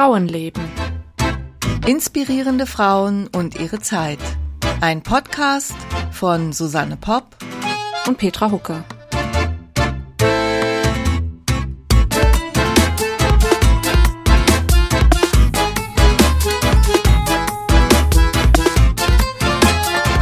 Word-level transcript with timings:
Frauenleben. 0.00 0.62
Inspirierende 1.86 2.64
Frauen 2.64 3.26
und 3.36 3.60
ihre 3.60 3.80
Zeit. 3.80 4.18
Ein 4.80 5.02
Podcast 5.02 5.74
von 6.10 6.54
Susanne 6.54 6.96
Popp 6.96 7.36
und 8.06 8.16
Petra 8.16 8.50
Hucke. 8.50 8.82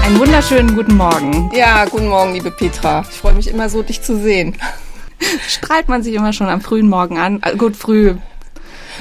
Einen 0.02 0.18
wunderschönen 0.18 0.74
guten 0.74 0.96
Morgen. 0.96 1.52
Ja, 1.54 1.84
guten 1.84 2.08
Morgen, 2.08 2.32
liebe 2.32 2.50
Petra. 2.50 3.04
Ich 3.08 3.16
freue 3.16 3.34
mich 3.34 3.46
immer 3.46 3.68
so, 3.68 3.84
dich 3.84 4.02
zu 4.02 4.20
sehen. 4.20 4.56
Strahlt 5.46 5.88
man 5.88 6.02
sich 6.02 6.14
immer 6.14 6.32
schon 6.32 6.48
am 6.48 6.60
frühen 6.60 6.88
Morgen 6.88 7.18
an. 7.18 7.40
Äh, 7.44 7.54
gut, 7.54 7.76
früh 7.76 8.16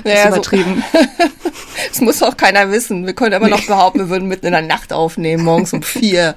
naja, 0.04 0.24
ist 0.24 0.28
übertrieben. 0.28 0.84
So. 0.92 1.00
das 1.90 2.02
muss 2.02 2.24
auch 2.24 2.38
keiner 2.38 2.72
wissen. 2.72 3.06
Wir 3.06 3.14
können 3.14 3.34
immer 3.34 3.50
noch 3.50 3.66
behaupten, 3.66 4.00
wir 4.00 4.10
würden 4.10 4.28
mitten 4.28 4.48
in 4.48 4.54
der 4.54 4.62
Nacht 4.62 4.94
aufnehmen, 4.94 5.44
morgens 5.44 5.74
um 5.74 5.82
vier. 5.82 6.36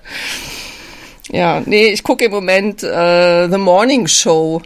Ja, 1.30 1.62
nee, 1.64 1.88
ich 1.88 2.02
gucke 2.02 2.24
im 2.24 2.32
Moment 2.32 2.82
äh, 2.82 3.48
The 3.48 3.58
Morning 3.58 4.08
Show 4.08 4.62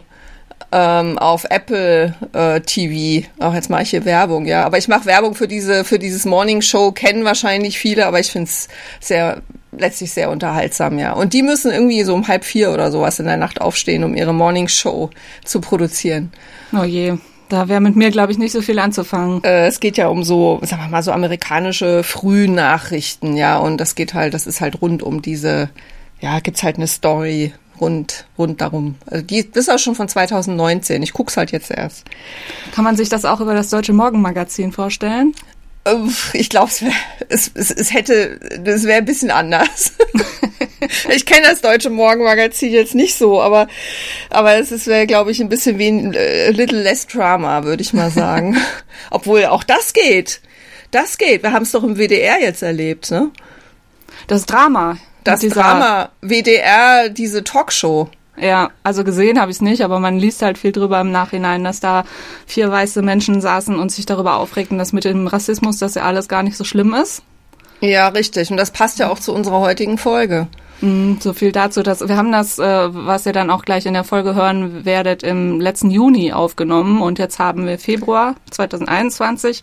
ähm, 0.71 1.17
auf 1.17 1.45
Apple 1.49 2.15
äh, 2.33 2.61
TV. 2.61 3.27
Auch 3.39 3.53
jetzt 3.53 3.69
mache 3.69 3.83
ich 3.83 3.91
hier 3.91 4.03
Werbung, 4.05 4.45
ja. 4.45 4.65
Aber 4.65 4.77
ich 4.77 4.87
mache 4.87 5.05
Werbung 5.05 5.35
für 5.35 5.47
diese, 5.47 5.85
für 5.85 5.99
dieses 5.99 6.25
Morning 6.25 6.61
Show, 6.61 6.91
kennen 6.91 7.23
wahrscheinlich 7.23 7.77
viele, 7.77 8.05
aber 8.05 8.19
ich 8.19 8.31
finde 8.31 8.49
es 8.49 8.67
sehr 8.99 9.41
letztlich 9.77 10.11
sehr 10.11 10.29
unterhaltsam, 10.29 10.99
ja. 10.99 11.13
Und 11.13 11.33
die 11.33 11.43
müssen 11.43 11.71
irgendwie 11.71 12.03
so 12.03 12.13
um 12.13 12.27
halb 12.27 12.45
vier 12.45 12.71
oder 12.71 12.91
sowas 12.91 13.19
in 13.19 13.25
der 13.25 13.37
Nacht 13.37 13.61
aufstehen, 13.61 14.03
um 14.03 14.15
ihre 14.15 14.33
Morning 14.33 14.67
Show 14.67 15.09
zu 15.43 15.61
produzieren. 15.61 16.31
Oh 16.73 16.83
je. 16.83 17.13
Da 17.49 17.67
wäre 17.67 17.81
mit 17.81 17.95
mir, 17.95 18.11
glaube 18.11 18.31
ich, 18.31 18.37
nicht 18.37 18.51
so 18.51 18.61
viel 18.61 18.79
anzufangen. 18.79 19.43
Äh, 19.43 19.67
es 19.67 19.79
geht 19.79 19.97
ja 19.97 20.07
um 20.07 20.23
so, 20.23 20.59
sagen 20.63 20.81
wir 20.81 20.89
mal, 20.89 21.03
so 21.03 21.11
amerikanische 21.11 22.03
Frühnachrichten, 22.03 23.37
ja. 23.37 23.57
Und 23.57 23.77
das 23.77 23.95
geht 23.95 24.13
halt, 24.13 24.33
das 24.33 24.47
ist 24.47 24.61
halt 24.61 24.81
rund 24.81 25.03
um 25.03 25.21
diese, 25.21 25.69
ja, 26.19 26.39
gibt's 26.39 26.63
halt 26.63 26.77
eine 26.77 26.87
Story 26.87 27.53
rund, 27.79 28.25
rund 28.37 28.61
darum. 28.61 28.95
Also 29.05 29.23
die, 29.23 29.49
das 29.49 29.67
ist 29.67 29.69
auch 29.69 29.79
schon 29.79 29.95
von 29.95 30.07
2019. 30.07 31.03
Ich 31.03 31.13
guck's 31.13 31.37
halt 31.37 31.51
jetzt 31.51 31.71
erst. 31.71 32.05
Kann 32.73 32.83
man 32.83 32.95
sich 32.95 33.09
das 33.09 33.25
auch 33.25 33.41
über 33.41 33.53
das 33.53 33.69
Deutsche 33.69 33.93
Morgenmagazin 33.93 34.71
vorstellen? 34.71 35.33
Ich 36.33 36.49
glaube, 36.49 36.71
es, 37.29 37.51
es, 37.53 37.69
es 37.69 37.93
hätte, 37.93 38.39
das 38.59 38.85
wäre 38.85 38.97
ein 38.97 39.05
bisschen 39.05 39.29
anders. 39.29 39.93
ich 41.09 41.27
kenne 41.27 41.47
das 41.47 41.61
deutsche 41.61 41.91
Morgenmagazin 41.91 42.71
jetzt 42.71 42.95
nicht 42.95 43.15
so, 43.15 43.39
aber, 43.39 43.67
aber 44.31 44.57
es 44.57 44.87
wäre, 44.87 45.05
glaube 45.05 45.29
ich, 45.29 45.39
ein 45.41 45.49
bisschen 45.49 45.77
wie 45.77 45.89
ein 45.89 46.13
äh, 46.15 46.49
little 46.49 46.81
less 46.81 47.05
Drama, 47.05 47.65
würde 47.65 47.83
ich 47.83 47.93
mal 47.93 48.09
sagen. 48.09 48.57
Obwohl 49.11 49.45
auch 49.45 49.63
das 49.63 49.93
geht. 49.93 50.41
Das 50.89 51.19
geht. 51.19 51.43
Wir 51.43 51.51
haben 51.51 51.63
es 51.63 51.71
doch 51.71 51.83
im 51.83 51.97
WDR 51.97 52.41
jetzt 52.41 52.63
erlebt, 52.63 53.11
ne? 53.11 53.29
Das 54.27 54.47
Drama. 54.47 54.97
Das 55.23 55.41
Drama, 55.41 56.09
WDR, 56.21 57.09
diese 57.09 57.43
Talkshow. 57.43 58.09
Ja, 58.37 58.71
also 58.83 59.03
gesehen 59.03 59.39
habe 59.39 59.51
ich 59.51 59.57
es 59.57 59.61
nicht, 59.61 59.81
aber 59.81 59.99
man 59.99 60.17
liest 60.19 60.41
halt 60.41 60.57
viel 60.57 60.71
drüber 60.71 60.99
im 60.99 61.11
Nachhinein, 61.11 61.63
dass 61.63 61.79
da 61.79 62.03
vier 62.45 62.69
weiße 62.69 63.01
Menschen 63.01 63.39
saßen 63.39 63.77
und 63.79 63.91
sich 63.91 64.05
darüber 64.05 64.37
aufregten, 64.37 64.77
dass 64.77 64.93
mit 64.93 65.05
dem 65.05 65.27
Rassismus, 65.27 65.77
dass 65.77 65.95
ja 65.95 66.03
alles 66.03 66.27
gar 66.27 66.43
nicht 66.43 66.57
so 66.57 66.63
schlimm 66.63 66.93
ist. 66.93 67.23
Ja, 67.79 68.09
richtig. 68.09 68.51
Und 68.51 68.57
das 68.57 68.71
passt 68.71 68.99
ja 68.99 69.09
auch 69.09 69.19
zu 69.19 69.33
unserer 69.33 69.59
heutigen 69.59 69.97
Folge. 69.97 70.47
Mm, 70.81 71.13
so 71.19 71.33
viel 71.33 71.51
dazu, 71.51 71.83
dass 71.83 72.05
wir 72.05 72.17
haben 72.17 72.31
das, 72.31 72.59
äh, 72.59 72.63
was 72.91 73.25
ihr 73.25 73.33
dann 73.33 73.49
auch 73.49 73.63
gleich 73.63 73.85
in 73.85 73.93
der 73.93 74.03
Folge 74.03 74.35
hören 74.35 74.83
werdet, 74.83 75.23
im 75.23 75.61
letzten 75.61 75.89
Juni 75.89 76.33
aufgenommen 76.33 77.01
und 77.01 77.17
jetzt 77.19 77.39
haben 77.39 77.65
wir 77.65 77.79
Februar 77.79 78.35
2021 78.51 79.61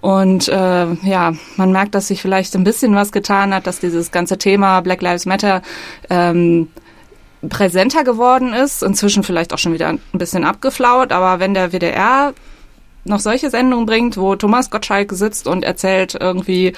und 0.00 0.48
äh, 0.48 0.94
ja, 0.94 1.34
man 1.56 1.72
merkt, 1.72 1.94
dass 1.94 2.08
sich 2.08 2.22
vielleicht 2.22 2.54
ein 2.54 2.64
bisschen 2.64 2.94
was 2.94 3.12
getan 3.12 3.52
hat, 3.52 3.66
dass 3.66 3.80
dieses 3.80 4.10
ganze 4.10 4.38
Thema 4.38 4.80
Black 4.80 5.02
Lives 5.02 5.26
Matter 5.26 5.60
ähm, 6.08 6.68
präsenter 7.46 8.04
geworden 8.04 8.52
ist, 8.52 8.82
inzwischen 8.82 9.22
vielleicht 9.22 9.52
auch 9.52 9.58
schon 9.58 9.72
wieder 9.72 9.88
ein 9.88 10.00
bisschen 10.12 10.44
abgeflaut, 10.44 11.12
aber 11.12 11.40
wenn 11.40 11.54
der 11.54 11.72
WDR 11.72 12.34
noch 13.04 13.20
solche 13.20 13.50
Sendungen 13.50 13.86
bringt, 13.86 14.16
wo 14.16 14.36
Thomas 14.36 14.70
Gottschalk 14.70 15.12
sitzt 15.12 15.46
und 15.46 15.64
erzählt 15.64 16.16
irgendwie, 16.18 16.74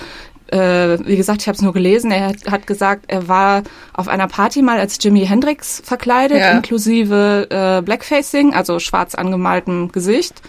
äh, 0.49 0.99
wie 1.05 1.17
gesagt, 1.17 1.43
ich 1.43 1.49
habe 1.49 1.57
es 1.57 1.63
nur 1.63 1.73
gelesen, 1.73 2.11
er 2.11 2.35
hat 2.51 2.67
gesagt, 2.67 3.05
er 3.09 3.29
war 3.29 3.63
auf 3.93 4.09
einer 4.09 4.29
Party 4.29 4.63
mal 4.63 4.79
als 4.79 4.99
Jimi 5.01 5.27
Hendrix 5.27 5.81
verkleidet, 5.85 6.39
ja. 6.39 6.51
inklusive 6.53 7.47
äh, 7.51 7.83
Blackfacing, 7.83 8.55
also 8.55 8.79
schwarz 8.81 9.15
angemaltem 9.15 9.93
Gesicht. 9.93 10.43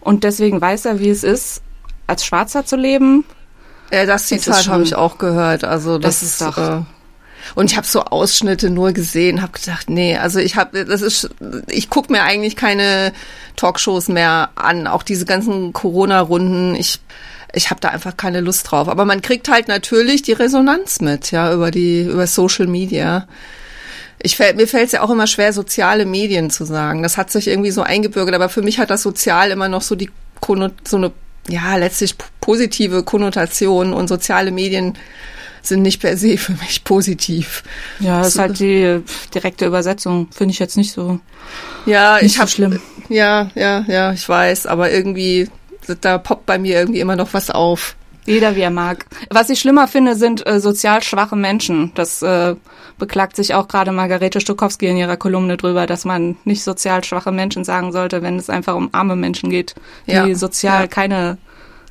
Und 0.00 0.24
deswegen 0.24 0.60
weiß 0.60 0.84
er, 0.84 1.00
wie 1.00 1.08
es 1.08 1.24
ist, 1.24 1.62
als 2.06 2.24
Schwarzer 2.24 2.66
zu 2.66 2.76
leben. 2.76 3.24
Ja, 3.90 4.06
das 4.06 4.26
Zitat 4.26 4.68
habe 4.68 4.82
ich 4.82 4.96
auch 4.96 5.18
gehört. 5.18 5.64
Also 5.64 5.98
das, 5.98 6.20
das 6.20 6.30
ist 6.30 6.40
doch. 6.40 6.58
Äh, 6.58 6.82
und 7.54 7.70
ich 7.70 7.76
habe 7.76 7.86
so 7.86 8.02
Ausschnitte 8.02 8.70
nur 8.70 8.92
gesehen, 8.92 9.42
habe 9.42 9.52
gedacht, 9.52 9.90
nee, 9.90 10.16
also 10.16 10.38
ich 10.38 10.56
habe, 10.56 10.84
das 10.84 11.02
ist, 11.02 11.30
ich 11.68 11.90
guck 11.90 12.10
mir 12.10 12.22
eigentlich 12.22 12.56
keine 12.56 13.12
Talkshows 13.56 14.08
mehr 14.08 14.50
an, 14.54 14.86
auch 14.86 15.02
diese 15.02 15.24
ganzen 15.24 15.72
Corona-Runden. 15.72 16.74
Ich 16.74 17.00
ich 17.56 17.70
habe 17.70 17.80
da 17.80 17.88
einfach 17.88 18.16
keine 18.16 18.40
Lust 18.40 18.70
drauf. 18.70 18.88
Aber 18.88 19.04
man 19.04 19.22
kriegt 19.22 19.48
halt 19.48 19.68
natürlich 19.68 20.22
die 20.22 20.32
Resonanz 20.32 21.00
mit, 21.00 21.30
ja, 21.30 21.52
über 21.52 21.70
die 21.70 22.02
über 22.02 22.26
Social 22.26 22.66
Media. 22.66 23.26
Ich 24.20 24.38
mir 24.38 24.66
fällt 24.66 24.86
es 24.86 24.92
ja 24.92 25.02
auch 25.02 25.10
immer 25.10 25.26
schwer, 25.26 25.52
soziale 25.52 26.06
Medien 26.06 26.50
zu 26.50 26.64
sagen. 26.64 27.02
Das 27.02 27.16
hat 27.16 27.30
sich 27.30 27.48
irgendwie 27.48 27.70
so 27.70 27.82
eingebürgert, 27.82 28.34
aber 28.34 28.48
für 28.48 28.62
mich 28.62 28.78
hat 28.78 28.90
das 28.90 29.02
sozial 29.02 29.50
immer 29.50 29.68
noch 29.68 29.82
so 29.82 29.94
die 29.94 30.10
so 30.86 30.96
eine 30.96 31.12
ja 31.48 31.76
letztlich 31.76 32.16
positive 32.40 33.02
Konnotation 33.02 33.92
und 33.92 34.08
soziale 34.08 34.50
Medien 34.50 34.94
sind 35.66 35.82
nicht 35.82 36.00
per 36.00 36.16
se 36.16 36.36
für 36.38 36.52
mich 36.52 36.84
positiv. 36.84 37.62
Ja, 38.00 38.18
das 38.18 38.28
ist 38.28 38.38
halt 38.38 38.58
die 38.58 39.02
direkte 39.34 39.66
Übersetzung, 39.66 40.28
finde 40.30 40.52
ich 40.52 40.58
jetzt 40.58 40.76
nicht 40.76 40.92
so. 40.92 41.20
Ja, 41.86 42.16
nicht 42.16 42.26
ich 42.26 42.38
habe 42.38 42.50
so 42.50 42.56
schlimm. 42.56 42.80
Ja, 43.08 43.50
ja, 43.54 43.84
ja, 43.86 44.12
ich 44.12 44.28
weiß, 44.28 44.66
aber 44.66 44.90
irgendwie 44.90 45.48
da 46.00 46.18
poppt 46.18 46.46
bei 46.46 46.58
mir 46.58 46.78
irgendwie 46.78 47.00
immer 47.00 47.16
noch 47.16 47.34
was 47.34 47.50
auf. 47.50 47.96
Jeder 48.26 48.56
wie 48.56 48.62
er 48.62 48.70
mag. 48.70 49.04
Was 49.28 49.50
ich 49.50 49.60
schlimmer 49.60 49.86
finde, 49.86 50.14
sind 50.16 50.46
äh, 50.46 50.58
sozial 50.58 51.02
schwache 51.02 51.36
Menschen. 51.36 51.92
Das 51.94 52.22
äh, 52.22 52.54
beklagt 52.98 53.36
sich 53.36 53.54
auch 53.54 53.68
gerade 53.68 53.92
Margarete 53.92 54.40
Stokowski 54.40 54.86
in 54.86 54.96
ihrer 54.96 55.18
Kolumne 55.18 55.58
drüber, 55.58 55.86
dass 55.86 56.06
man 56.06 56.36
nicht 56.44 56.64
sozial 56.64 57.04
schwache 57.04 57.32
Menschen 57.32 57.64
sagen 57.64 57.92
sollte, 57.92 58.22
wenn 58.22 58.38
es 58.38 58.48
einfach 58.48 58.76
um 58.76 58.88
arme 58.92 59.14
Menschen 59.14 59.50
geht, 59.50 59.74
die 60.06 60.12
ja, 60.12 60.34
sozial 60.34 60.82
ja. 60.82 60.86
keine 60.86 61.36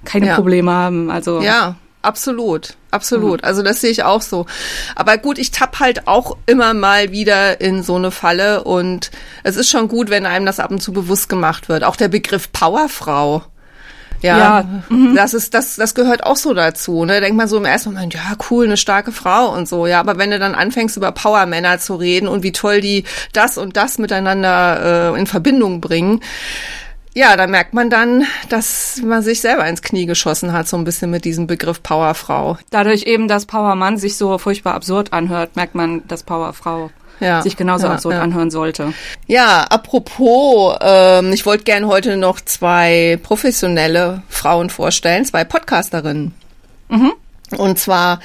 keine 0.05 0.27
ja. 0.27 0.35
Probleme 0.35 0.71
haben. 0.71 1.09
Also 1.09 1.41
ja, 1.41 1.75
absolut, 2.03 2.75
absolut. 2.91 3.41
Mhm. 3.41 3.47
Also 3.47 3.63
das 3.63 3.81
sehe 3.81 3.89
ich 3.89 4.03
auch 4.03 4.21
so. 4.21 4.45
Aber 4.95 5.17
gut, 5.17 5.37
ich 5.37 5.51
tapp 5.51 5.79
halt 5.79 6.07
auch 6.07 6.37
immer 6.45 6.73
mal 6.73 7.11
wieder 7.11 7.59
in 7.59 7.81
so 7.81 7.95
eine 7.95 8.11
Falle 8.11 8.63
und 8.63 9.09
es 9.43 9.55
ist 9.55 9.69
schon 9.69 9.87
gut, 9.87 10.09
wenn 10.09 10.25
einem 10.25 10.45
das 10.45 10.59
ab 10.59 10.71
und 10.71 10.81
zu 10.81 10.93
bewusst 10.93 11.29
gemacht 11.29 11.69
wird. 11.69 11.83
Auch 11.83 11.95
der 11.95 12.09
Begriff 12.09 12.51
Powerfrau. 12.51 13.43
Ja, 14.23 14.37
ja. 14.37 14.65
Mhm. 14.87 15.15
das 15.15 15.33
ist, 15.33 15.53
das, 15.53 15.75
das 15.75 15.95
gehört 15.95 16.23
auch 16.23 16.37
so 16.37 16.53
dazu. 16.53 17.03
Ne? 17.03 17.19
Denkt 17.19 17.35
man 17.35 17.49
so 17.49 17.57
im 17.57 17.65
ersten 17.65 17.93
Moment, 17.93 18.13
ja, 18.13 18.21
cool, 18.49 18.65
eine 18.65 18.77
starke 18.77 19.11
Frau 19.11 19.53
und 19.53 19.67
so, 19.67 19.85
ja. 19.85 19.99
Aber 19.99 20.17
wenn 20.17 20.31
du 20.31 20.39
dann 20.39 20.55
anfängst, 20.55 20.95
über 20.95 21.11
Powermänner 21.11 21.79
zu 21.79 21.95
reden 21.95 22.29
und 22.29 22.41
wie 22.41 22.53
toll 22.53 22.79
die 22.79 23.03
das 23.33 23.57
und 23.57 23.75
das 23.75 23.97
miteinander 23.97 25.13
äh, 25.13 25.19
in 25.19 25.27
Verbindung 25.27 25.81
bringen, 25.81 26.21
ja, 27.13 27.37
da 27.37 27.47
merkt 27.47 27.73
man 27.73 27.89
dann, 27.89 28.25
dass 28.49 29.01
man 29.03 29.21
sich 29.21 29.41
selber 29.41 29.67
ins 29.67 29.81
Knie 29.81 30.05
geschossen 30.05 30.51
hat, 30.51 30.67
so 30.67 30.77
ein 30.77 30.83
bisschen 30.83 31.11
mit 31.11 31.25
diesem 31.25 31.47
Begriff 31.47 31.83
Powerfrau. 31.83 32.57
Dadurch 32.71 33.03
eben, 33.03 33.27
dass 33.27 33.45
Powermann 33.45 33.97
sich 33.97 34.17
so 34.17 34.37
furchtbar 34.37 34.73
absurd 34.73 35.13
anhört, 35.13 35.55
merkt 35.55 35.75
man, 35.75 36.07
dass 36.07 36.23
Powerfrau 36.23 36.89
ja, 37.19 37.41
sich 37.41 37.55
genauso 37.55 37.85
ja, 37.85 37.93
absurd 37.93 38.15
ja. 38.15 38.21
anhören 38.21 38.51
sollte. 38.51 38.93
Ja, 39.27 39.63
apropos, 39.69 40.75
ähm, 40.81 41.31
ich 41.31 41.45
wollte 41.45 41.63
gern 41.63 41.87
heute 41.87 42.17
noch 42.17 42.41
zwei 42.41 43.19
professionelle 43.21 44.23
Frauen 44.27 44.69
vorstellen, 44.69 45.23
zwei 45.25 45.43
Podcasterinnen. 45.43 46.33
Mhm. 46.89 47.13
Und 47.57 47.77
zwar 47.77 48.19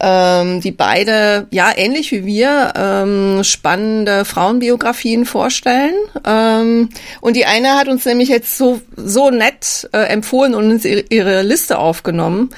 ähm, 0.00 0.60
die 0.60 0.72
beide, 0.72 1.46
ja, 1.50 1.72
ähnlich 1.74 2.10
wie 2.12 2.24
wir, 2.26 2.72
ähm, 2.76 3.44
spannende 3.44 4.24
Frauenbiografien 4.24 5.24
vorstellen. 5.24 5.94
Ähm, 6.26 6.88
und 7.20 7.36
die 7.36 7.46
eine 7.46 7.74
hat 7.74 7.88
uns 7.88 8.04
nämlich 8.04 8.28
jetzt 8.28 8.58
so, 8.58 8.80
so 8.96 9.30
nett 9.30 9.88
äh, 9.92 9.98
empfohlen 9.98 10.54
und 10.54 10.70
uns 10.70 10.84
ihre, 10.84 11.42
Liste 11.42 11.78
aufgenommen. 11.78 12.50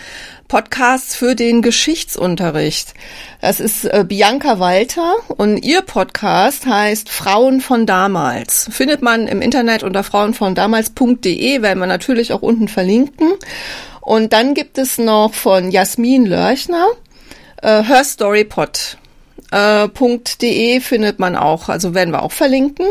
Podcasts 0.48 1.16
für 1.16 1.34
den 1.34 1.60
Geschichtsunterricht. 1.60 2.94
Das 3.40 3.58
ist 3.58 3.84
äh, 3.84 4.04
Bianca 4.06 4.60
Walter 4.60 5.14
und 5.36 5.58
ihr 5.58 5.82
Podcast 5.82 6.66
heißt 6.66 7.08
Frauen 7.08 7.60
von 7.60 7.84
damals. 7.84 8.68
Findet 8.70 9.02
man 9.02 9.26
im 9.26 9.42
Internet 9.42 9.82
unter 9.82 10.04
frauenvondamals.de, 10.04 11.62
werden 11.62 11.80
wir 11.80 11.86
natürlich 11.86 12.32
auch 12.32 12.42
unten 12.42 12.68
verlinken. 12.68 13.32
Und 14.00 14.32
dann 14.32 14.54
gibt 14.54 14.78
es 14.78 14.98
noch 14.98 15.34
von 15.34 15.72
Jasmin 15.72 16.26
Lörchner 16.26 16.86
äh, 17.62 17.82
herstorypod.de 17.82 20.76
äh, 20.76 20.80
findet 20.80 21.18
man 21.18 21.36
auch, 21.36 21.68
also 21.68 21.94
werden 21.94 22.12
wir 22.12 22.22
auch 22.22 22.32
verlinken. 22.32 22.86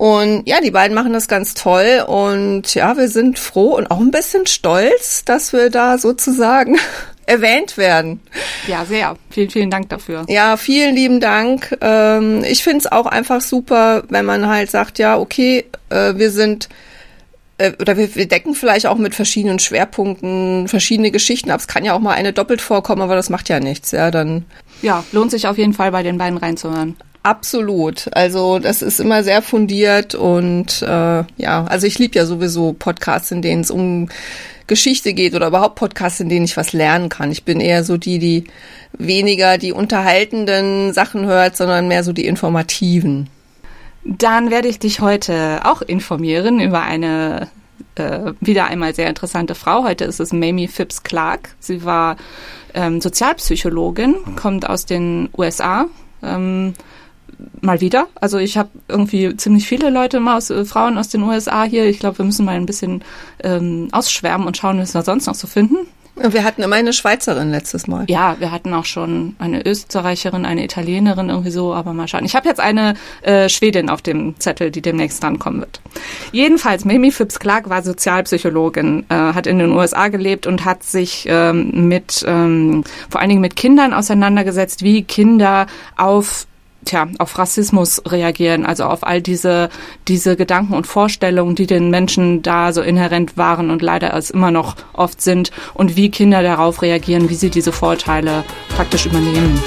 Und 0.00 0.48
ja, 0.48 0.62
die 0.62 0.70
beiden 0.70 0.94
machen 0.94 1.12
das 1.12 1.28
ganz 1.28 1.52
toll 1.52 2.02
und 2.06 2.74
ja, 2.74 2.96
wir 2.96 3.10
sind 3.10 3.38
froh 3.38 3.76
und 3.76 3.90
auch 3.90 4.00
ein 4.00 4.10
bisschen 4.10 4.46
stolz, 4.46 5.26
dass 5.26 5.52
wir 5.52 5.68
da 5.68 5.98
sozusagen 5.98 6.78
erwähnt 7.26 7.76
werden. 7.76 8.22
Ja, 8.66 8.86
sehr. 8.86 9.16
Vielen, 9.28 9.50
vielen 9.50 9.70
Dank 9.70 9.90
dafür. 9.90 10.24
Ja, 10.26 10.56
vielen 10.56 10.94
lieben 10.94 11.20
Dank. 11.20 11.76
Ähm, 11.82 12.42
ich 12.44 12.64
finde 12.64 12.78
es 12.78 12.90
auch 12.90 13.04
einfach 13.04 13.42
super, 13.42 14.04
wenn 14.08 14.24
man 14.24 14.48
halt 14.48 14.70
sagt, 14.70 14.98
ja, 14.98 15.18
okay, 15.18 15.66
äh, 15.90 16.14
wir 16.16 16.30
sind 16.30 16.70
äh, 17.60 17.72
oder 17.80 17.96
wir, 17.96 18.14
wir 18.14 18.26
decken 18.26 18.54
vielleicht 18.54 18.86
auch 18.86 18.98
mit 18.98 19.14
verschiedenen 19.14 19.58
Schwerpunkten 19.58 20.66
verschiedene 20.68 21.10
Geschichten 21.10 21.50
ab. 21.50 21.60
Es 21.60 21.68
kann 21.68 21.84
ja 21.84 21.94
auch 21.94 22.00
mal 22.00 22.14
eine 22.14 22.32
doppelt 22.32 22.60
vorkommen, 22.60 23.02
aber 23.02 23.14
das 23.14 23.30
macht 23.30 23.48
ja 23.48 23.60
nichts. 23.60 23.90
Ja, 23.90 24.10
dann. 24.10 24.44
Ja, 24.82 25.04
lohnt 25.12 25.30
sich 25.30 25.46
auf 25.46 25.58
jeden 25.58 25.74
Fall 25.74 25.92
bei 25.92 26.02
den 26.02 26.18
beiden 26.18 26.38
reinzuhören. 26.38 26.96
Absolut. 27.22 28.08
Also 28.12 28.58
das 28.58 28.80
ist 28.80 28.98
immer 28.98 29.22
sehr 29.22 29.42
fundiert 29.42 30.14
und 30.14 30.80
äh, 30.80 30.86
ja, 31.36 31.64
also 31.66 31.86
ich 31.86 31.98
liebe 31.98 32.18
ja 32.18 32.24
sowieso 32.24 32.72
Podcasts, 32.72 33.30
in 33.30 33.42
denen 33.42 33.60
es 33.60 33.70
um 33.70 34.08
Geschichte 34.66 35.12
geht 35.12 35.34
oder 35.34 35.48
überhaupt 35.48 35.74
Podcasts, 35.74 36.20
in 36.20 36.30
denen 36.30 36.46
ich 36.46 36.56
was 36.56 36.72
lernen 36.72 37.10
kann. 37.10 37.30
Ich 37.30 37.44
bin 37.44 37.60
eher 37.60 37.84
so 37.84 37.98
die, 37.98 38.18
die 38.18 38.44
weniger 38.96 39.58
die 39.58 39.72
unterhaltenden 39.72 40.94
Sachen 40.94 41.26
hört, 41.26 41.58
sondern 41.58 41.88
mehr 41.88 42.04
so 42.04 42.14
die 42.14 42.24
informativen. 42.24 43.28
Dann 44.04 44.50
werde 44.50 44.68
ich 44.68 44.78
dich 44.78 45.00
heute 45.00 45.60
auch 45.64 45.82
informieren 45.82 46.60
über 46.60 46.82
eine 46.82 47.48
äh, 47.96 48.32
wieder 48.40 48.66
einmal 48.66 48.94
sehr 48.94 49.08
interessante 49.08 49.54
Frau. 49.54 49.84
Heute 49.84 50.04
ist 50.04 50.20
es 50.20 50.32
Mamie 50.32 50.68
Phipps 50.68 51.02
Clark. 51.02 51.54
Sie 51.58 51.84
war 51.84 52.16
ähm, 52.74 53.00
Sozialpsychologin, 53.00 54.36
kommt 54.36 54.68
aus 54.68 54.86
den 54.86 55.28
USA. 55.36 55.86
Ähm, 56.22 56.74
mal 57.60 57.80
wieder. 57.80 58.08
Also 58.14 58.38
ich 58.38 58.58
habe 58.58 58.70
irgendwie 58.88 59.36
ziemlich 59.36 59.66
viele 59.66 59.90
Leute 59.90 60.20
mal 60.20 60.36
aus 60.36 60.50
äh, 60.50 60.64
Frauen 60.64 60.98
aus 60.98 61.08
den 61.08 61.22
USA 61.22 61.64
hier. 61.64 61.86
Ich 61.86 61.98
glaube, 61.98 62.18
wir 62.18 62.24
müssen 62.24 62.44
mal 62.44 62.56
ein 62.56 62.66
bisschen 62.66 63.02
ähm, 63.42 63.88
ausschwärmen 63.92 64.46
und 64.46 64.56
schauen, 64.56 64.78
was 64.78 64.94
wir 64.94 65.02
sonst 65.02 65.26
noch 65.26 65.34
so 65.34 65.46
finden. 65.46 65.86
Wir 66.22 66.44
hatten 66.44 66.62
immer 66.62 66.76
eine 66.76 66.92
Schweizerin 66.92 67.50
letztes 67.50 67.86
Mal. 67.86 68.04
Ja, 68.08 68.36
wir 68.38 68.52
hatten 68.52 68.74
auch 68.74 68.84
schon 68.84 69.36
eine 69.38 69.64
Österreicherin, 69.66 70.44
eine 70.44 70.64
Italienerin 70.64 71.30
irgendwie 71.30 71.50
so, 71.50 71.72
aber 71.72 71.94
mal 71.94 72.08
schauen. 72.08 72.24
Ich 72.24 72.36
habe 72.36 72.48
jetzt 72.48 72.60
eine 72.60 72.94
äh, 73.22 73.48
Schwedin 73.48 73.88
auf 73.88 74.02
dem 74.02 74.38
Zettel, 74.38 74.70
die 74.70 74.82
demnächst 74.82 75.24
rankommen 75.24 75.60
wird. 75.60 75.80
Jedenfalls, 76.32 76.84
Mamie 76.84 77.10
Phipps 77.10 77.38
Clark 77.38 77.70
war 77.70 77.82
Sozialpsychologin, 77.82 79.06
äh, 79.08 79.14
hat 79.14 79.46
in 79.46 79.58
den 79.58 79.72
USA 79.72 80.08
gelebt 80.08 80.46
und 80.46 80.64
hat 80.64 80.82
sich 80.82 81.26
ähm, 81.26 81.88
mit 81.88 82.24
ähm, 82.26 82.84
vor 83.08 83.20
allen 83.20 83.30
Dingen 83.30 83.40
mit 83.40 83.56
Kindern 83.56 83.94
auseinandergesetzt, 83.94 84.82
wie 84.82 85.02
Kinder 85.02 85.66
auf 85.96 86.46
tja, 86.84 87.08
auf 87.18 87.38
Rassismus 87.38 88.02
reagieren, 88.06 88.66
also 88.66 88.84
auf 88.84 89.06
all 89.06 89.20
diese, 89.22 89.68
diese 90.08 90.36
Gedanken 90.36 90.74
und 90.74 90.86
Vorstellungen, 90.86 91.54
die 91.54 91.66
den 91.66 91.90
Menschen 91.90 92.42
da 92.42 92.72
so 92.72 92.82
inhärent 92.82 93.36
waren 93.36 93.70
und 93.70 93.82
leider 93.82 94.14
es 94.14 94.30
immer 94.30 94.50
noch 94.50 94.76
oft 94.92 95.20
sind 95.20 95.50
und 95.74 95.96
wie 95.96 96.10
Kinder 96.10 96.42
darauf 96.42 96.82
reagieren, 96.82 97.28
wie 97.30 97.34
sie 97.34 97.50
diese 97.50 97.72
Vorteile 97.72 98.44
praktisch 98.74 99.06
übernehmen. 99.06 99.60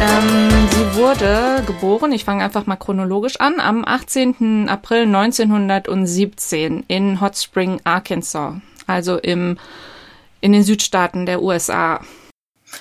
Ähm, 0.00 0.68
sie 0.70 0.98
wurde 0.98 1.62
geboren, 1.66 2.12
ich 2.12 2.24
fange 2.24 2.44
einfach 2.44 2.66
mal 2.66 2.76
chronologisch 2.76 3.40
an, 3.40 3.58
am 3.58 3.84
18. 3.84 4.68
April 4.68 5.02
1917 5.02 6.84
in 6.88 7.20
Hot 7.20 7.36
Spring, 7.36 7.80
Arkansas, 7.84 8.54
also 8.86 9.16
im 9.18 9.56
in 10.44 10.52
den 10.52 10.62
Südstaaten 10.62 11.24
der 11.24 11.40
USA. 11.40 12.00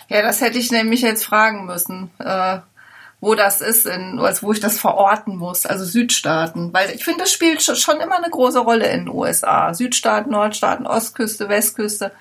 Ja, 0.09 0.21
das 0.21 0.41
hätte 0.41 0.59
ich 0.59 0.69
nämlich 0.69 1.01
jetzt 1.01 1.23
fragen 1.23 1.65
müssen, 1.65 2.11
äh, 2.19 2.59
wo 3.21 3.35
das 3.35 3.61
ist, 3.61 3.85
in, 3.85 4.19
also 4.19 4.47
wo 4.47 4.51
ich 4.51 4.59
das 4.59 4.77
verorten 4.77 5.37
muss, 5.37 5.65
also 5.65 5.85
Südstaaten. 5.85 6.73
Weil 6.73 6.89
ich 6.89 7.05
finde, 7.05 7.21
das 7.21 7.31
spielt 7.31 7.61
schon 7.61 8.01
immer 8.01 8.17
eine 8.17 8.29
große 8.29 8.59
Rolle 8.59 8.87
in 8.89 9.05
den 9.05 9.15
USA. 9.15 9.73
Südstaaten, 9.73 10.31
Nordstaaten, 10.31 10.85
Ostküste, 10.85 11.47
Westküste. 11.47 12.11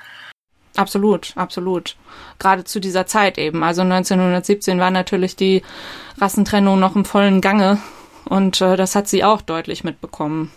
Absolut, 0.76 1.32
absolut. 1.34 1.96
Gerade 2.38 2.62
zu 2.62 2.78
dieser 2.78 3.06
Zeit 3.06 3.36
eben. 3.36 3.64
Also 3.64 3.82
1917 3.82 4.78
war 4.78 4.92
natürlich 4.92 5.34
die 5.34 5.62
Rassentrennung 6.20 6.78
noch 6.78 6.94
im 6.94 7.04
vollen 7.04 7.40
Gange 7.40 7.78
und 8.26 8.60
äh, 8.60 8.76
das 8.76 8.94
hat 8.94 9.08
sie 9.08 9.24
auch 9.24 9.42
deutlich 9.42 9.82
mitbekommen. 9.82 10.52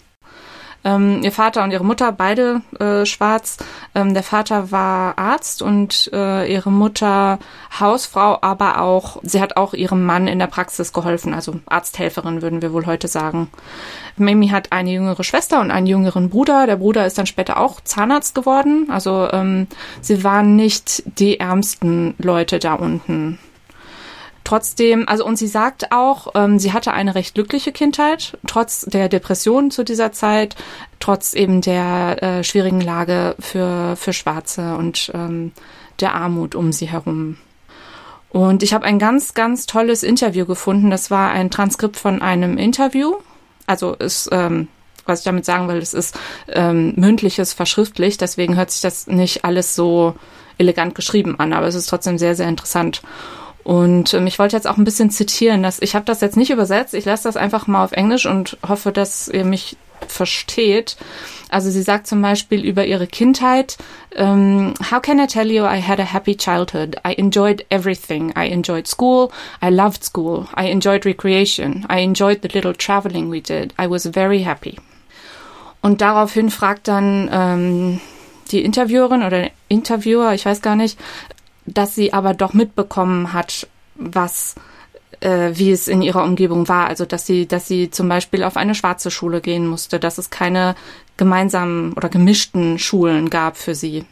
Ähm, 0.85 1.23
ihr 1.23 1.31
Vater 1.31 1.63
und 1.63 1.71
ihre 1.71 1.83
Mutter, 1.83 2.11
beide 2.11 2.61
äh, 2.79 3.05
schwarz. 3.05 3.57
Ähm, 3.95 4.13
der 4.13 4.23
Vater 4.23 4.71
war 4.71 5.17
Arzt 5.17 5.63
und 5.63 6.09
äh, 6.13 6.51
ihre 6.51 6.71
Mutter 6.71 7.39
Hausfrau, 7.79 8.37
aber 8.41 8.79
auch, 8.79 9.17
sie 9.23 9.41
hat 9.41 9.57
auch 9.57 9.73
ihrem 9.73 10.05
Mann 10.05 10.27
in 10.27 10.37
der 10.37 10.47
Praxis 10.47 10.93
geholfen, 10.93 11.33
also 11.33 11.59
Arzthelferin 11.65 12.43
würden 12.43 12.61
wir 12.61 12.71
wohl 12.71 12.85
heute 12.85 13.07
sagen. 13.07 13.49
Mamie 14.15 14.51
hat 14.51 14.71
eine 14.71 14.91
jüngere 14.91 15.23
Schwester 15.23 15.59
und 15.59 15.71
einen 15.71 15.87
jüngeren 15.87 16.29
Bruder. 16.29 16.67
Der 16.67 16.77
Bruder 16.77 17.05
ist 17.05 17.17
dann 17.17 17.25
später 17.25 17.59
auch 17.59 17.81
Zahnarzt 17.81 18.35
geworden. 18.35 18.87
Also 18.89 19.27
ähm, 19.31 19.67
sie 20.01 20.23
waren 20.23 20.55
nicht 20.55 21.03
die 21.19 21.39
ärmsten 21.39 22.13
Leute 22.19 22.59
da 22.59 22.75
unten. 22.75 23.39
Trotzdem, 24.45 25.09
also 25.09 25.25
und 25.25 25.37
sie 25.37 25.47
sagt 25.47 25.91
auch, 25.91 26.27
ähm, 26.35 26.59
sie 26.59 26.71
hatte 26.71 26.93
eine 26.93 27.15
recht 27.15 27.33
glückliche 27.33 27.71
Kindheit, 27.71 28.37
trotz 28.45 28.81
der 28.81 29.09
Depression 29.09 29.71
zu 29.71 29.83
dieser 29.83 30.11
Zeit, 30.11 30.55
trotz 30.99 31.33
eben 31.33 31.61
der 31.61 32.21
äh, 32.21 32.43
schwierigen 32.43 32.79
Lage 32.79 33.35
für, 33.39 33.95
für 33.95 34.13
Schwarze 34.13 34.75
und 34.75 35.11
ähm, 35.15 35.51
der 35.99 36.13
Armut 36.13 36.53
um 36.53 36.71
sie 36.71 36.87
herum. 36.87 37.37
Und 38.29 38.61
ich 38.61 38.73
habe 38.75 38.85
ein 38.85 38.99
ganz, 38.99 39.33
ganz 39.33 39.65
tolles 39.65 40.03
Interview 40.03 40.45
gefunden. 40.45 40.91
Das 40.91 41.09
war 41.09 41.31
ein 41.31 41.49
Transkript 41.49 41.97
von 41.97 42.21
einem 42.21 42.59
Interview. 42.59 43.15
Also 43.65 43.95
ist, 43.95 44.29
ähm, 44.31 44.67
was 45.07 45.19
ich 45.19 45.25
damit 45.25 45.45
sagen 45.45 45.67
will, 45.67 45.77
es 45.77 45.95
ist 45.95 46.19
ähm, 46.49 46.93
mündliches 46.97 47.53
verschriftlicht, 47.53 48.21
deswegen 48.21 48.55
hört 48.57 48.69
sich 48.69 48.81
das 48.81 49.07
nicht 49.07 49.43
alles 49.43 49.73
so 49.73 50.13
elegant 50.59 50.93
geschrieben 50.93 51.39
an, 51.39 51.51
aber 51.51 51.65
es 51.65 51.73
ist 51.75 51.87
trotzdem 51.87 52.19
sehr, 52.19 52.35
sehr 52.35 52.47
interessant. 52.47 53.01
Und 53.65 54.13
ähm, 54.13 54.27
ich 54.27 54.37
wollte 54.37 54.55
jetzt 54.55 54.67
auch 54.67 54.77
ein 54.77 54.83
bisschen 54.83 55.09
zitieren, 55.09 55.63
dass 55.63 55.81
ich 55.81 55.95
habe 55.95 56.05
das 56.05 56.21
jetzt 56.21 56.37
nicht 56.37 56.51
übersetzt, 56.51 56.93
ich 56.93 57.03
lasse 57.03 57.23
das 57.23 57.35
einfach 57.35 57.65
mal 57.65 57.83
auf 57.83 57.93
Englisch 57.93 58.27
und 58.27 58.57
hoffe, 58.65 58.91
dass 58.91 59.27
ihr 59.27 59.43
mich 59.43 59.75
versteht. 60.07 60.97
Also 61.49 61.71
sie 61.71 61.81
sagt 61.81 62.05
zum 62.05 62.21
Beispiel 62.21 62.63
über 62.63 62.85
ihre 62.85 63.07
Kindheit, 63.07 63.77
um, 64.15 64.21
ähm, 64.21 64.73
How 64.91 65.01
can 65.01 65.19
I 65.19 65.25
tell 65.25 65.51
you 65.51 65.63
I 65.63 65.81
had 65.81 65.99
a 65.99 66.13
happy 66.13 66.35
childhood? 66.35 66.97
I 67.03 67.13
enjoyed 67.13 67.65
everything. 67.69 68.31
I 68.37 68.51
enjoyed 68.51 68.87
school. 68.87 69.31
I 69.63 69.71
loved 69.71 70.03
school. 70.03 70.47
I 70.55 70.69
enjoyed 70.69 71.03
recreation. 71.03 71.87
I 71.89 72.03
enjoyed 72.03 72.41
the 72.43 72.49
little 72.49 72.75
traveling 72.75 73.31
we 73.31 73.41
did. 73.41 73.73
I 73.79 73.89
was 73.89 74.05
very 74.05 74.43
happy. 74.43 74.77
Und 75.81 76.01
daraufhin 76.01 76.51
fragt 76.51 76.87
dann 76.87 77.29
ähm, 77.31 77.99
die 78.51 78.63
Interviewerin 78.63 79.23
oder 79.23 79.49
Interviewer, 79.69 80.33
ich 80.33 80.45
weiß 80.45 80.61
gar 80.61 80.75
nicht, 80.75 80.99
dass 81.65 81.95
sie 81.95 82.13
aber 82.13 82.33
doch 82.33 82.53
mitbekommen 82.53 83.33
hat, 83.33 83.67
was 83.95 84.55
äh, 85.21 85.51
wie 85.53 85.71
es 85.71 85.87
in 85.87 86.01
ihrer 86.01 86.23
Umgebung 86.23 86.67
war. 86.67 86.87
Also 86.87 87.05
dass 87.05 87.25
sie, 87.25 87.47
dass 87.47 87.67
sie 87.67 87.89
zum 87.89 88.09
Beispiel 88.09 88.43
auf 88.43 88.57
eine 88.57 88.75
schwarze 88.75 89.11
Schule 89.11 89.41
gehen 89.41 89.67
musste, 89.67 89.99
dass 89.99 90.17
es 90.17 90.29
keine 90.29 90.75
gemeinsamen 91.17 91.93
oder 91.93 92.09
gemischten 92.09 92.79
Schulen 92.79 93.29
gab 93.29 93.57
für 93.57 93.75
sie. 93.75 94.05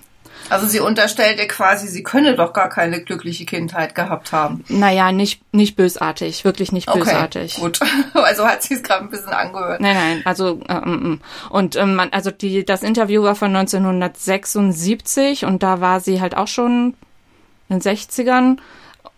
Also 0.49 0.67
sie 0.67 0.81
unterstellt 0.81 1.39
ihr 1.39 1.47
quasi, 1.47 1.87
sie 1.87 2.03
könne 2.03 2.35
doch 2.35 2.51
gar 2.53 2.69
keine 2.69 3.01
glückliche 3.01 3.45
Kindheit 3.45 3.95
gehabt 3.95 4.33
haben. 4.33 4.65
Naja, 4.67 5.11
nicht, 5.11 5.41
nicht 5.53 5.75
bösartig, 5.75 6.43
wirklich 6.43 6.71
nicht 6.71 6.91
bösartig. 6.91 7.57
Okay, 7.57 7.61
gut. 7.61 7.79
Also 8.13 8.45
hat 8.47 8.63
sie 8.63 8.73
es 8.75 8.83
gerade 8.83 9.03
ein 9.03 9.09
bisschen 9.09 9.29
angehört. 9.29 9.79
Nein, 9.79 9.95
nein, 9.95 10.21
also 10.25 10.59
äh, 10.67 10.79
mm, 10.79 11.13
mm. 11.13 11.21
und 11.49 11.75
ähm, 11.75 12.01
also 12.11 12.31
die, 12.31 12.65
das 12.65 12.83
Interview 12.83 13.23
war 13.23 13.35
von 13.35 13.55
1976 13.55 15.45
und 15.45 15.63
da 15.63 15.81
war 15.81 15.99
sie 15.99 16.19
halt 16.19 16.35
auch 16.35 16.47
schon 16.47 16.95
den 17.73 17.81
60ern 17.81 18.57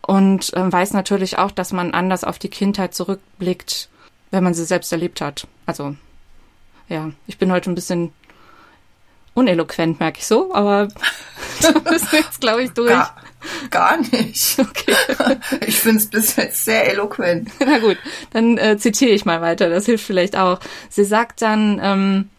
und 0.01 0.53
äh, 0.53 0.71
weiß 0.71 0.93
natürlich 0.93 1.37
auch, 1.37 1.51
dass 1.51 1.73
man 1.73 1.93
anders 1.93 2.23
auf 2.23 2.39
die 2.39 2.49
Kindheit 2.49 2.93
zurückblickt, 2.93 3.89
wenn 4.31 4.43
man 4.43 4.53
sie 4.53 4.65
selbst 4.65 4.91
erlebt 4.91 5.21
hat. 5.21 5.47
Also, 5.65 5.95
ja, 6.87 7.11
ich 7.27 7.37
bin 7.37 7.51
heute 7.51 7.71
ein 7.71 7.75
bisschen 7.75 8.13
uneloquent, 9.33 9.99
merke 9.99 10.19
ich 10.19 10.27
so, 10.27 10.53
aber 10.53 10.87
da 11.61 11.91
müssen 11.91 12.11
wir 12.11 12.19
jetzt, 12.19 12.41
glaube 12.41 12.63
ich, 12.63 12.71
durch. 12.71 12.89
Gar, 12.89 13.15
gar 13.69 13.97
nicht. 13.97 14.59
Okay. 14.59 14.95
Ich 15.67 15.79
finde 15.79 15.99
es 15.99 16.07
bis 16.07 16.35
jetzt 16.35 16.65
sehr 16.65 16.91
eloquent. 16.91 17.49
Na 17.59 17.79
gut, 17.79 17.97
dann 18.31 18.57
äh, 18.57 18.77
zitiere 18.77 19.11
ich 19.11 19.25
mal 19.25 19.41
weiter, 19.41 19.69
das 19.69 19.85
hilft 19.85 20.05
vielleicht 20.05 20.37
auch. 20.37 20.59
Sie 20.89 21.03
sagt 21.03 21.41
dann, 21.41 21.79
ähm, 21.83 22.29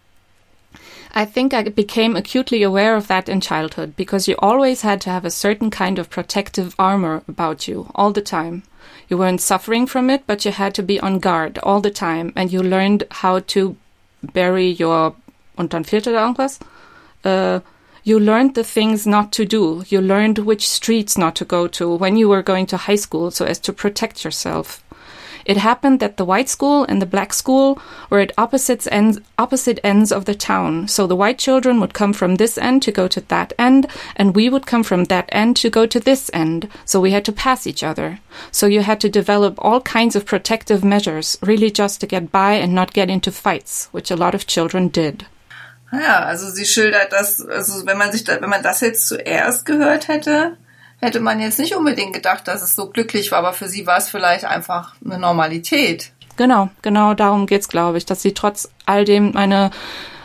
I 1.16 1.24
think 1.24 1.54
I 1.54 1.62
became 1.62 2.14
acutely 2.14 2.62
aware 2.62 2.94
of 2.94 3.06
that 3.06 3.26
in 3.26 3.40
childhood 3.40 3.96
because 3.96 4.28
you 4.28 4.36
always 4.38 4.82
had 4.82 5.00
to 5.00 5.10
have 5.10 5.24
a 5.24 5.30
certain 5.30 5.70
kind 5.70 5.98
of 5.98 6.10
protective 6.10 6.74
armor 6.78 7.22
about 7.26 7.66
you 7.66 7.90
all 7.94 8.12
the 8.12 8.20
time. 8.20 8.64
You 9.08 9.16
weren't 9.16 9.40
suffering 9.40 9.86
from 9.86 10.10
it, 10.10 10.24
but 10.26 10.44
you 10.44 10.52
had 10.52 10.74
to 10.74 10.82
be 10.82 11.00
on 11.00 11.18
guard 11.18 11.58
all 11.62 11.80
the 11.80 11.90
time 11.90 12.34
and 12.36 12.52
you 12.52 12.62
learned 12.62 13.04
how 13.10 13.38
to 13.54 13.76
bury 14.34 14.68
your, 14.68 15.14
und 15.56 15.72
dann 15.72 15.84
fehlte 15.84 16.12
da 16.12 16.26
irgendwas, 16.26 16.60
uh, 17.24 17.60
You 18.04 18.20
learned 18.20 18.54
the 18.54 18.62
things 18.62 19.04
not 19.04 19.32
to 19.32 19.44
do. 19.44 19.84
You 19.88 20.00
learned 20.00 20.38
which 20.38 20.68
streets 20.68 21.18
not 21.18 21.34
to 21.36 21.44
go 21.44 21.66
to 21.66 21.96
when 21.96 22.16
you 22.16 22.28
were 22.28 22.42
going 22.42 22.66
to 22.66 22.76
high 22.76 23.00
school 23.00 23.32
so 23.32 23.46
as 23.46 23.58
to 23.60 23.72
protect 23.72 24.22
yourself. 24.22 24.80
It 25.46 25.58
happened 25.58 26.00
that 26.00 26.16
the 26.16 26.24
white 26.24 26.48
school 26.48 26.84
and 26.88 27.00
the 27.00 27.06
black 27.06 27.32
school 27.32 27.78
were 28.10 28.18
at 28.18 28.32
opposite 28.36 28.86
ends, 28.90 29.20
opposite 29.38 29.78
ends 29.84 30.10
of 30.10 30.24
the 30.24 30.34
town. 30.34 30.88
So 30.88 31.06
the 31.06 31.14
white 31.14 31.38
children 31.38 31.78
would 31.78 31.94
come 31.94 32.12
from 32.12 32.34
this 32.34 32.58
end 32.58 32.82
to 32.82 32.90
go 32.90 33.06
to 33.06 33.20
that 33.28 33.52
end, 33.56 33.86
and 34.16 34.34
we 34.34 34.50
would 34.50 34.66
come 34.66 34.82
from 34.82 35.04
that 35.04 35.28
end 35.30 35.56
to 35.58 35.70
go 35.70 35.86
to 35.86 36.00
this 36.00 36.30
end. 36.34 36.68
So 36.84 37.00
we 37.00 37.12
had 37.12 37.24
to 37.26 37.32
pass 37.32 37.64
each 37.64 37.84
other. 37.84 38.18
So 38.50 38.66
you 38.66 38.80
had 38.82 39.00
to 39.02 39.08
develop 39.08 39.54
all 39.58 39.80
kinds 39.80 40.16
of 40.16 40.26
protective 40.26 40.82
measures, 40.84 41.38
really 41.40 41.70
just 41.70 42.00
to 42.00 42.08
get 42.08 42.32
by 42.32 42.54
and 42.54 42.74
not 42.74 42.92
get 42.92 43.08
into 43.08 43.30
fights, 43.30 43.88
which 43.92 44.10
a 44.10 44.16
lot 44.16 44.34
of 44.34 44.48
children 44.48 44.88
did. 44.88 45.26
Ah 45.92 46.00
ja, 46.00 46.26
also 46.26 46.50
sie 46.50 46.64
schildert 46.64 47.12
das, 47.12 47.40
also 47.40 47.86
wenn 47.86 47.98
man 47.98 48.10
sich 48.10 48.24
da, 48.24 48.40
wenn 48.40 48.50
man 48.50 48.64
das 48.64 48.80
jetzt 48.80 49.06
zuerst 49.06 49.64
gehört 49.64 50.08
hätte, 50.08 50.56
hätte 51.00 51.20
man 51.20 51.40
jetzt 51.40 51.58
nicht 51.58 51.74
unbedingt 51.74 52.12
gedacht, 52.12 52.48
dass 52.48 52.62
es 52.62 52.74
so 52.74 52.90
glücklich 52.90 53.32
war, 53.32 53.38
aber 53.38 53.52
für 53.52 53.68
sie 53.68 53.86
war 53.86 53.98
es 53.98 54.08
vielleicht 54.08 54.44
einfach 54.44 54.94
eine 55.04 55.18
Normalität. 55.18 56.12
Genau, 56.36 56.68
genau 56.82 57.14
darum 57.14 57.46
geht's, 57.46 57.68
glaube 57.68 57.98
ich, 57.98 58.06
dass 58.06 58.22
sie 58.22 58.34
trotz 58.34 58.70
all 58.84 59.04
dem 59.04 59.36
eine 59.36 59.70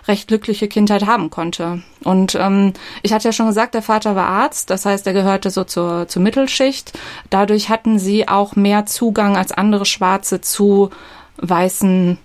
recht 0.07 0.27
glückliche 0.27 0.67
Kindheit 0.67 1.05
haben 1.05 1.29
konnte. 1.29 1.83
Und 2.03 2.35
ähm, 2.35 2.73
ich 3.03 3.13
hatte 3.13 3.27
ja 3.27 3.31
schon 3.31 3.47
gesagt, 3.47 3.75
der 3.75 3.81
Vater 3.81 4.15
war 4.15 4.27
Arzt, 4.27 4.69
das 4.69 4.85
heißt, 4.85 5.05
er 5.07 5.13
gehörte 5.13 5.49
so 5.49 5.63
zur, 5.63 6.07
zur 6.07 6.21
Mittelschicht. 6.21 6.97
Dadurch 7.29 7.69
hatten 7.69 7.99
sie 7.99 8.27
auch 8.27 8.55
mehr 8.55 8.85
Zugang 8.85 9.37
als 9.37 9.51
andere 9.51 9.85
Schwarze 9.85 10.41
zu 10.41 10.89
weißen 11.37 12.17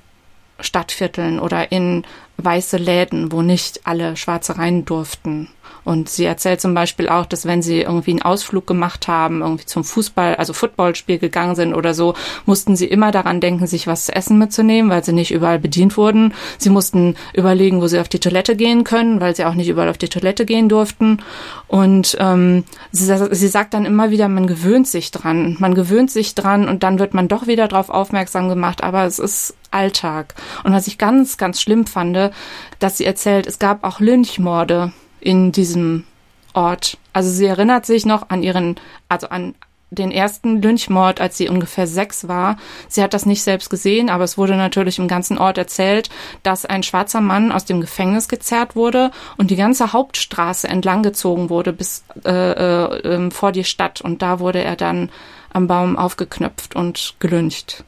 Stadtvierteln 0.58 1.38
oder 1.38 1.70
in 1.70 2.04
weiße 2.38 2.76
Läden, 2.78 3.30
wo 3.32 3.42
nicht 3.42 3.86
alle 3.86 4.16
Schwarze 4.16 4.58
rein 4.58 4.84
durften. 4.84 5.48
Und 5.86 6.08
sie 6.08 6.24
erzählt 6.24 6.60
zum 6.60 6.74
Beispiel 6.74 7.08
auch, 7.08 7.26
dass 7.26 7.46
wenn 7.46 7.62
sie 7.62 7.82
irgendwie 7.82 8.10
einen 8.10 8.22
Ausflug 8.22 8.66
gemacht 8.66 9.06
haben, 9.06 9.40
irgendwie 9.40 9.66
zum 9.66 9.84
Fußball, 9.84 10.34
also 10.34 10.52
Footballspiel 10.52 11.20
gegangen 11.20 11.54
sind 11.54 11.74
oder 11.74 11.94
so, 11.94 12.14
mussten 12.44 12.74
sie 12.74 12.86
immer 12.86 13.12
daran 13.12 13.40
denken, 13.40 13.68
sich 13.68 13.86
was 13.86 14.06
zu 14.06 14.14
essen 14.16 14.36
mitzunehmen, 14.36 14.90
weil 14.90 15.04
sie 15.04 15.12
nicht 15.12 15.30
überall 15.30 15.60
bedient 15.60 15.96
wurden. 15.96 16.34
Sie 16.58 16.70
mussten 16.70 17.14
überlegen, 17.34 17.80
wo 17.80 17.86
sie 17.86 18.00
auf 18.00 18.08
die 18.08 18.18
Toilette 18.18 18.56
gehen 18.56 18.82
können, 18.82 19.20
weil 19.20 19.36
sie 19.36 19.44
auch 19.44 19.54
nicht 19.54 19.68
überall 19.68 19.88
auf 19.88 19.96
die 19.96 20.08
Toilette 20.08 20.44
gehen 20.44 20.68
durften. 20.68 21.22
Und 21.68 22.16
ähm, 22.18 22.64
sie, 22.90 23.06
sie 23.30 23.48
sagt 23.48 23.72
dann 23.72 23.84
immer 23.84 24.10
wieder, 24.10 24.26
man 24.26 24.48
gewöhnt 24.48 24.88
sich 24.88 25.12
dran, 25.12 25.56
man 25.60 25.76
gewöhnt 25.76 26.10
sich 26.10 26.34
dran 26.34 26.68
und 26.68 26.82
dann 26.82 26.98
wird 26.98 27.14
man 27.14 27.28
doch 27.28 27.46
wieder 27.46 27.68
darauf 27.68 27.90
aufmerksam 27.90 28.48
gemacht, 28.48 28.82
aber 28.82 29.04
es 29.04 29.20
ist 29.20 29.54
Alltag. 29.70 30.34
Und 30.64 30.72
was 30.72 30.88
ich 30.88 30.98
ganz, 30.98 31.36
ganz 31.36 31.60
schlimm 31.60 31.86
fand, 31.86 32.32
dass 32.80 32.98
sie 32.98 33.04
erzählt, 33.04 33.46
es 33.46 33.60
gab 33.60 33.84
auch 33.84 34.00
Lynchmorde 34.00 34.90
in 35.20 35.52
diesem 35.52 36.04
Ort. 36.52 36.98
Also 37.12 37.30
sie 37.30 37.46
erinnert 37.46 37.86
sich 37.86 38.06
noch 38.06 38.30
an 38.30 38.42
ihren, 38.42 38.76
also 39.08 39.28
an 39.28 39.54
den 39.90 40.10
ersten 40.10 40.60
Lynchmord, 40.60 41.20
als 41.20 41.36
sie 41.36 41.48
ungefähr 41.48 41.86
sechs 41.86 42.26
war. 42.26 42.56
Sie 42.88 43.02
hat 43.02 43.14
das 43.14 43.24
nicht 43.24 43.42
selbst 43.42 43.70
gesehen, 43.70 44.10
aber 44.10 44.24
es 44.24 44.36
wurde 44.36 44.56
natürlich 44.56 44.98
im 44.98 45.06
ganzen 45.06 45.38
Ort 45.38 45.58
erzählt, 45.58 46.10
dass 46.42 46.66
ein 46.66 46.82
schwarzer 46.82 47.20
Mann 47.20 47.52
aus 47.52 47.64
dem 47.64 47.80
Gefängnis 47.80 48.28
gezerrt 48.28 48.74
wurde 48.74 49.12
und 49.36 49.50
die 49.50 49.56
ganze 49.56 49.92
Hauptstraße 49.92 50.66
entlang 50.68 51.02
gezogen 51.02 51.50
wurde 51.50 51.72
bis 51.72 52.04
äh, 52.24 52.30
äh, 52.30 53.14
ähm, 53.14 53.30
vor 53.30 53.52
die 53.52 53.64
Stadt. 53.64 54.00
Und 54.00 54.22
da 54.22 54.40
wurde 54.40 54.62
er 54.62 54.76
dann 54.76 55.10
am 55.52 55.68
Baum 55.68 55.96
aufgeknöpft 55.96 56.74
und 56.74 57.14
gelyncht. 57.20 57.84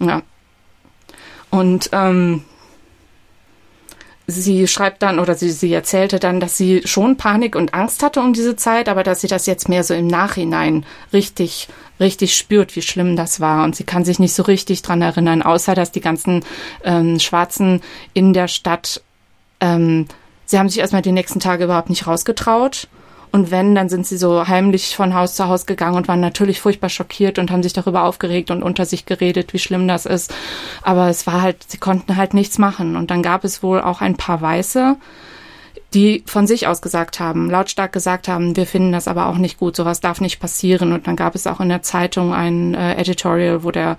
Ja. 0.00 0.22
Und 1.50 1.90
ähm, 1.92 2.44
sie 4.30 4.66
schreibt 4.66 5.02
dann 5.02 5.18
oder 5.18 5.34
sie, 5.34 5.50
sie 5.50 5.72
erzählte 5.72 6.18
dann, 6.18 6.40
dass 6.40 6.56
sie 6.56 6.82
schon 6.84 7.16
Panik 7.16 7.56
und 7.56 7.74
Angst 7.74 8.02
hatte 8.02 8.20
um 8.20 8.32
diese 8.32 8.56
Zeit, 8.56 8.88
aber 8.88 9.02
dass 9.02 9.20
sie 9.20 9.28
das 9.28 9.46
jetzt 9.46 9.68
mehr 9.68 9.84
so 9.84 9.94
im 9.94 10.06
Nachhinein 10.06 10.84
richtig, 11.12 11.68
richtig 11.98 12.36
spürt, 12.36 12.76
wie 12.76 12.82
schlimm 12.82 13.16
das 13.16 13.40
war. 13.40 13.64
Und 13.64 13.76
sie 13.76 13.84
kann 13.84 14.04
sich 14.04 14.18
nicht 14.18 14.34
so 14.34 14.42
richtig 14.42 14.82
dran 14.82 15.02
erinnern, 15.02 15.42
außer 15.42 15.74
dass 15.74 15.92
die 15.92 16.00
ganzen 16.00 16.44
ähm, 16.84 17.18
Schwarzen 17.20 17.82
in 18.14 18.32
der 18.32 18.48
Stadt, 18.48 19.02
ähm, 19.60 20.06
sie 20.46 20.58
haben 20.58 20.68
sich 20.68 20.78
erstmal 20.78 21.02
die 21.02 21.12
nächsten 21.12 21.40
Tage 21.40 21.64
überhaupt 21.64 21.90
nicht 21.90 22.06
rausgetraut 22.06 22.88
und 23.32 23.50
wenn, 23.50 23.74
dann 23.74 23.88
sind 23.88 24.06
sie 24.06 24.16
so 24.16 24.48
heimlich 24.48 24.96
von 24.96 25.14
Haus 25.14 25.34
zu 25.34 25.46
Haus 25.46 25.66
gegangen 25.66 25.96
und 25.96 26.08
waren 26.08 26.20
natürlich 26.20 26.60
furchtbar 26.60 26.88
schockiert 26.88 27.38
und 27.38 27.50
haben 27.50 27.62
sich 27.62 27.72
darüber 27.72 28.04
aufgeregt 28.04 28.50
und 28.50 28.62
unter 28.62 28.84
sich 28.84 29.06
geredet, 29.06 29.52
wie 29.52 29.58
schlimm 29.58 29.86
das 29.86 30.06
ist. 30.06 30.34
Aber 30.82 31.08
es 31.08 31.26
war 31.26 31.42
halt, 31.42 31.64
sie 31.68 31.78
konnten 31.78 32.16
halt 32.16 32.34
nichts 32.34 32.58
machen. 32.58 32.96
Und 32.96 33.10
dann 33.10 33.22
gab 33.22 33.44
es 33.44 33.62
wohl 33.62 33.80
auch 33.80 34.00
ein 34.00 34.16
paar 34.16 34.40
Weiße, 34.40 34.96
die 35.94 36.22
von 36.26 36.46
sich 36.46 36.66
aus 36.66 36.82
gesagt 36.82 37.20
haben, 37.20 37.50
lautstark 37.50 37.92
gesagt 37.92 38.28
haben, 38.28 38.56
wir 38.56 38.66
finden 38.66 38.92
das 38.92 39.08
aber 39.08 39.26
auch 39.26 39.38
nicht 39.38 39.58
gut, 39.58 39.76
sowas 39.76 40.00
darf 40.00 40.20
nicht 40.20 40.40
passieren. 40.40 40.92
Und 40.92 41.06
dann 41.06 41.16
gab 41.16 41.34
es 41.34 41.46
auch 41.46 41.60
in 41.60 41.68
der 41.68 41.82
Zeitung 41.82 42.32
ein 42.32 42.74
äh, 42.74 42.94
Editorial, 42.96 43.62
wo 43.64 43.70
der, 43.70 43.96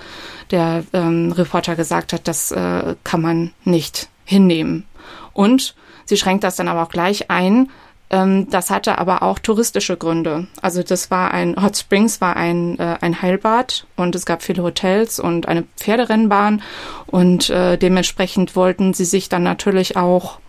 der 0.52 0.84
ähm, 0.94 1.32
Reporter 1.32 1.76
gesagt 1.76 2.14
hat, 2.14 2.28
das 2.28 2.52
äh, 2.52 2.96
kann 3.04 3.22
man 3.22 3.52
nicht 3.64 4.10
hinnehmen. 4.26 4.86
Und 5.34 5.76
sie 6.06 6.18
schränkt 6.18 6.44
das 6.44 6.58
dann 6.58 6.68
aber 6.68 6.84
auch 6.84 6.90
gleich 6.90 7.30
ein, 7.30 7.70
ähm, 8.12 8.50
das 8.50 8.70
hatte 8.70 8.98
aber 8.98 9.24
auch 9.24 9.40
touristische 9.40 9.96
Gründe. 9.96 10.48
Also 10.62 10.84
das 10.84 11.10
war 11.10 11.32
ein, 11.32 11.56
Hot 11.62 11.78
Springs 11.78 12.20
war 12.20 12.36
ein, 12.36 12.78
äh, 12.78 12.98
ein 13.00 13.22
Heilbad 13.22 13.88
und 13.96 14.16
es 14.16 14.26
gab 14.26 14.44
viele 14.44 14.64
Hotels 14.64 15.20
und 15.20 15.48
eine 15.48 15.64
Pferderennbahn 15.78 16.62
und 17.08 17.50
äh, 17.50 17.78
dementsprechend 17.78 18.56
wollten 18.58 18.94
sie 18.94 19.06
sich 19.06 19.30
dann 19.30 19.44
natürlich 19.44 19.96
auch 19.96 20.40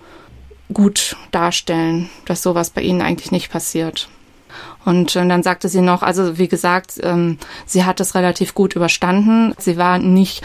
gut 0.72 1.16
darstellen, 1.30 2.10
dass 2.26 2.42
sowas 2.42 2.70
bei 2.70 2.82
ihnen 2.82 3.00
eigentlich 3.00 3.30
nicht 3.30 3.50
passiert. 3.50 4.08
Und 4.84 5.14
äh, 5.14 5.26
dann 5.26 5.44
sagte 5.44 5.68
sie 5.68 5.82
noch, 5.82 6.02
also 6.02 6.38
wie 6.38 6.48
gesagt, 6.48 6.94
ähm, 7.02 7.38
sie 7.64 7.84
hat 7.84 8.00
es 8.00 8.16
relativ 8.16 8.54
gut 8.54 8.74
überstanden. 8.74 9.54
Sie 9.58 9.76
war 9.76 9.98
nicht 9.98 10.42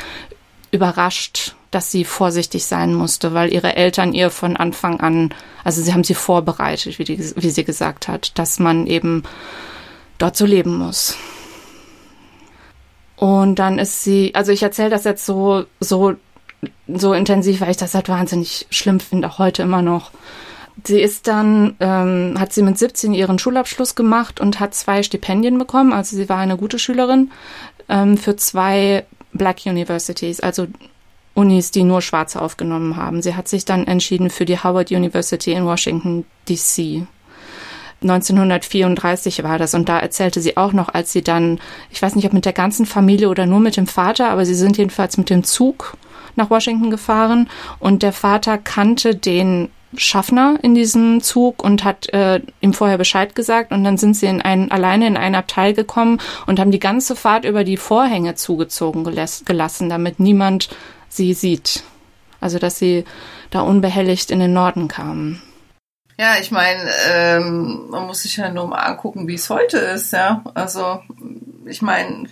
überrascht 0.72 1.56
dass 1.72 1.92
sie 1.92 2.04
vorsichtig 2.04 2.66
sein 2.66 2.94
musste, 2.94 3.34
weil 3.34 3.52
ihre 3.54 3.76
Eltern 3.76 4.14
ihr 4.14 4.30
von 4.30 4.56
Anfang 4.58 5.00
an, 5.00 5.34
also 5.64 5.82
sie 5.82 5.94
haben 5.94 6.04
sie 6.04 6.14
vorbereitet, 6.14 7.00
wie, 7.00 7.04
die, 7.04 7.20
wie 7.36 7.50
sie 7.50 7.64
gesagt 7.64 8.08
hat, 8.08 8.38
dass 8.40 8.60
man 8.60 8.88
eben 8.88 9.24
dort 10.18 10.38
so 10.38 10.46
leben 10.46 10.78
muss. 10.78 11.16
Und 13.16 13.56
dann 13.56 13.80
ist 13.80 14.04
sie, 14.04 14.34
also 14.36 14.52
ich 14.52 14.64
erzähle 14.64 14.92
das 14.92 15.04
jetzt 15.04 15.26
so, 15.26 15.66
so, 15.80 16.14
so 16.88 17.14
intensiv, 17.14 17.62
weil 17.62 17.72
ich 17.72 17.78
das 17.78 17.96
halt 17.96 18.10
wahnsinnig 18.10 18.68
schlimm 18.70 19.00
finde, 19.00 19.28
auch 19.28 19.40
heute 19.40 19.64
immer 19.64 19.82
noch. 19.82 20.12
Sie 20.84 21.02
ist 21.02 21.28
dann, 21.28 21.76
ähm, 21.80 22.36
hat 22.40 22.54
sie 22.54 22.62
mit 22.62 22.78
17 22.78 23.16
ihren 23.16 23.40
Schulabschluss 23.40 23.96
gemacht 23.96 24.40
und 24.40 24.60
hat 24.60 24.76
zwei 24.76 25.02
Stipendien 25.02 25.58
bekommen. 25.58 25.92
Also 25.92 26.16
sie 26.16 26.30
war 26.30 26.38
eine 26.38 26.58
gute 26.58 26.78
Schülerin 26.78 27.32
ähm, 27.90 28.18
für 28.18 28.36
zwei 28.36 29.06
Black 29.34 29.66
Universities, 29.66 30.40
also 30.40 30.68
Unis, 31.38 31.72
die 31.72 31.84
nur 31.84 32.01
Schwarze 32.01 32.41
aufgenommen 32.41 32.98
haben. 32.98 33.22
Sie 33.22 33.36
hat 33.36 33.48
sich 33.48 33.63
dann 33.63 33.86
entschieden 33.86 34.29
für 34.29 34.46
die 34.46 34.58
Howard 34.58 34.91
University 34.91 35.51
in 35.53 35.65
Washington, 35.65 36.25
DC. 36.50 37.08
1934 38.01 39.44
war 39.44 39.58
das 39.58 39.74
und 39.74 39.89
da 39.89 40.00
erzählte 40.00 40.41
sie 40.41 40.58
auch 40.58 40.74
noch, 40.74 40.89
als 40.89 41.12
sie 41.12 41.24
dann, 41.24 41.60
ich 41.89 42.01
weiß 42.01 42.15
nicht, 42.15 42.25
ob 42.25 42.34
mit 42.34 42.46
der 42.46 42.53
ganzen 42.53 42.86
Familie 42.86 43.29
oder 43.29 43.46
nur 43.46 43.60
mit 43.60 43.77
dem 43.77 43.88
Vater, 43.88 44.29
aber 44.29 44.46
sie 44.46 44.53
sind 44.53 44.77
jedenfalls 44.77 45.17
mit 45.17 45.29
dem 45.29 45.44
Zug 45.44 45.98
nach 46.36 46.50
Washington 46.50 46.91
gefahren 46.91 47.50
und 47.79 48.03
der 48.03 48.13
Vater 48.13 48.58
kannte 48.60 49.15
den 49.15 49.70
Schaffner 49.96 50.60
in 50.62 50.75
diesem 50.75 51.22
Zug 51.22 51.63
und 51.63 51.84
hat 51.84 52.13
äh, 52.13 52.41
ihm 52.62 52.74
vorher 52.74 52.98
Bescheid 52.98 53.34
gesagt 53.36 53.72
und 53.72 53.84
dann 53.84 53.98
sind 53.98 54.15
sie 54.15 54.27
in 54.27 54.41
ein, 54.41 54.70
alleine 54.70 55.08
in 55.08 55.17
ein 55.17 55.34
Abteil 55.34 55.74
gekommen 55.74 56.20
und 56.46 56.60
haben 56.60 56.72
die 56.72 56.79
ganze 56.79 57.15
Fahrt 57.15 57.46
über 57.46 57.63
die 57.63 57.77
Vorhänge 57.77 58.36
zugezogen 58.36 59.03
gelassen, 59.03 59.89
damit 59.89 60.20
niemand 60.20 60.70
sie 61.10 61.34
sieht. 61.34 61.84
Also 62.40 62.60
dass 62.60 62.78
sie 62.78 63.06
da 63.50 63.62
unbehelligt 63.62 64.32
in 64.32 64.40
den 64.40 64.54
Norden 64.54 64.88
kamen. 64.88 65.42
Ja, 66.20 66.36
ich 66.40 66.50
meine, 66.50 66.90
ähm, 67.10 67.90
man 67.90 68.08
muss 68.08 68.24
sich 68.24 68.38
ja 68.38 68.50
nur 68.50 68.68
mal 68.68 68.80
angucken, 68.80 69.28
wie 69.28 69.36
es 69.36 69.50
heute 69.50 69.78
ist, 69.78 70.14
ja. 70.14 70.44
Also 70.56 71.02
ich 71.66 71.84
meine, 71.84 72.28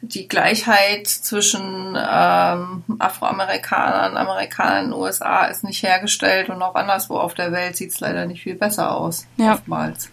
die 0.00 0.28
Gleichheit 0.28 1.08
zwischen 1.08 1.96
ähm, 1.96 2.84
Afroamerikanern 2.98 4.16
Amerikanern 4.16 4.84
in 4.84 4.90
den 4.90 5.00
USA 5.00 5.46
ist 5.46 5.64
nicht 5.64 5.82
hergestellt 5.82 6.48
und 6.48 6.62
auch 6.62 6.74
anderswo 6.74 7.16
auf 7.16 7.34
der 7.34 7.52
Welt 7.52 7.76
sieht 7.76 7.90
es 7.90 8.00
leider 8.00 8.26
nicht 8.26 8.42
viel 8.42 8.54
besser 8.54 8.94
aus. 8.94 9.26
Ja. 9.36 9.54
Oftmals. 9.54 10.10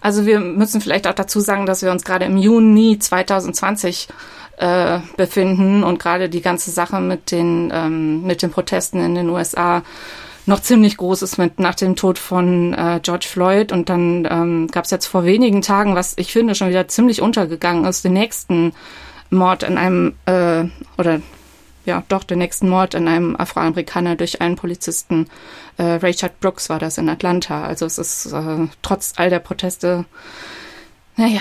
Also 0.00 0.26
wir 0.26 0.40
müssen 0.40 0.80
vielleicht 0.80 1.06
auch 1.06 1.14
dazu 1.14 1.40
sagen, 1.40 1.66
dass 1.66 1.82
wir 1.82 1.90
uns 1.90 2.04
gerade 2.04 2.24
im 2.24 2.36
Juni 2.36 2.98
2020 2.98 4.08
äh, 4.58 5.00
befinden 5.16 5.84
und 5.84 5.98
gerade 5.98 6.28
die 6.28 6.42
ganze 6.42 6.70
Sache 6.70 7.00
mit 7.00 7.30
den 7.30 7.72
ähm, 7.74 8.22
mit 8.22 8.42
den 8.42 8.50
Protesten 8.50 9.00
in 9.00 9.14
den 9.14 9.28
USA 9.28 9.82
noch 10.46 10.60
ziemlich 10.60 10.96
groß 10.96 11.22
ist 11.22 11.38
mit 11.38 11.58
nach 11.58 11.74
dem 11.74 11.96
Tod 11.96 12.18
von 12.18 12.74
äh, 12.74 13.00
George 13.02 13.26
Floyd 13.28 13.72
und 13.72 13.88
dann 13.88 14.28
ähm, 14.30 14.68
gab 14.68 14.84
es 14.84 14.90
jetzt 14.90 15.06
vor 15.06 15.24
wenigen 15.24 15.62
Tagen, 15.62 15.94
was 15.94 16.14
ich 16.16 16.32
finde 16.32 16.54
schon 16.54 16.68
wieder 16.68 16.86
ziemlich 16.88 17.22
untergegangen 17.22 17.84
ist, 17.84 18.04
den 18.04 18.12
nächsten 18.12 18.72
Mord 19.30 19.62
in 19.62 19.78
einem 19.78 20.14
äh, 20.26 20.64
oder 20.98 21.20
ja 21.84 22.02
doch 22.08 22.24
den 22.24 22.38
nächsten 22.38 22.68
Mord 22.68 22.94
an 22.94 23.08
einem 23.08 23.36
Afroamerikaner 23.36 24.16
durch 24.16 24.40
einen 24.40 24.56
Polizisten. 24.56 25.28
Äh, 25.76 25.82
Richard 25.82 26.40
Brooks 26.40 26.68
war 26.68 26.78
das 26.78 26.98
in 26.98 27.08
Atlanta. 27.08 27.64
Also 27.64 27.86
es 27.86 27.98
ist 27.98 28.32
äh, 28.32 28.68
trotz 28.82 29.14
all 29.16 29.30
der 29.30 29.40
Proteste, 29.40 30.04
naja, 31.16 31.40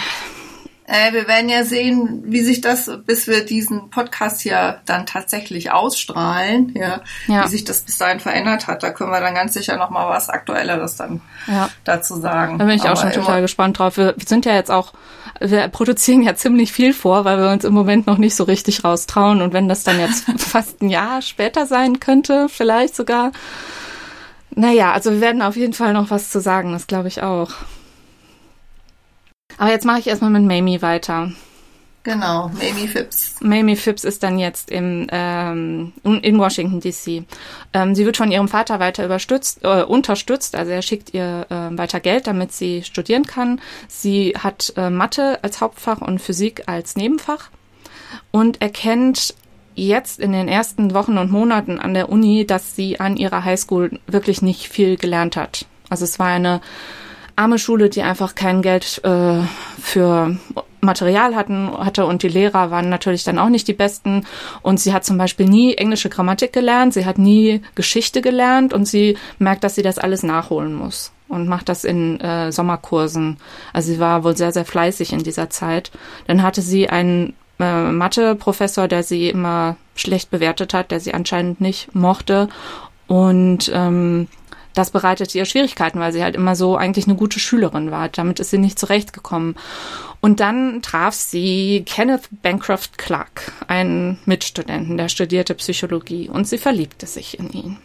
äh, 0.85 1.13
wir 1.13 1.27
werden 1.27 1.47
ja 1.47 1.63
sehen, 1.63 2.23
wie 2.25 2.41
sich 2.41 2.59
das, 2.59 2.91
bis 3.05 3.27
wir 3.27 3.45
diesen 3.45 3.89
Podcast 3.89 4.41
hier 4.41 4.81
dann 4.85 5.05
tatsächlich 5.05 5.71
ausstrahlen, 5.71 6.73
ja, 6.75 7.01
ja. 7.27 7.45
wie 7.45 7.47
sich 7.47 7.63
das 7.63 7.81
bis 7.81 7.97
dahin 7.97 8.19
verändert 8.19 8.67
hat. 8.67 8.83
Da 8.83 8.91
können 8.91 9.11
wir 9.11 9.21
dann 9.21 9.33
ganz 9.33 9.53
sicher 9.53 9.77
noch 9.77 9.89
mal 9.89 10.09
was 10.09 10.29
Aktuelleres 10.29 10.97
dann 10.97 11.21
ja. 11.47 11.69
dazu 11.85 12.19
sagen. 12.19 12.57
Da 12.57 12.65
bin 12.65 12.75
ich 12.75 12.83
Aber 12.83 12.93
auch 12.93 13.01
schon 13.01 13.11
total 13.11 13.41
gespannt 13.41 13.79
drauf. 13.79 13.95
Wir 13.95 14.13
sind 14.25 14.45
ja 14.45 14.55
jetzt 14.55 14.71
auch, 14.71 14.93
wir 15.39 15.67
produzieren 15.69 16.21
ja 16.21 16.35
ziemlich 16.35 16.73
viel 16.73 16.93
vor, 16.93 17.23
weil 17.23 17.37
wir 17.37 17.49
uns 17.49 17.63
im 17.63 17.73
Moment 17.73 18.05
noch 18.05 18.17
nicht 18.17 18.35
so 18.35 18.43
richtig 18.43 18.83
raustrauen. 18.83 19.41
Und 19.41 19.53
wenn 19.53 19.69
das 19.69 19.83
dann 19.83 19.99
jetzt 19.99 20.25
fast 20.37 20.81
ein 20.81 20.89
Jahr 20.89 21.21
später 21.21 21.65
sein 21.65 22.01
könnte, 22.01 22.47
vielleicht 22.49 22.95
sogar. 22.95 23.31
Naja, 24.55 24.91
also 24.91 25.11
wir 25.11 25.21
werden 25.21 25.41
auf 25.41 25.55
jeden 25.55 25.73
Fall 25.73 25.93
noch 25.93 26.11
was 26.11 26.29
zu 26.29 26.41
sagen, 26.41 26.73
das 26.73 26.87
glaube 26.87 27.07
ich 27.07 27.23
auch. 27.23 27.51
Aber 29.57 29.69
jetzt 29.69 29.85
mache 29.85 29.99
ich 29.99 30.07
erstmal 30.07 30.31
mit 30.31 30.43
Mamie 30.43 30.81
weiter. 30.81 31.31
Genau, 32.03 32.49
Mamie 32.49 32.87
Phipps. 32.89 33.35
Mamie 33.39 33.77
Phipps 33.77 34.03
ist 34.03 34.23
dann 34.23 34.37
jetzt 34.37 34.69
im, 34.69 35.07
ähm, 35.09 35.93
in 36.03 36.37
Washington 36.37 36.81
DC. 36.81 37.23
Ähm, 37.71 37.95
sie 37.95 38.05
wird 38.05 38.17
von 38.17 38.29
ihrem 38.29 38.49
Vater 38.49 38.81
weiter 38.81 39.05
überstützt, 39.05 39.63
äh, 39.63 39.83
unterstützt, 39.83 40.53
also 40.55 40.71
er 40.71 40.81
schickt 40.81 41.13
ihr 41.13 41.45
äh, 41.49 41.77
weiter 41.77 42.01
Geld, 42.01 42.27
damit 42.27 42.51
sie 42.51 42.83
studieren 42.83 43.25
kann. 43.25 43.61
Sie 43.87 44.33
hat 44.37 44.73
äh, 44.75 44.89
Mathe 44.89 45.39
als 45.43 45.61
Hauptfach 45.61 46.01
und 46.01 46.19
Physik 46.19 46.63
als 46.65 46.97
Nebenfach 46.97 47.49
und 48.31 48.61
erkennt 48.61 49.33
jetzt 49.75 50.19
in 50.19 50.33
den 50.33 50.49
ersten 50.49 50.93
Wochen 50.93 51.17
und 51.17 51.31
Monaten 51.31 51.79
an 51.79 51.93
der 51.93 52.09
Uni, 52.09 52.45
dass 52.45 52.75
sie 52.75 52.99
an 52.99 53.15
ihrer 53.15 53.45
Highschool 53.45 53.99
wirklich 54.07 54.41
nicht 54.41 54.67
viel 54.67 54.97
gelernt 54.97 55.37
hat. 55.37 55.65
Also 55.89 56.03
es 56.03 56.19
war 56.19 56.27
eine 56.27 56.59
arme 57.35 57.57
Schule, 57.59 57.89
die 57.89 58.01
einfach 58.01 58.35
kein 58.35 58.61
Geld 58.61 59.01
äh, 59.03 59.41
für 59.81 60.37
Material 60.81 61.35
hatten, 61.35 61.71
hatte 61.77 62.05
und 62.05 62.23
die 62.23 62.27
Lehrer 62.27 62.69
waren 62.69 62.89
natürlich 62.89 63.23
dann 63.23 63.39
auch 63.39 63.49
nicht 63.49 63.67
die 63.67 63.73
besten. 63.73 64.25
Und 64.61 64.79
sie 64.79 64.93
hat 64.93 65.05
zum 65.05 65.17
Beispiel 65.17 65.47
nie 65.47 65.75
englische 65.75 66.09
Grammatik 66.09 66.53
gelernt, 66.53 66.93
sie 66.93 67.05
hat 67.05 67.17
nie 67.17 67.61
Geschichte 67.75 68.21
gelernt 68.21 68.73
und 68.73 68.85
sie 68.85 69.17
merkt, 69.39 69.63
dass 69.63 69.75
sie 69.75 69.81
das 69.81 69.97
alles 69.97 70.23
nachholen 70.23 70.73
muss 70.73 71.11
und 71.27 71.47
macht 71.47 71.69
das 71.69 71.83
in 71.83 72.19
äh, 72.19 72.51
Sommerkursen. 72.51 73.37
Also 73.71 73.93
sie 73.93 73.99
war 73.99 74.23
wohl 74.23 74.37
sehr, 74.37 74.51
sehr 74.51 74.65
fleißig 74.65 75.13
in 75.13 75.23
dieser 75.23 75.49
Zeit. 75.49 75.91
Dann 76.27 76.43
hatte 76.43 76.61
sie 76.61 76.89
einen 76.89 77.33
äh, 77.59 77.91
Mathe-Professor, 77.91 78.87
der 78.87 79.03
sie 79.03 79.29
immer 79.29 79.77
schlecht 79.95 80.29
bewertet 80.29 80.73
hat, 80.73 80.91
der 80.91 80.99
sie 80.99 81.13
anscheinend 81.13 81.61
nicht 81.61 81.95
mochte. 81.95 82.49
Und 83.07 83.71
ähm, 83.73 84.27
das 84.73 84.91
bereitete 84.91 85.37
ihr 85.37 85.45
Schwierigkeiten, 85.45 85.99
weil 85.99 86.11
sie 86.11 86.23
halt 86.23 86.35
immer 86.35 86.55
so 86.55 86.75
eigentlich 86.75 87.05
eine 87.05 87.15
gute 87.15 87.39
Schülerin 87.39 87.91
war. 87.91 88.09
Damit 88.09 88.39
ist 88.39 88.49
sie 88.49 88.57
nicht 88.57 88.79
zurechtgekommen. 88.79 89.55
Und 90.21 90.39
dann 90.39 90.81
traf 90.81 91.13
sie 91.13 91.83
Kenneth 91.85 92.29
Bancroft 92.41 92.97
Clark, 92.97 93.51
einen 93.67 94.19
Mitstudenten, 94.25 94.97
der 94.97 95.09
studierte 95.09 95.53
Psychologie, 95.55 96.29
und 96.29 96.47
sie 96.47 96.57
verliebte 96.57 97.07
sich 97.07 97.37
in 97.39 97.51
ihn. 97.51 97.77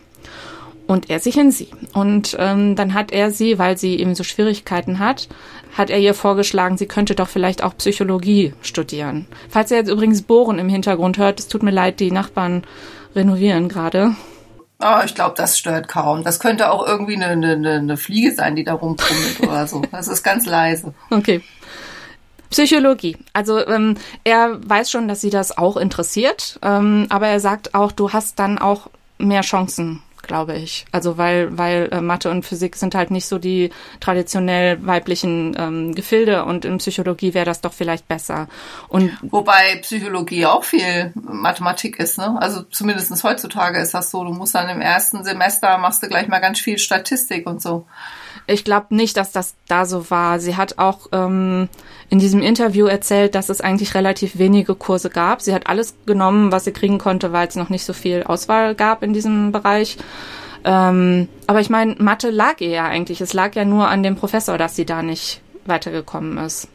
Und 0.87 1.11
er 1.11 1.21
sich 1.21 1.37
in 1.37 1.51
sie. 1.51 1.69
Und 1.93 2.35
ähm, 2.39 2.75
dann 2.75 2.95
hat 2.95 3.13
er 3.13 3.31
sie, 3.31 3.59
weil 3.59 3.77
sie 3.77 3.99
eben 3.99 4.15
so 4.15 4.25
Schwierigkeiten 4.25 5.01
hat, 5.01 5.29
hat 5.77 5.91
er 5.91 5.99
ihr 5.99 6.15
vorgeschlagen, 6.15 6.79
sie 6.79 6.87
könnte 6.87 7.15
doch 7.15 7.29
vielleicht 7.29 7.63
auch 7.63 7.77
Psychologie 7.77 8.55
studieren. 8.63 9.27
Falls 9.51 9.71
ihr 9.71 9.77
jetzt 9.77 9.91
übrigens 9.91 10.23
Bohren 10.23 10.59
im 10.59 10.71
Hintergrund 10.71 11.19
hört, 11.19 11.41
es 11.41 11.49
tut 11.49 11.63
mir 11.63 11.73
leid, 11.73 12.01
die 12.01 12.11
Nachbarn 12.11 12.63
renovieren 13.15 13.69
gerade. 13.69 14.15
Oh, 14.81 15.01
ich 15.05 15.15
glaube, 15.15 15.35
das 15.37 15.59
stört 15.59 15.89
kaum. 15.89 16.23
Das 16.23 16.39
könnte 16.39 16.71
auch 16.71 16.87
irgendwie 16.87 17.17
eine, 17.17 17.27
eine, 17.27 17.79
eine 17.79 17.97
Fliege 17.97 18.33
sein, 18.33 18.55
die 18.55 18.65
da 18.65 18.75
rumpummelt 18.75 19.41
oder 19.43 19.67
so. 19.67 19.83
Das 19.91 20.07
ist 20.07 20.23
ganz 20.23 20.47
leise. 20.47 20.95
Okay. 21.11 21.43
Psychologie. 22.51 23.17
Also 23.33 23.67
ähm, 23.67 23.97
er 24.25 24.59
weiß 24.69 24.91
schon, 24.91 25.09
dass 25.09 25.21
sie 25.21 25.31
das 25.31 25.59
auch 25.59 25.77
interessiert, 25.77 26.59
ähm, 26.63 27.07
aber 27.11 27.27
er 27.27 27.41
sagt 27.41 27.75
auch, 27.75 27.93
du 27.93 28.13
hast 28.13 28.39
dann 28.39 28.59
auch 28.59 28.89
mehr 29.19 29.43
Chancen 29.43 30.03
glaube 30.23 30.57
ich. 30.57 30.87
Also 30.93 31.19
weil, 31.19 31.57
weil 31.57 31.89
äh, 31.93 32.01
Mathe 32.01 32.31
und 32.31 32.45
Physik 32.45 32.77
sind 32.77 32.95
halt 32.95 33.11
nicht 33.11 33.27
so 33.27 33.39
die 33.39 33.71
traditionell 34.01 34.85
weiblichen 34.87 35.57
ähm, 35.59 35.95
Gefilde 35.95 36.45
und 36.45 36.65
in 36.65 36.79
Psychologie 36.79 37.35
wäre 37.35 37.45
das 37.45 37.61
doch 37.61 37.73
vielleicht 37.73 38.09
besser. 38.09 38.49
Und 38.89 39.17
Wobei 39.23 39.77
Psychologie 39.83 40.47
auch 40.47 40.65
viel 40.65 41.13
Mathematik 41.15 41.99
ist, 41.99 42.19
ne? 42.19 42.37
Also 42.41 42.63
zumindestens 42.63 43.25
heutzutage 43.25 43.79
ist 43.79 43.95
das 43.95 44.11
so. 44.11 44.25
Du 44.25 44.31
musst 44.31 44.55
dann 44.55 44.69
im 44.69 44.81
ersten 44.81 45.25
Semester 45.25 45.79
machst 45.79 46.03
du 46.03 46.09
gleich 46.09 46.29
mal 46.29 46.41
ganz 46.41 46.61
viel 46.61 46.79
Statistik 46.79 47.47
und 47.47 47.63
so. 47.63 47.87
Ich 48.47 48.65
glaube 48.65 48.95
nicht, 48.95 49.17
dass 49.19 49.31
das 49.33 49.55
da 49.67 49.85
so 49.85 50.11
war. 50.11 50.41
Sie 50.41 50.57
hat 50.57 50.79
auch 50.79 51.09
ähm, 51.13 51.69
in 52.11 52.19
diesem 52.19 52.43
Interview 52.43 52.87
erzählt, 52.87 53.35
dass 53.35 53.49
es 53.49 53.61
eigentlich 53.61 53.95
relativ 53.95 54.39
wenige 54.39 54.75
Kurse 54.75 55.11
gab. 55.11 55.43
Sie 55.43 55.55
hat 55.55 55.67
alles 55.67 55.95
genommen, 56.07 56.53
was 56.53 56.65
sie 56.65 56.73
kriegen 56.73 56.99
konnte, 56.99 57.33
weil 57.33 57.49
es 57.49 57.57
noch 57.57 57.69
nicht 57.69 57.85
so 57.85 57.93
viel 57.93 58.23
Auswahl 58.23 58.75
gab 58.75 59.03
in 59.03 59.13
diesem 59.13 59.53
Bereich. 59.53 59.99
Ähm, 60.65 61.29
aber 61.47 61.61
ich 61.61 61.71
meine, 61.71 61.97
Mathe 61.99 62.31
lag 62.31 62.61
ihr 62.61 62.71
ja 62.71 62.85
eigentlich. 62.85 63.21
Es 63.21 63.35
lag 63.35 63.55
ja 63.55 63.65
nur 63.65 63.89
an 63.89 64.03
dem 64.03 64.17
Professor, 64.17 64.57
dass 64.57 64.75
sie 64.75 64.87
da 64.87 65.03
nicht 65.03 65.43
weitergekommen 65.67 66.39
ist. 66.39 66.69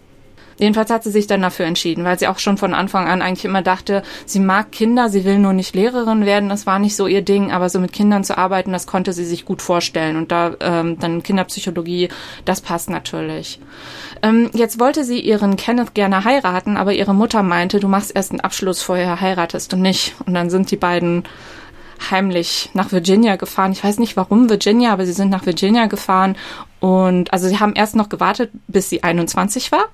Jedenfalls 0.58 0.89
hat 0.89 1.04
sie 1.04 1.12
sich 1.12 1.28
dann 1.28 1.42
dafür 1.42 1.66
entschieden, 1.66 2.04
weil 2.04 2.20
sie 2.20 2.28
auch 2.28 2.39
schon 2.39 2.58
von 2.58 2.74
Anfang 2.74 3.08
an 3.08 3.22
eigentlich 3.22 3.46
immer 3.46 3.62
dachte, 3.62 4.04
sie 4.26 4.39
mag 4.39 4.72
Kinder, 4.72 5.10
sie 5.10 5.26
will 5.26 5.39
nur 5.39 5.54
nicht 5.54 5.76
Lehrerin 5.76 6.26
werden, 6.26 6.50
das 6.50 6.66
war 6.66 6.80
nicht 6.80 6.96
so 6.96 7.08
ihr 7.08 7.22
Ding, 7.22 7.52
aber 7.52 7.70
so 7.70 7.80
mit 7.80 7.94
Kindern 7.94 8.24
zu 8.24 8.38
arbeiten, 8.38 8.72
das 8.72 8.88
konnte 8.88 9.13
sie 9.13 9.26
sich 9.26 9.46
gut 9.46 9.62
vorstellen. 9.62 10.16
Und 10.16 10.32
da 10.32 10.56
ähm, 10.60 11.00
dann 11.00 11.24
Kinderpsychologie, 11.24 12.10
das 12.46 12.62
passt 12.62 12.89
natürlich. 12.89 13.60
Ähm, 14.22 14.50
jetzt 14.54 14.80
wollte 14.80 15.04
sie 15.04 15.20
ihren 15.20 15.56
Kenneth 15.56 15.94
gerne 15.94 16.24
heiraten, 16.24 16.78
aber 16.78 16.94
ihre 16.94 17.13
Mutter 17.13 17.44
meinte, 17.44 17.80
du 17.80 17.88
machst 17.88 18.16
erst 18.16 18.32
einen 18.32 18.42
Abschluss, 18.42 18.82
vorher 18.82 19.20
heiratest 19.20 19.72
du 19.74 19.78
nicht. 19.78 20.16
Und 20.26 20.34
dann 20.34 20.50
sind 20.50 20.72
die 20.72 20.78
beiden 20.78 21.24
heimlich 22.12 22.70
nach 22.74 22.92
Virginia 22.92 23.36
gefahren. 23.36 23.72
Ich 23.72 23.84
weiß 23.84 24.00
nicht 24.00 24.18
warum 24.18 24.50
Virginia, 24.50 24.92
aber 24.92 25.06
sie 25.06 25.13
sind 25.13 25.30
nach 25.30 25.46
Virginia 25.46 25.88
gefahren 25.88 26.36
und 26.80 27.32
also 27.32 27.48
sie 27.48 27.60
haben 27.60 27.74
erst 27.74 27.96
noch 27.96 28.10
gewartet, 28.10 28.52
bis 28.68 28.89
sie 28.89 29.04
21 29.04 29.72
war 29.72 29.86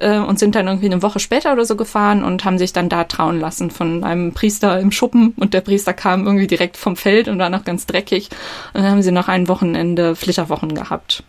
äh, 0.00 0.18
und 0.18 0.38
sind 0.38 0.54
dann 0.54 0.66
irgendwie 0.66 0.86
eine 0.86 1.02
Woche 1.02 1.20
später 1.20 1.52
oder 1.52 1.64
so 1.64 1.76
gefahren 1.76 2.24
und 2.24 2.44
haben 2.44 2.58
sich 2.58 2.72
dann 2.72 2.88
da 2.88 3.04
trauen 3.04 3.38
lassen 3.38 3.70
von 3.70 4.04
einem 4.04 4.32
Priester 4.32 4.80
im 4.80 4.90
Schuppen 4.90 5.34
und 5.36 5.54
der 5.54 5.60
Priester 5.60 5.92
kam 5.92 6.26
irgendwie 6.26 6.46
direkt 6.46 6.76
vom 6.76 6.96
Feld 6.96 7.28
und 7.28 7.38
war 7.38 7.50
noch 7.50 7.64
ganz 7.64 7.86
dreckig 7.86 8.28
und 8.74 8.82
dann 8.82 8.90
haben 8.90 9.02
sie 9.02 9.12
noch 9.12 9.28
ein 9.28 9.48
Wochenende 9.48 10.16
Flitterwochen 10.16 10.74
gehabt. 10.74 11.22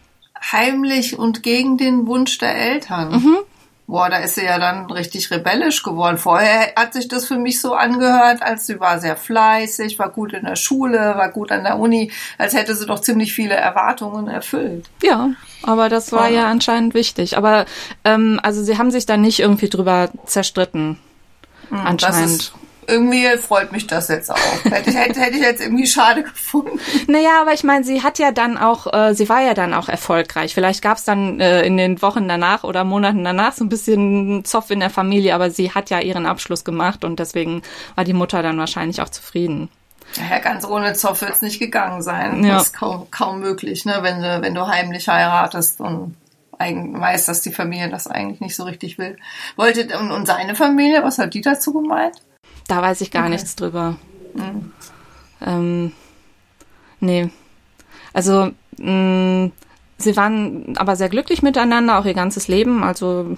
Heimlich 0.52 1.18
und 1.18 1.44
gegen 1.44 1.78
den 1.78 2.08
Wunsch 2.08 2.38
der 2.38 2.56
Eltern. 2.56 3.12
Mhm. 3.14 3.38
Boah, 3.86 4.10
da 4.10 4.18
ist 4.18 4.36
sie 4.36 4.46
ja 4.46 4.60
dann 4.60 4.90
richtig 4.90 5.30
rebellisch 5.30 5.84
geworden. 5.84 6.18
Vorher 6.18 6.74
hat 6.76 6.94
sich 6.94 7.10
das 7.10 7.26
für 7.26 7.38
mich 7.38 7.60
so 7.60 7.74
angehört, 7.74 8.42
als 8.42 8.66
sie 8.66 8.80
war 8.80 9.00
sehr 9.00 9.18
fleißig, 9.18 10.00
war 10.00 10.10
gut 10.10 10.34
in 10.34 10.46
der 10.46 10.56
Schule, 10.56 10.98
war 10.98 11.30
gut 11.30 11.52
an 11.52 11.64
der 11.64 11.78
Uni, 11.78 12.10
als 12.38 12.54
hätte 12.54 12.76
sie 12.76 12.86
doch 12.86 13.00
ziemlich 13.00 13.34
viele 13.34 13.56
Erwartungen 13.56 14.30
erfüllt. 14.30 14.90
Ja, 15.02 15.32
aber 15.64 15.90
das 15.90 16.14
war 16.14 16.30
oh. 16.30 16.34
ja 16.34 16.50
anscheinend 16.50 16.94
wichtig. 16.94 17.36
Aber 17.36 17.66
ähm, 18.06 18.40
also 18.42 18.64
sie 18.64 18.78
haben 18.78 18.90
sich 18.90 19.06
da 19.06 19.18
nicht 19.18 19.40
irgendwie 19.40 19.70
drüber 19.70 20.10
zerstritten. 20.26 20.98
Hm, 21.70 21.80
anscheinend 21.86 22.54
irgendwie 22.88 23.26
freut 23.38 23.72
mich 23.72 23.88
das 23.88 24.08
jetzt 24.08 24.32
auch. 24.32 24.38
Hätte, 24.64 24.92
hätte, 24.92 25.20
hätte 25.20 25.38
ich 25.38 25.44
jetzt 25.44 25.62
irgendwie 25.62 25.88
schade 25.88 26.24
gefunden. 26.24 26.80
Naja, 27.08 27.42
aber 27.42 27.54
ich 27.54 27.64
meine, 27.64 27.84
sie 27.84 28.04
hat 28.04 28.20
ja 28.20 28.32
dann 28.32 28.58
auch, 28.58 28.92
äh, 28.94 29.14
sie 29.14 29.30
war 29.30 29.42
ja 29.42 29.54
dann 29.54 29.74
auch 29.74 29.90
erfolgreich. 29.90 30.54
Vielleicht 30.54 30.82
gab 30.82 30.98
es 30.98 31.06
dann 31.06 31.40
äh, 31.40 31.64
in 31.64 31.78
den 31.78 32.02
Wochen 32.02 32.28
danach 32.28 32.64
oder 32.64 32.84
Monaten 32.84 33.24
danach 33.24 33.54
so 33.54 33.64
ein 33.64 33.70
bisschen 33.70 34.46
Zoff 34.46 34.70
in 34.70 34.80
der 34.80 34.90
Familie, 34.90 35.36
aber 35.36 35.50
sie 35.50 35.72
hat 35.72 35.90
ja 35.90 36.00
ihren 36.00 36.26
Abschluss 36.26 36.64
gemacht 36.64 37.04
und 37.04 37.20
deswegen 37.20 37.62
war 37.96 38.04
die 38.04 38.14
Mutter 38.14 38.42
dann 38.44 38.58
wahrscheinlich 38.58 39.02
auch 39.02 39.10
zufrieden. 39.10 39.70
Ja, 40.30 40.40
ganz 40.40 40.66
ohne 40.66 40.94
Zoff 40.94 41.22
wird 41.22 41.34
es 41.34 41.42
nicht 41.42 41.60
gegangen 41.60 42.02
sein. 42.02 42.44
Ja. 42.44 42.56
Das 42.56 42.68
ist 42.68 42.74
kaum, 42.74 43.10
kaum 43.10 43.40
möglich, 43.40 43.86
ne? 43.86 44.00
wenn, 44.02 44.22
du, 44.22 44.42
wenn 44.42 44.54
du 44.54 44.68
heimlich 44.68 45.08
heiratest 45.08 45.80
und 45.80 46.16
weiß, 46.60 47.26
dass 47.26 47.42
die 47.42 47.52
Familie 47.52 47.90
das 47.90 48.08
eigentlich 48.08 48.40
nicht 48.40 48.56
so 48.56 48.64
richtig 48.64 48.98
will. 48.98 49.18
Wollte 49.56 49.98
und, 49.98 50.12
und 50.12 50.26
seine 50.26 50.56
Familie, 50.56 51.04
was 51.04 51.18
hat 51.18 51.34
die 51.34 51.42
dazu 51.42 51.74
gemeint? 51.74 52.22
Da 52.68 52.82
weiß 52.82 53.02
ich 53.02 53.12
gar 53.12 53.24
okay. 53.24 53.32
nichts 53.32 53.56
drüber. 53.56 53.98
Mhm. 54.34 54.72
Ähm, 55.42 55.92
nee. 57.00 57.30
Also, 58.14 58.52
mh, 58.78 59.46
mm, 59.46 59.52
sie 59.98 60.16
waren 60.16 60.78
aber 60.78 60.96
sehr 60.96 61.10
glücklich 61.10 61.42
miteinander, 61.42 62.00
auch 62.00 62.06
ihr 62.06 62.14
ganzes 62.14 62.48
Leben. 62.48 62.84
Also, 62.84 63.38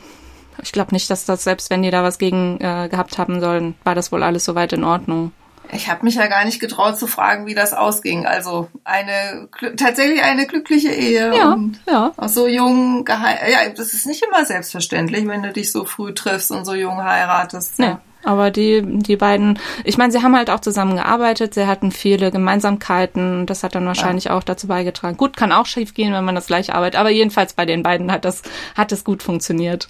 ich 0.61 0.71
glaube 0.71 0.93
nicht, 0.93 1.09
dass 1.09 1.25
das, 1.25 1.43
selbst 1.43 1.69
wenn 1.69 1.81
die 1.81 1.91
da 1.91 2.03
was 2.03 2.17
gegen 2.17 2.59
äh, 2.61 2.88
gehabt 2.89 3.17
haben 3.17 3.39
sollen, 3.39 3.75
war 3.83 3.95
das 3.95 4.11
wohl 4.11 4.23
alles 4.23 4.45
soweit 4.45 4.73
in 4.73 4.83
Ordnung. 4.83 5.31
Ich 5.71 5.89
habe 5.89 6.05
mich 6.05 6.15
ja 6.15 6.27
gar 6.27 6.45
nicht 6.45 6.59
getraut 6.59 6.97
zu 6.97 7.07
fragen, 7.07 7.47
wie 7.47 7.55
das 7.55 7.73
ausging. 7.73 8.25
Also 8.25 8.69
eine 8.83 9.49
tatsächlich 9.77 10.23
eine 10.23 10.45
glückliche 10.45 10.91
Ehe 10.91 11.35
ja, 11.35 11.53
und 11.53 11.79
ja. 11.88 12.13
auch 12.15 12.29
so 12.29 12.47
jung 12.47 13.03
geheiratet. 13.03 13.49
Ja, 13.51 13.69
das 13.69 13.93
ist 13.93 14.05
nicht 14.05 14.23
immer 14.23 14.45
selbstverständlich, 14.45 15.27
wenn 15.27 15.43
du 15.43 15.51
dich 15.51 15.71
so 15.71 15.85
früh 15.85 16.13
triffst 16.13 16.51
und 16.51 16.65
so 16.65 16.75
jung 16.75 17.03
heiratest. 17.03 17.79
Nee. 17.79 17.95
Aber 18.25 18.49
die, 18.49 18.81
die 18.83 19.15
beiden, 19.15 19.59
ich 19.83 19.97
meine, 19.97 20.11
sie 20.11 20.23
haben 20.23 20.35
halt 20.35 20.49
auch 20.49 20.59
zusammengearbeitet, 20.59 21.53
sie 21.53 21.67
hatten 21.67 21.91
viele 21.91 22.31
Gemeinsamkeiten, 22.31 23.45
das 23.45 23.63
hat 23.63 23.75
dann 23.75 23.85
wahrscheinlich 23.85 24.25
ja. 24.25 24.35
auch 24.35 24.43
dazu 24.43 24.67
beigetragen. 24.67 25.15
Gut, 25.15 25.38
kann 25.38 25.51
auch 25.51 25.67
schief 25.67 25.93
gehen, 25.93 26.11
wenn 26.11 26.25
man 26.25 26.35
das 26.35 26.47
gleiche 26.47 26.73
arbeitet, 26.73 26.99
aber 26.99 27.11
jedenfalls 27.11 27.53
bei 27.53 27.65
den 27.65 27.83
beiden 27.83 28.11
hat 28.11 28.25
das, 28.25 28.41
hat 28.75 28.91
es 28.91 29.03
gut 29.03 29.21
funktioniert. 29.21 29.88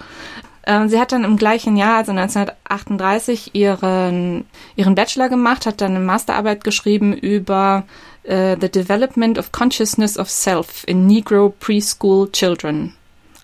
Ähm, 0.68 0.90
sie 0.90 1.00
hat 1.00 1.12
dann 1.12 1.24
im 1.24 1.38
gleichen 1.38 1.78
Jahr, 1.78 1.98
also 1.98 2.12
1938, 2.12 3.56
ihren, 3.56 4.46
ihren 4.76 4.96
Bachelor 4.96 5.30
gemacht, 5.30 5.66
hat 5.66 5.80
dann 5.80 5.96
eine 5.96 6.04
Masterarbeit 6.04 6.64
geschrieben 6.64 7.14
über 7.14 7.86
uh, 8.28 8.56
The 8.60 8.70
Development 8.70 9.38
of 9.38 9.52
Consciousness 9.52 10.18
of 10.18 10.30
Self 10.30 10.84
in 10.88 11.08
Negro 11.08 11.54
Preschool 11.60 12.32
Children. 12.32 12.94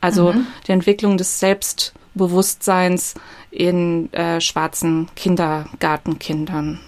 Also 0.01 0.33
mhm. 0.33 0.47
die 0.67 0.71
Entwicklung 0.71 1.17
des 1.17 1.39
Selbstbewusstseins 1.39 3.13
in 3.51 4.11
äh, 4.13 4.41
schwarzen 4.41 5.09
Kindergartenkindern. 5.15 6.79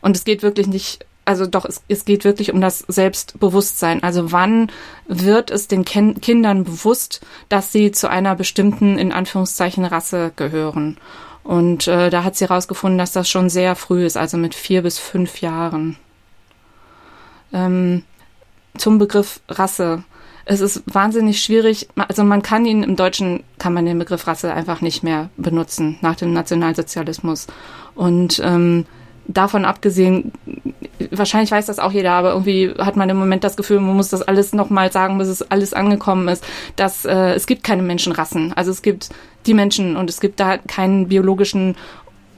Und 0.00 0.16
es 0.16 0.24
geht 0.24 0.42
wirklich 0.42 0.66
nicht, 0.66 1.06
also 1.24 1.46
doch, 1.46 1.64
es, 1.64 1.82
es 1.88 2.04
geht 2.04 2.24
wirklich 2.24 2.52
um 2.52 2.60
das 2.60 2.78
Selbstbewusstsein. 2.88 4.02
Also 4.02 4.32
wann 4.32 4.72
wird 5.06 5.50
es 5.50 5.68
den 5.68 5.84
Ken 5.84 6.20
Kindern 6.20 6.64
bewusst, 6.64 7.20
dass 7.48 7.72
sie 7.72 7.92
zu 7.92 8.08
einer 8.08 8.34
bestimmten, 8.34 8.98
in 8.98 9.12
Anführungszeichen, 9.12 9.84
Rasse 9.84 10.32
gehören? 10.34 10.96
Und 11.44 11.86
äh, 11.86 12.10
da 12.10 12.24
hat 12.24 12.36
sie 12.36 12.46
herausgefunden, 12.46 12.98
dass 12.98 13.12
das 13.12 13.28
schon 13.28 13.48
sehr 13.48 13.76
früh 13.76 14.04
ist, 14.04 14.16
also 14.16 14.36
mit 14.36 14.54
vier 14.54 14.82
bis 14.82 14.98
fünf 14.98 15.40
Jahren. 15.40 15.96
Ähm, 17.52 18.04
zum 18.76 18.98
Begriff 18.98 19.40
Rasse 19.48 20.04
es 20.48 20.62
ist 20.62 20.82
wahnsinnig 20.86 21.42
schwierig. 21.42 21.88
Also 21.94 22.24
man 22.24 22.40
kann 22.40 22.64
ihn 22.64 22.82
im 22.82 22.96
Deutschen 22.96 23.44
kann 23.58 23.74
man 23.74 23.84
den 23.84 23.98
Begriff 23.98 24.26
Rasse 24.26 24.52
einfach 24.52 24.80
nicht 24.80 25.02
mehr 25.02 25.28
benutzen 25.36 25.98
nach 26.00 26.16
dem 26.16 26.32
Nationalsozialismus. 26.32 27.46
Und 27.94 28.40
ähm, 28.42 28.86
davon 29.26 29.66
abgesehen, 29.66 30.32
wahrscheinlich 31.10 31.50
weiß 31.50 31.66
das 31.66 31.78
auch 31.78 31.92
jeder, 31.92 32.12
aber 32.12 32.30
irgendwie 32.30 32.72
hat 32.78 32.96
man 32.96 33.10
im 33.10 33.18
Moment 33.18 33.44
das 33.44 33.58
Gefühl, 33.58 33.78
man 33.80 33.94
muss 33.94 34.08
das 34.08 34.22
alles 34.22 34.54
nochmal 34.54 34.90
sagen, 34.90 35.18
bis 35.18 35.28
es 35.28 35.42
alles 35.42 35.74
angekommen 35.74 36.28
ist, 36.28 36.42
dass 36.76 37.04
äh, 37.04 37.34
es 37.34 37.46
gibt 37.46 37.62
keine 37.62 37.82
Menschenrassen. 37.82 38.54
Also 38.54 38.70
es 38.70 38.80
gibt 38.80 39.10
die 39.44 39.54
Menschen 39.54 39.96
und 39.96 40.08
es 40.08 40.18
gibt 40.18 40.40
da 40.40 40.56
keinen 40.56 41.08
biologischen 41.08 41.76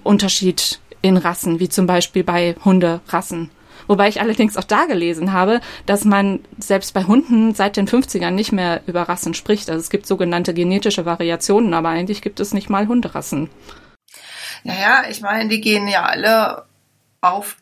Unterschied 0.03 0.81
in 1.01 1.17
Rassen, 1.17 1.61
wie 1.61 1.69
zum 1.69 1.87
Beispiel 1.87 2.25
bei 2.25 2.57
Hunderassen. 2.65 3.51
Wobei 3.91 4.07
ich 4.07 4.21
allerdings 4.21 4.57
auch 4.57 4.63
da 4.63 4.85
gelesen 4.85 5.33
habe, 5.33 5.61
dass 5.85 6.05
man 6.05 6.39
selbst 6.61 6.95
bei 6.95 7.03
Hunden 7.03 7.57
seit 7.57 7.77
den 7.77 7.89
50ern 7.89 8.31
nicht 8.31 8.53
mehr 8.53 8.83
über 8.87 9.03
Rassen 9.03 9.35
spricht. 9.35 9.69
Also 9.69 9.81
es 9.81 9.91
gibt 9.91 10.07
sogenannte 10.07 10.55
genetische 10.55 11.07
Variationen, 11.07 11.75
aber 11.75 11.89
eigentlich 11.89 12.23
gibt 12.23 12.39
es 12.39 12.55
nicht 12.55 12.71
mal 12.71 12.87
Hunderassen. 12.87 13.51
Naja, 14.63 15.03
ich 15.11 15.23
meine, 15.23 15.49
die 15.49 15.61
gehen 15.61 15.89
ja 15.89 16.05
alle 16.05 16.67
auf 17.21 17.57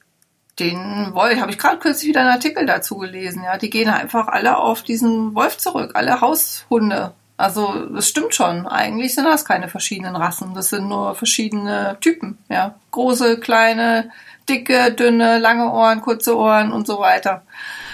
den 0.59 1.15
Wolf. 1.15 1.41
Habe 1.41 1.51
ich 1.51 1.57
gerade 1.57 1.79
kürzlich 1.79 2.11
wieder 2.11 2.21
einen 2.21 2.29
Artikel 2.29 2.67
dazu 2.67 2.99
gelesen. 2.99 3.45
Ja, 3.45 3.57
die 3.57 3.71
gehen 3.71 3.89
einfach 3.89 4.29
alle 4.29 4.59
auf 4.59 4.83
diesen 4.83 5.35
Wolf 5.35 5.57
zurück, 5.57 5.93
alle 5.95 6.21
Haushunde. 6.21 7.15
Also 7.39 7.87
das 7.87 8.07
stimmt 8.07 8.35
schon. 8.35 8.67
Eigentlich 8.67 9.15
sind 9.15 9.25
das 9.25 9.47
keine 9.47 9.69
verschiedenen 9.69 10.15
Rassen. 10.15 10.53
Das 10.53 10.69
sind 10.69 10.89
nur 10.89 11.15
verschiedene 11.15 11.97
Typen. 12.03 12.37
Ja, 12.51 12.75
große, 12.91 13.41
kleine, 13.41 14.11
dicke, 14.49 14.93
dünne, 14.93 15.39
lange 15.39 15.71
Ohren, 15.73 16.01
kurze 16.01 16.37
Ohren 16.37 16.73
und 16.73 16.87
so 16.87 16.99
weiter. 16.99 17.43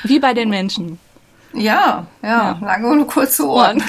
Wie 0.05 0.19
bei 0.19 0.35
den 0.35 0.51
Menschen. 0.51 0.99
Ja, 1.53 2.07
ja, 2.23 2.29
ja. 2.29 2.59
lange 2.61 2.89
und 2.89 3.07
kurze 3.07 3.49
Ohren. 3.49 3.83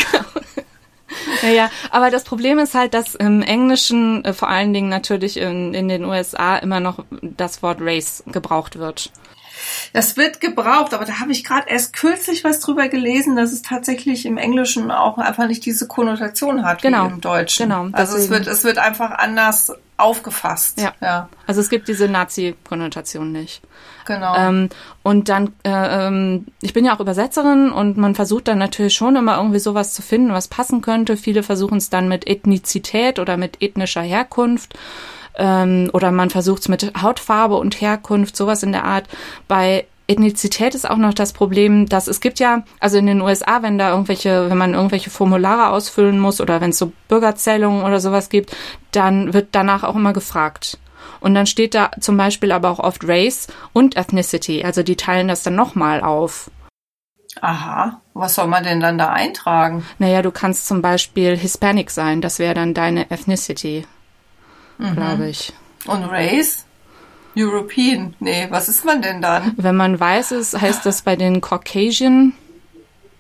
ja, 1.42 1.50
ja, 1.50 1.70
aber 1.90 2.12
das 2.12 2.24
Problem 2.24 2.60
ist 2.60 2.76
halt, 2.76 2.94
dass 2.94 3.16
im 3.16 3.42
Englischen, 3.42 4.24
äh, 4.24 4.34
vor 4.34 4.50
allen 4.50 4.74
Dingen 4.74 4.90
natürlich 4.90 5.38
in, 5.38 5.74
in 5.74 5.88
den 5.88 6.06
USA, 6.06 6.58
immer 6.58 6.80
noch 6.80 7.04
das 7.22 7.64
Wort 7.64 7.80
Race 7.82 8.24
gebraucht 8.28 8.78
wird. 8.78 9.12
Das 9.94 10.18
wird 10.18 10.42
gebraucht, 10.42 10.94
aber 10.94 11.06
da 11.06 11.20
habe 11.20 11.32
ich 11.32 11.44
gerade 11.44 11.70
erst 11.70 11.94
kürzlich 11.94 12.44
was 12.44 12.60
drüber 12.60 12.88
gelesen, 12.88 13.36
dass 13.36 13.52
es 13.52 13.62
tatsächlich 13.62 14.26
im 14.26 14.38
Englischen 14.38 14.92
auch 14.92 15.18
einfach 15.18 15.48
nicht 15.48 15.66
diese 15.66 15.88
Konnotation 15.88 16.66
hat 16.66 16.82
genau. 16.82 17.08
wie 17.08 17.14
im 17.14 17.22
Deutschen. 17.22 17.70
Genau. 17.70 17.88
Also 17.92 18.18
es 18.18 18.30
wird, 18.30 18.48
es 18.48 18.64
wird 18.64 18.78
einfach 18.78 19.12
anders 19.12 19.72
aufgefasst. 19.98 20.80
Ja. 20.82 20.94
ja. 21.02 21.30
Also 21.48 21.62
es 21.62 21.70
gibt 21.70 21.88
diese 21.88 22.10
Nazi-Konnotation 22.10 23.32
nicht. 23.32 23.62
Genau. 24.06 24.36
Ähm, 24.36 24.70
und 25.04 25.30
dann, 25.30 25.54
äh, 25.64 26.08
ähm, 26.08 26.48
ich 26.62 26.74
bin 26.74 26.86
ja 26.86 26.96
auch 26.96 27.00
Übersetzerin 27.00 27.72
und 27.72 27.98
man 27.98 28.14
versucht 28.14 28.48
dann 28.48 28.58
natürlich 28.58 28.94
schon 28.94 29.16
immer 29.16 29.38
irgendwie 29.38 29.60
sowas 29.60 29.94
zu 29.94 30.02
finden, 30.02 30.34
was 30.34 30.48
passen 30.48 30.82
könnte. 30.82 31.18
Viele 31.18 31.44
versuchen 31.44 31.78
es 31.78 31.90
dann 31.90 32.08
mit 32.08 32.28
Ethnizität 32.28 33.20
oder 33.20 33.38
mit 33.38 33.62
ethnischer 33.62 34.02
Herkunft 34.02 34.76
ähm, 35.38 35.90
oder 35.94 36.12
man 36.12 36.30
versucht 36.30 36.62
es 36.62 36.70
mit 36.70 36.94
Hautfarbe 37.02 37.56
und 37.56 37.82
Herkunft, 37.82 38.36
sowas 38.36 38.64
in 38.64 38.72
der 38.72 38.86
Art. 38.86 39.08
Bei 39.48 39.86
Ethnizität 40.08 40.76
ist 40.76 40.88
auch 40.88 40.98
noch 40.98 41.14
das 41.14 41.34
Problem, 41.34 41.88
dass 41.88 42.08
es 42.08 42.22
gibt 42.22 42.40
ja, 42.40 42.64
also 42.80 42.98
in 42.98 43.08
den 43.08 43.22
USA, 43.22 43.64
wenn 43.64 43.78
da 43.78 43.90
irgendwelche, 43.90 44.50
wenn 44.50 44.58
man 44.58 44.76
irgendwelche 44.76 45.10
Formulare 45.10 45.70
ausfüllen 45.70 46.20
muss 46.20 46.42
oder 46.42 46.62
wenn 46.62 46.70
es 46.70 46.78
so 46.78 46.92
Bürgerzählungen 47.08 47.84
oder 47.84 48.00
sowas 48.00 48.30
gibt, 48.30 48.56
dann 48.92 49.34
wird 49.34 49.50
danach 49.52 49.84
auch 49.84 49.96
immer 49.96 50.14
gefragt. 50.14 50.78
Und 51.22 51.34
dann 51.34 51.48
steht 51.48 51.74
da 51.74 51.90
zum 52.00 52.18
Beispiel 52.18 52.52
aber 52.52 52.70
auch 52.70 52.80
oft 52.80 53.08
Race 53.08 53.48
und 53.74 53.98
Ethnicity, 53.98 54.64
also 54.64 54.84
die 54.84 54.96
teilen 54.96 55.28
das 55.28 55.42
dann 55.42 55.56
nochmal 55.56 56.02
auf. 56.02 56.52
Aha, 57.42 58.00
was 58.14 58.36
soll 58.36 58.48
man 58.48 58.64
denn 58.64 58.80
dann 58.80 58.98
da 58.98 59.10
eintragen? 59.10 59.86
Naja, 59.98 60.22
du 60.22 60.32
kannst 60.32 60.68
zum 60.68 60.82
Beispiel 60.82 61.36
Hispanic 61.36 61.90
sein, 61.90 62.22
das 62.22 62.38
wäre 62.40 62.54
dann 62.54 62.74
deine 62.74 63.10
Ethnicity 63.10 63.86
mhm. 64.78 64.96
glaube 64.96 65.30
ich. 65.30 65.54
Und 65.86 66.04
Race? 66.06 66.66
European? 67.38 68.16
Nee, 68.20 68.48
was 68.50 68.70
ist 68.70 68.86
man 68.86 69.02
denn 69.02 69.22
dann? 69.22 69.54
Wenn 69.58 69.76
man 69.76 70.00
weiß 70.00 70.32
ist, 70.32 70.60
heißt 70.60 70.86
das 70.86 71.02
bei 71.02 71.16
den 71.16 71.42
Caucasian. 71.42 72.34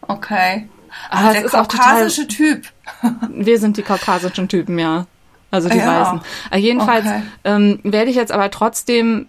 Okay. 0.02 0.70
Ah, 1.10 1.34
der 1.34 1.44
kaukasische 1.44 2.28
Typ. 2.28 2.68
Wir 3.30 3.60
sind 3.60 3.78
die 3.78 3.82
kaukasischen 3.82 4.48
Typen, 4.48 4.80
ja. 4.80 5.06
Also 5.52 5.70
die 5.70 5.78
ja. 5.78 6.02
Weißen. 6.02 6.22
Aber 6.50 6.58
jedenfalls 6.58 7.06
okay. 7.06 7.22
ähm, 7.44 7.80
werde 7.84 8.10
ich 8.10 8.15
jetzt 8.15 8.32
aber 8.32 8.50
trotzdem 8.52 9.28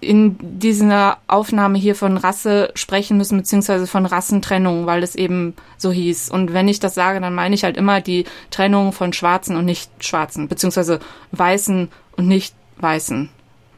in 0.00 0.36
dieser 0.40 1.18
Aufnahme 1.26 1.78
hier 1.78 1.94
von 1.94 2.16
Rasse 2.16 2.70
sprechen 2.74 3.16
müssen, 3.16 3.38
beziehungsweise 3.38 3.86
von 3.86 4.06
Rassentrennung, 4.06 4.86
weil 4.86 5.02
es 5.02 5.14
eben 5.14 5.54
so 5.76 5.92
hieß. 5.92 6.30
Und 6.30 6.52
wenn 6.54 6.68
ich 6.68 6.80
das 6.80 6.94
sage, 6.94 7.20
dann 7.20 7.34
meine 7.34 7.54
ich 7.54 7.64
halt 7.64 7.76
immer 7.76 8.00
die 8.00 8.24
Trennung 8.50 8.92
von 8.92 9.12
Schwarzen 9.12 9.56
und 9.56 9.66
Nicht-Schwarzen, 9.66 10.48
beziehungsweise 10.48 11.00
Weißen 11.32 11.88
und 12.16 12.28
Nicht-Weißen, 12.28 13.28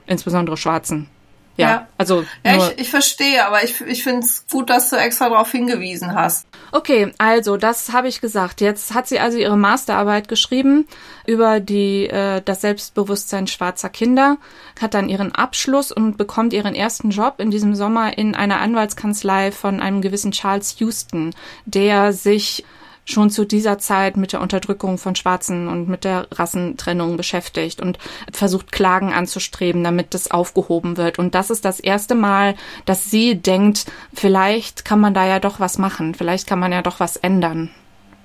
insbesondere 0.07 0.57
Schwarzen. 0.57 1.09
Ja, 1.57 1.69
ja. 1.69 1.89
also. 1.99 2.25
Ja, 2.45 2.57
ich, 2.57 2.81
ich 2.81 2.91
verstehe, 2.91 3.45
aber 3.47 3.63
ich, 3.63 3.81
ich 3.83 4.03
finde 4.03 4.21
es 4.21 4.47
gut, 4.51 4.71
dass 4.71 4.91
du 4.91 4.97
extra 4.97 5.29
darauf 5.29 5.51
hingewiesen 5.51 6.15
hast. 6.15 6.47
Okay, 6.73 7.13
also 7.19 7.59
das 7.59 7.93
habe 7.93 8.09
ich 8.09 8.21
gesagt. 8.23 8.61
Jetzt 8.63 8.95
hat 8.95 9.07
sie 9.07 9.21
also 9.21 9.37
ihre 9.37 9.59
Masterarbeit 9.59 10.29
geschrieben 10.29 10.87
über 11.27 11.61
die 11.61 12.07
äh, 12.07 12.41
das 12.43 12.63
Selbstbewusstsein 12.63 13.47
schwarzer 13.47 13.91
Kinder, 13.91 14.39
hat 14.81 14.95
dann 14.95 15.11
ihren 15.11 15.35
Abschluss 15.35 15.93
und 15.93 16.17
bekommt 16.17 16.55
ihren 16.55 16.75
ersten 16.75 17.11
Job 17.11 17.35
in 17.39 17.51
diesem 17.51 17.75
Sommer 17.75 18.17
in 18.17 18.35
einer 18.35 18.61
Anwaltskanzlei 18.61 19.53
von 19.53 19.81
einem 19.81 20.01
gewissen 20.01 20.33
Charles 20.33 20.79
Houston, 20.79 21.35
der 21.67 22.15
sich 22.15 22.65
schon 23.05 23.31
zu 23.31 23.45
dieser 23.45 23.79
Zeit 23.79 24.17
mit 24.17 24.33
der 24.33 24.41
Unterdrückung 24.41 24.97
von 24.97 25.17
Schwarzen 25.17 25.69
und 25.69 25.89
mit 25.89 26.05
der 26.05 26.29
Rassentrennung 26.31 27.17
beschäftigt 27.17 27.81
und 27.81 27.99
versucht 28.33 28.71
Klagen 28.71 29.13
anzustreben, 29.13 29.83
damit 29.83 30.15
das 30.15 30.31
aufgehoben 30.31 30.97
wird. 30.97 31.19
Und 31.19 31.35
das 31.35 31.51
ist 31.51 31.65
das 31.65 31.81
erste 31.81 32.15
Mal, 32.15 32.55
dass 32.85 33.11
sie 33.11 33.35
denkt, 33.35 33.87
vielleicht 34.15 34.85
kann 34.85 35.01
man 35.01 35.15
da 35.15 35.27
ja 35.27 35.41
doch 35.41 35.59
was 35.59 35.79
machen, 35.79 36.15
vielleicht 36.15 36.47
kann 36.47 36.61
man 36.61 36.73
ja 36.73 36.83
doch 36.83 37.01
was 37.01 37.17
ändern. 37.17 37.71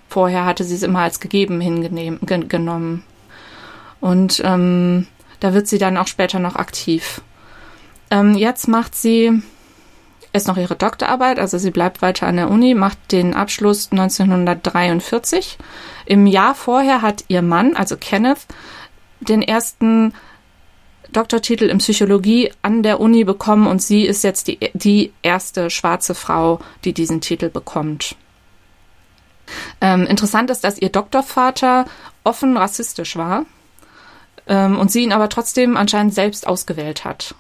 Vorher 0.10 0.46
hatte 0.46 0.64
sie 0.64 0.76
es 0.76 0.84
immer 0.84 1.00
als 1.00 1.20
gegeben 1.20 1.60
hingenommen. 1.60 3.04
Und 4.00 4.42
ähm, 4.46 5.08
da 5.40 5.54
wird 5.54 5.68
sie 5.68 5.80
dann 5.80 5.98
auch 5.98 6.08
später 6.08 6.40
noch 6.40 6.56
aktiv. 6.56 7.22
Ähm, 8.10 8.36
jetzt 8.36 8.68
macht 8.68 8.96
sie 8.96 9.42
ist 10.38 10.48
noch 10.48 10.58
ihre 10.58 10.76
Doktorarbeit, 10.76 11.40
also 11.40 11.58
sie 11.58 11.72
bleibt 11.72 12.02
weiter 12.02 12.28
an 12.28 12.38
der 12.38 12.50
Uni, 12.50 12.74
macht 12.74 13.12
den 13.12 13.34
Abschluss 13.34 13.90
1943. 13.92 15.58
Im 16.06 16.26
Jahr 16.28 16.56
vorher 16.56 17.02
hat 17.02 17.26
ihr 17.28 17.42
Mann, 17.42 17.76
also 17.76 17.98
Kenneth, 17.98 18.46
den 19.20 19.42
ersten 19.42 20.14
Doktortitel 21.12 21.66
in 21.66 21.80
Psychologie 21.80 22.52
an 22.62 22.84
der 22.84 23.00
Uni 23.00 23.24
bekommen 23.24 23.68
und 23.68 23.82
sie 23.82 24.06
ist 24.06 24.24
jetzt 24.24 24.48
die, 24.48 24.60
die 24.74 25.14
erste 25.22 25.70
schwarze 25.70 26.16
Frau, 26.16 26.60
die 26.84 26.94
diesen 26.94 27.22
Titel 27.22 27.50
bekommt. 27.50 28.16
Ähm, 29.80 30.06
interessant 30.06 30.50
ist, 30.50 30.64
dass 30.64 30.78
ihr 30.78 30.90
Doktorvater 30.90 31.86
offen 32.24 32.58
rassistisch 32.58 33.16
war 33.16 33.46
ähm, 34.48 34.78
und 34.78 34.92
sie 34.92 35.04
ihn 35.04 35.14
aber 35.14 35.30
trotzdem 35.30 35.78
anscheinend 35.78 36.14
selbst 36.14 36.46
ausgewählt 36.46 37.06
hat. 37.06 37.36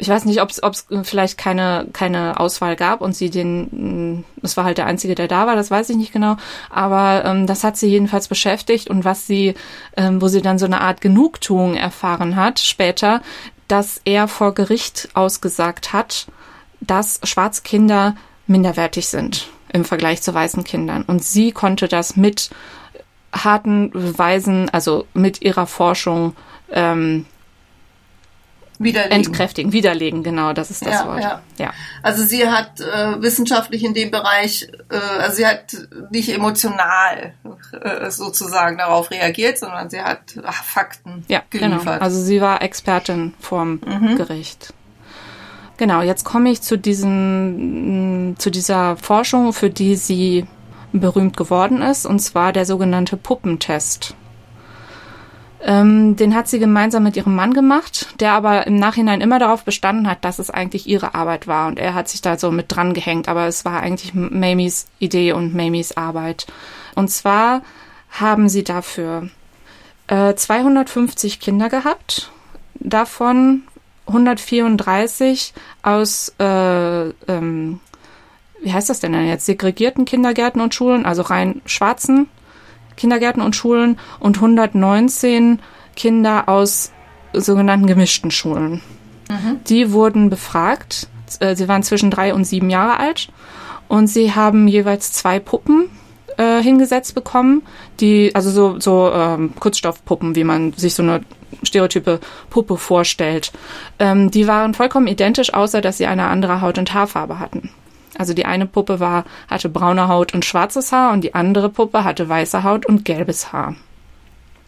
Ich 0.00 0.08
weiß 0.08 0.24
nicht, 0.24 0.40
ob 0.40 0.50
es 0.50 0.86
vielleicht 1.02 1.36
keine, 1.36 1.86
keine 1.92 2.40
Auswahl 2.40 2.74
gab 2.74 3.02
und 3.02 3.14
sie 3.14 3.28
den, 3.28 4.24
es 4.42 4.56
war 4.56 4.64
halt 4.64 4.78
der 4.78 4.86
Einzige, 4.86 5.14
der 5.14 5.28
da 5.28 5.46
war, 5.46 5.56
das 5.56 5.70
weiß 5.70 5.90
ich 5.90 5.96
nicht 5.96 6.12
genau, 6.12 6.36
aber 6.70 7.24
ähm, 7.26 7.46
das 7.46 7.64
hat 7.64 7.76
sie 7.76 7.88
jedenfalls 7.88 8.26
beschäftigt 8.26 8.88
und 8.88 9.04
was 9.04 9.26
sie, 9.26 9.54
ähm, 9.98 10.22
wo 10.22 10.28
sie 10.28 10.40
dann 10.40 10.58
so 10.58 10.64
eine 10.64 10.80
Art 10.80 11.02
Genugtuung 11.02 11.74
erfahren 11.74 12.34
hat 12.34 12.60
später, 12.60 13.20
dass 13.68 14.00
er 14.04 14.26
vor 14.26 14.54
Gericht 14.54 15.10
ausgesagt 15.12 15.92
hat, 15.92 16.26
dass 16.80 17.20
schwarze 17.24 17.62
Kinder 17.62 18.16
minderwertig 18.46 19.06
sind 19.06 19.48
im 19.72 19.84
Vergleich 19.84 20.22
zu 20.22 20.32
weißen 20.32 20.64
Kindern. 20.64 21.02
Und 21.02 21.22
sie 21.22 21.52
konnte 21.52 21.88
das 21.88 22.16
mit 22.16 22.50
harten 23.32 23.90
Beweisen, 23.90 24.70
also 24.70 25.06
mit 25.12 25.42
ihrer 25.42 25.66
Forschung 25.66 26.34
ähm, 26.72 27.26
widerlegen. 28.80 29.16
entkräftigen, 29.16 29.72
widerlegen, 29.72 30.22
genau, 30.22 30.52
das 30.52 30.70
ist 30.70 30.84
das 30.84 30.94
ja, 30.94 31.06
Wort. 31.06 31.20
Ja. 31.20 31.42
ja. 31.58 31.72
Also 32.02 32.24
sie 32.24 32.48
hat 32.48 32.80
äh, 32.80 33.22
wissenschaftlich 33.22 33.84
in 33.84 33.94
dem 33.94 34.10
Bereich, 34.10 34.68
äh, 34.90 34.96
also 34.96 35.36
sie 35.36 35.46
hat 35.46 35.76
nicht 36.10 36.30
emotional 36.30 37.34
äh, 37.80 38.10
sozusagen 38.10 38.78
darauf 38.78 39.10
reagiert, 39.10 39.58
sondern 39.58 39.90
sie 39.90 40.00
hat 40.00 40.20
ach, 40.44 40.64
Fakten 40.64 41.24
ja, 41.28 41.42
genau. 41.50 41.66
geliefert. 41.66 41.94
Genau. 41.94 42.04
Also 42.04 42.22
sie 42.22 42.40
war 42.40 42.62
Expertin 42.62 43.34
vorm 43.38 43.80
mhm. 43.84 44.16
Gericht. 44.16 44.72
Genau, 45.76 46.02
jetzt 46.02 46.24
komme 46.24 46.50
ich 46.50 46.60
zu 46.60 46.76
diesem, 46.76 48.34
zu 48.38 48.50
dieser 48.50 48.96
Forschung, 48.96 49.52
für 49.52 49.70
die 49.70 49.96
sie 49.96 50.46
berühmt 50.92 51.36
geworden 51.36 51.80
ist, 51.80 52.04
und 52.04 52.18
zwar 52.18 52.52
der 52.52 52.66
sogenannte 52.66 53.16
Puppentest. 53.16 54.14
Ähm, 55.62 56.16
den 56.16 56.34
hat 56.34 56.48
sie 56.48 56.58
gemeinsam 56.58 57.02
mit 57.02 57.16
ihrem 57.16 57.34
Mann 57.34 57.52
gemacht, 57.52 58.08
der 58.18 58.32
aber 58.32 58.66
im 58.66 58.76
Nachhinein 58.76 59.20
immer 59.20 59.38
darauf 59.38 59.64
bestanden 59.64 60.08
hat, 60.08 60.24
dass 60.24 60.38
es 60.38 60.48
eigentlich 60.48 60.86
ihre 60.86 61.14
Arbeit 61.14 61.46
war. 61.46 61.68
Und 61.68 61.78
er 61.78 61.94
hat 61.94 62.08
sich 62.08 62.22
da 62.22 62.38
so 62.38 62.50
mit 62.50 62.74
dran 62.74 62.94
gehängt, 62.94 63.28
aber 63.28 63.46
es 63.46 63.64
war 63.64 63.80
eigentlich 63.80 64.14
Mamies 64.14 64.86
Idee 64.98 65.32
und 65.32 65.54
Mamies 65.54 65.96
Arbeit. 65.96 66.46
Und 66.94 67.10
zwar 67.10 67.62
haben 68.10 68.48
sie 68.48 68.64
dafür 68.64 69.28
äh, 70.06 70.34
250 70.34 71.40
Kinder 71.40 71.68
gehabt, 71.68 72.30
davon 72.74 73.62
134 74.06 75.52
aus, 75.82 76.34
äh, 76.38 77.08
ähm, 77.10 77.80
wie 78.62 78.72
heißt 78.72 78.88
das 78.88 79.00
denn 79.00 79.14
jetzt, 79.26 79.44
segregierten 79.44 80.06
Kindergärten 80.06 80.60
und 80.60 80.74
Schulen, 80.74 81.04
also 81.04 81.22
rein 81.22 81.60
schwarzen 81.66 82.28
Kindergärten 83.00 83.42
und 83.42 83.56
Schulen 83.56 83.98
und 84.18 84.36
119 84.36 85.58
Kinder 85.96 86.48
aus 86.50 86.92
sogenannten 87.32 87.86
gemischten 87.86 88.30
Schulen. 88.30 88.82
Mhm. 89.30 89.60
Die 89.66 89.92
wurden 89.92 90.28
befragt. 90.28 91.08
Äh, 91.40 91.56
sie 91.56 91.66
waren 91.66 91.82
zwischen 91.82 92.10
drei 92.10 92.34
und 92.34 92.44
sieben 92.44 92.68
Jahre 92.68 92.98
alt 92.98 93.28
und 93.88 94.08
sie 94.08 94.34
haben 94.34 94.68
jeweils 94.68 95.12
zwei 95.12 95.38
Puppen 95.38 95.88
äh, 96.36 96.62
hingesetzt 96.62 97.14
bekommen, 97.14 97.62
die 98.00 98.34
also 98.34 98.50
so 98.50 98.78
so 98.80 99.10
ähm, 99.14 99.54
Kurzstoffpuppen, 99.58 100.36
wie 100.36 100.44
man 100.44 100.74
sich 100.74 100.94
so 100.94 101.02
eine 101.02 101.22
stereotype 101.62 102.20
Puppe 102.50 102.76
vorstellt. 102.76 103.50
Ähm, 103.98 104.30
die 104.30 104.46
waren 104.46 104.74
vollkommen 104.74 105.06
identisch, 105.06 105.54
außer 105.54 105.80
dass 105.80 105.96
sie 105.96 106.06
eine 106.06 106.26
andere 106.26 106.60
Haut- 106.60 106.78
und 106.78 106.92
Haarfarbe 106.92 107.38
hatten. 107.38 107.70
Also 108.16 108.34
die 108.34 108.44
eine 108.44 108.66
Puppe 108.66 109.00
war, 109.00 109.24
hatte 109.48 109.68
braune 109.68 110.08
Haut 110.08 110.34
und 110.34 110.44
schwarzes 110.44 110.92
Haar 110.92 111.12
und 111.12 111.22
die 111.22 111.34
andere 111.34 111.68
Puppe 111.68 112.04
hatte 112.04 112.28
weiße 112.28 112.64
Haut 112.64 112.86
und 112.86 113.04
gelbes 113.04 113.52
Haar. 113.52 113.76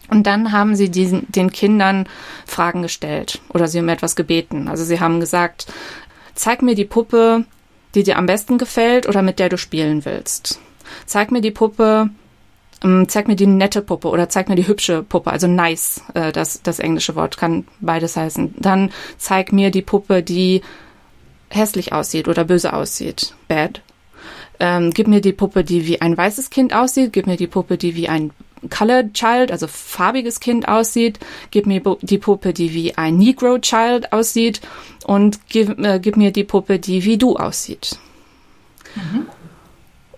Und 0.09 0.27
dann 0.27 0.51
haben 0.51 0.75
sie 0.75 0.89
diesen, 0.89 1.25
den 1.29 1.51
Kindern 1.51 2.07
Fragen 2.45 2.81
gestellt 2.81 3.41
oder 3.49 3.67
sie 3.67 3.79
haben 3.79 3.89
etwas 3.89 4.15
gebeten. 4.15 4.67
Also 4.67 4.83
sie 4.83 4.99
haben 4.99 5.19
gesagt, 5.19 5.67
zeig 6.35 6.61
mir 6.61 6.75
die 6.75 6.85
Puppe, 6.85 7.45
die 7.95 8.03
dir 8.03 8.17
am 8.17 8.25
besten 8.25 8.57
gefällt 8.57 9.07
oder 9.07 9.21
mit 9.21 9.39
der 9.39 9.49
du 9.49 9.57
spielen 9.57 10.05
willst. 10.05 10.59
Zeig 11.05 11.31
mir 11.31 11.41
die 11.41 11.51
Puppe, 11.51 12.09
ähm, 12.83 13.07
zeig 13.07 13.27
mir 13.27 13.35
die 13.35 13.47
nette 13.47 13.81
Puppe 13.81 14.09
oder 14.09 14.29
zeig 14.29 14.49
mir 14.49 14.55
die 14.55 14.67
hübsche 14.67 15.03
Puppe, 15.03 15.31
also 15.31 15.47
nice, 15.47 16.03
äh, 16.13 16.31
das, 16.31 16.61
das 16.61 16.79
englische 16.79 17.15
Wort 17.15 17.37
kann 17.37 17.65
beides 17.79 18.17
heißen. 18.17 18.55
Dann 18.57 18.91
zeig 19.17 19.53
mir 19.53 19.71
die 19.71 19.81
Puppe, 19.81 20.21
die 20.21 20.61
hässlich 21.55 21.93
aussieht 21.93 22.27
oder 22.27 22.45
böse 22.45 22.73
aussieht. 22.73 23.33
Bad. 23.47 23.81
Ähm, 24.59 24.91
gib 24.91 25.07
mir 25.07 25.21
die 25.21 25.33
Puppe, 25.33 25.63
die 25.63 25.87
wie 25.87 26.01
ein 26.01 26.15
weißes 26.15 26.49
Kind 26.49 26.73
aussieht. 26.73 27.13
Gib 27.13 27.27
mir 27.27 27.37
die 27.37 27.47
Puppe, 27.47 27.77
die 27.77 27.95
wie 27.95 28.09
ein 28.09 28.31
Colored 28.69 29.13
Child, 29.13 29.51
also 29.51 29.67
farbiges 29.67 30.39
Kind 30.39 30.67
aussieht. 30.67 31.19
Gib 31.51 31.65
mir 31.65 31.81
die 32.01 32.17
Puppe, 32.17 32.53
die 32.53 32.73
wie 32.73 32.97
ein 32.97 33.17
Negro 33.17 33.59
Child 33.59 34.13
aussieht. 34.13 34.61
Und 35.05 35.39
gib, 35.49 35.79
äh, 35.79 35.99
gib 35.99 36.17
mir 36.17 36.31
die 36.31 36.43
Puppe, 36.43 36.79
die 36.79 37.03
wie 37.03 37.17
du 37.17 37.35
aussieht. 37.35 37.97
Mhm. 38.95 39.27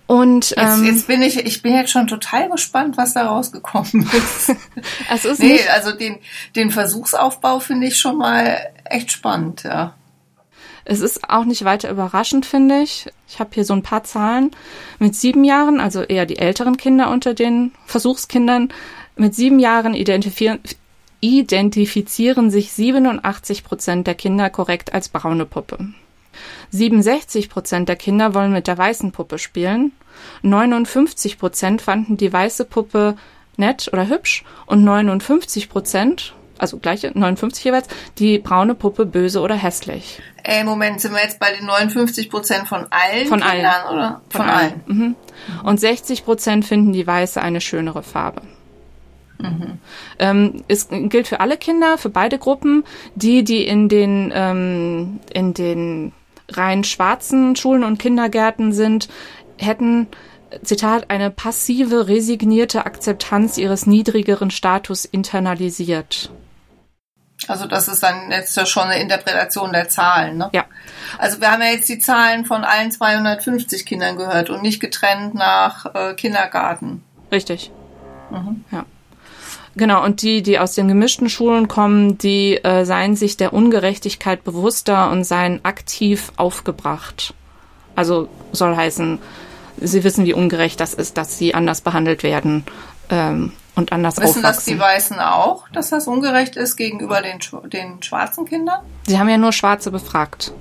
Und 0.07 0.53
ähm, 0.57 0.83
jetzt, 0.83 0.85
jetzt 0.85 1.07
bin 1.07 1.21
ich, 1.23 1.37
ich 1.37 1.63
bin 1.63 1.73
jetzt 1.73 1.89
schon 1.89 2.05
total 2.05 2.49
gespannt, 2.49 2.95
was 2.97 3.13
da 3.13 3.25
rausgekommen 3.27 4.07
ist. 4.13 4.55
es 5.11 5.25
ist 5.25 5.39
nee, 5.39 5.59
also 5.73 5.91
den, 5.93 6.19
den 6.55 6.69
Versuchsaufbau 6.69 7.59
finde 7.59 7.87
ich 7.87 7.97
schon 7.97 8.17
mal 8.17 8.59
echt 8.83 9.11
spannend, 9.11 9.63
ja. 9.63 9.95
Es 10.87 11.01
ist 11.01 11.29
auch 11.29 11.45
nicht 11.45 11.65
weiter 11.65 11.89
überraschend, 11.89 12.45
finde 12.45 12.81
ich. 12.81 13.07
Ich 13.27 13.39
habe 13.39 13.49
hier 13.53 13.65
so 13.65 13.73
ein 13.73 13.81
paar 13.81 14.03
Zahlen. 14.03 14.51
Mit 14.99 15.15
sieben 15.15 15.43
Jahren, 15.43 15.79
also 15.79 16.03
eher 16.03 16.27
die 16.27 16.37
älteren 16.37 16.77
Kinder 16.77 17.09
unter 17.09 17.33
den 17.33 17.71
Versuchskindern, 17.87 18.69
mit 19.15 19.33
sieben 19.33 19.59
Jahren 19.59 19.95
identifizieren, 19.95 20.59
identifizieren 21.21 22.51
sich 22.51 22.71
87 22.71 23.63
Prozent 23.63 24.05
der 24.05 24.13
Kinder 24.13 24.51
korrekt 24.51 24.93
als 24.93 25.09
braune 25.09 25.45
Puppe. 25.45 25.79
67 26.69 27.49
Prozent 27.49 27.89
der 27.89 27.95
Kinder 27.95 28.35
wollen 28.35 28.51
mit 28.51 28.67
der 28.67 28.77
weißen 28.77 29.11
Puppe 29.11 29.39
spielen. 29.39 29.91
59 30.43 31.39
Prozent 31.39 31.81
fanden 31.81 32.17
die 32.17 32.31
weiße 32.31 32.65
Puppe 32.65 33.15
nett 33.57 33.89
oder 33.91 34.07
hübsch 34.07 34.43
und 34.67 34.83
59 34.83 35.69
Prozent 35.69 36.35
also 36.57 36.77
gleiche, 36.77 37.11
59 37.13 37.63
jeweils, 37.63 37.87
die 38.17 38.39
braune 38.39 38.75
Puppe 38.75 39.05
böse 39.05 39.41
oder 39.41 39.55
hässlich. 39.55 40.21
Ey, 40.43 40.63
Moment, 40.63 41.01
sind 41.01 41.13
wir 41.13 41.21
jetzt 41.21 41.39
bei 41.39 41.51
den 41.51 41.65
59 41.65 42.29
Prozent 42.29 42.67
von 42.67 42.87
allen 42.89 43.27
von 43.27 43.41
Kindern, 43.41 43.65
allen. 43.65 43.97
oder? 43.97 44.21
Von, 44.29 44.41
von 44.41 44.49
allen. 44.49 44.83
allen. 44.87 44.97
Mhm. 44.97 45.15
Und 45.63 45.79
60 45.79 46.25
Prozent 46.25 46.65
finden 46.65 46.93
die 46.93 47.05
weiße 47.05 47.41
eine 47.41 47.61
schönere 47.61 48.03
Farbe. 48.03 48.41
Mhm. 49.39 49.79
Ähm, 50.19 50.63
es 50.67 50.87
gilt 50.89 51.27
für 51.27 51.39
alle 51.39 51.57
Kinder, 51.57 51.97
für 51.97 52.09
beide 52.09 52.37
Gruppen. 52.37 52.83
Die, 53.15 53.43
die 53.43 53.65
in 53.65 53.89
den, 53.89 54.31
ähm, 54.33 55.19
in 55.33 55.53
den 55.53 56.13
rein 56.49 56.83
schwarzen 56.83 57.55
Schulen 57.55 57.83
und 57.83 57.99
Kindergärten 57.99 58.71
sind, 58.71 59.09
hätten 59.57 60.07
Zitat, 60.63 61.09
eine 61.09 61.31
passive, 61.31 62.07
resignierte 62.07 62.85
Akzeptanz 62.85 63.57
ihres 63.57 63.87
niedrigeren 63.87 64.51
Status 64.51 65.05
internalisiert. 65.05 66.31
Also 67.47 67.67
das 67.67 67.87
ist 67.87 68.01
dann 68.01 68.31
jetzt 68.31 68.55
ja 68.55 68.65
schon 68.65 68.83
eine 68.83 69.01
Interpretation 69.01 69.71
der 69.73 69.89
Zahlen, 69.89 70.37
ne? 70.37 70.49
Ja. 70.53 70.65
Also 71.17 71.41
wir 71.41 71.51
haben 71.51 71.61
ja 71.61 71.69
jetzt 71.69 71.89
die 71.89 71.99
Zahlen 71.99 72.45
von 72.45 72.63
allen 72.63 72.91
250 72.91 73.85
Kindern 73.85 74.17
gehört 74.17 74.49
und 74.49 74.61
nicht 74.61 74.79
getrennt 74.79 75.35
nach 75.35 75.93
äh, 75.93 76.13
Kindergarten. 76.13 77.03
Richtig. 77.31 77.71
Mhm. 78.31 78.63
Ja. 78.71 78.85
Genau, 79.77 80.03
und 80.03 80.21
die, 80.21 80.41
die 80.41 80.57
aus 80.57 80.73
den 80.73 80.87
gemischten 80.87 81.29
Schulen 81.29 81.67
kommen, 81.67 82.17
die 82.17 82.55
äh, 82.63 82.85
seien 82.85 83.15
sich 83.15 83.35
der 83.35 83.51
Ungerechtigkeit 83.51 84.43
bewusster 84.43 85.11
und 85.11 85.25
seien 85.25 85.59
aktiv 85.63 86.31
aufgebracht. 86.37 87.33
Also 87.95 88.29
soll 88.53 88.75
heißen, 88.75 89.19
sie 89.77 90.03
wissen, 90.05 90.25
wie 90.25 90.33
ungerecht 90.33 90.79
das 90.79 90.93
ist, 90.93 91.17
dass 91.17 91.37
sie 91.37 91.53
anders 91.53 91.81
behandelt 91.81 92.23
werden. 92.23 92.63
Ähm, 93.09 93.51
und 93.75 93.91
anders 93.91 94.17
Wissen 94.17 94.39
aufwachsen. 94.39 94.43
das 94.43 94.65
die 94.65 94.79
Weißen 94.79 95.19
auch, 95.19 95.67
dass 95.69 95.89
das 95.89 96.07
ungerecht 96.07 96.55
ist 96.55 96.75
gegenüber 96.75 97.21
den, 97.21 97.39
den 97.69 98.01
schwarzen 98.01 98.45
Kindern? 98.45 98.81
Sie 99.07 99.19
haben 99.19 99.29
ja 99.29 99.37
nur 99.37 99.51
Schwarze 99.51 99.91
befragt. 99.91 100.53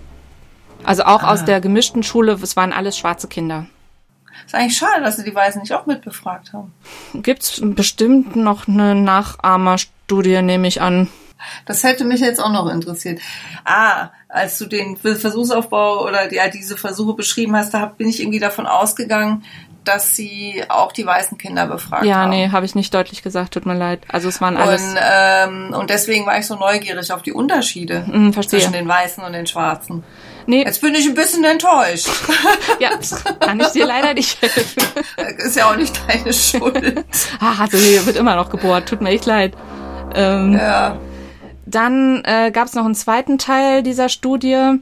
Also 0.83 1.05
auch 1.05 1.23
ah. 1.23 1.33
aus 1.33 1.45
der 1.45 1.61
gemischten 1.61 2.03
Schule, 2.03 2.33
es 2.33 2.57
waren 2.57 2.73
alles 2.73 2.99
schwarze 2.99 3.29
Kinder. 3.29 3.67
Ist 4.47 4.55
eigentlich 4.55 4.77
schade, 4.77 5.03
dass 5.03 5.17
sie 5.17 5.25
die 5.25 5.35
Weißen 5.35 5.61
nicht 5.61 5.73
auch 5.73 5.87
mitbefragt 5.87 6.53
haben. 6.53 6.73
Gibt's 7.15 7.61
bestimmt 7.63 8.37
noch 8.37 8.69
eine 8.69 8.95
Nachahmerstudie, 8.95 10.43
nehme 10.43 10.69
ich 10.69 10.83
an. 10.83 11.09
Das 11.67 11.83
hätte 11.83 12.05
mich 12.05 12.21
jetzt 12.21 12.43
auch 12.43 12.53
noch 12.53 12.69
interessiert. 12.71 13.21
Ah, 13.65 14.11
als 14.29 14.59
du 14.59 14.67
den 14.67 14.97
Versuchsaufbau 14.97 16.05
oder 16.05 16.33
ja, 16.33 16.49
diese 16.49 16.77
Versuche 16.77 17.15
beschrieben 17.15 17.57
hast, 17.57 17.75
da 17.75 17.87
bin 17.87 18.09
ich 18.09 18.21
irgendwie 18.21 18.41
davon 18.41 18.67
ausgegangen, 18.67 19.45
dass 19.85 20.17
sie 20.17 20.65
auch 20.69 20.93
die 20.93 21.07
weißen 21.07 21.39
Kinder 21.39 21.67
befragt 21.67 22.05
ja, 22.05 22.17
haben. 22.17 22.33
Ja, 22.33 22.47
nee, 22.47 22.51
habe 22.51 22.67
ich 22.67 22.75
nicht 22.75 22.93
deutlich 22.95 23.23
gesagt, 23.23 23.55
tut 23.55 23.67
mir 23.67 23.75
leid. 23.75 24.01
Also 24.09 24.29
es 24.29 24.41
waren 24.41 24.57
alles. 24.57 24.83
Und, 24.83 24.99
ähm, 25.01 25.75
und 25.75 25.91
deswegen 25.91 26.27
war 26.27 26.39
ich 26.39 26.47
so 26.47 26.57
neugierig 26.57 27.13
auf 27.13 27.23
die 27.23 27.33
Unterschiede 27.33 28.05
mm, 28.07 28.33
zwischen 28.33 28.73
den 28.73 28.89
Weißen 28.89 29.23
und 29.23 29.33
den 29.33 29.47
Schwarzen. 29.47 30.05
Nee. 30.47 30.65
Jetzt 30.65 30.81
bin 30.81 30.95
ich 30.95 31.07
ein 31.07 31.15
bisschen 31.15 31.45
enttäuscht. 31.45 32.09
ja, 32.81 32.91
kann 33.41 33.61
ich 33.61 33.69
dir 33.69 33.87
leider 33.87 34.15
nicht 34.15 34.41
helfen. 34.43 34.83
Ist 35.39 35.57
ja 35.57 35.71
auch 35.71 35.77
nicht 35.77 35.99
deine 36.07 36.33
Schuld. 36.33 37.05
Ach, 37.41 37.61
also 37.61 37.79
hier 37.79 38.05
wird 38.05 38.17
immer 38.17 38.37
noch 38.37 38.51
gebohrt, 38.51 38.89
tut 38.89 39.01
mir 39.01 39.11
echt 39.11 39.27
leid. 39.27 39.55
Ähm, 40.15 40.55
ja. 40.55 40.99
Dann 41.67 42.23
äh, 42.25 42.51
gab 42.51 42.67
es 42.67 42.75
noch 42.75 42.85
einen 42.85 42.95
zweiten 42.95 43.39
Teil 43.39 43.83
dieser 43.83 44.09
Studie. 44.09 44.81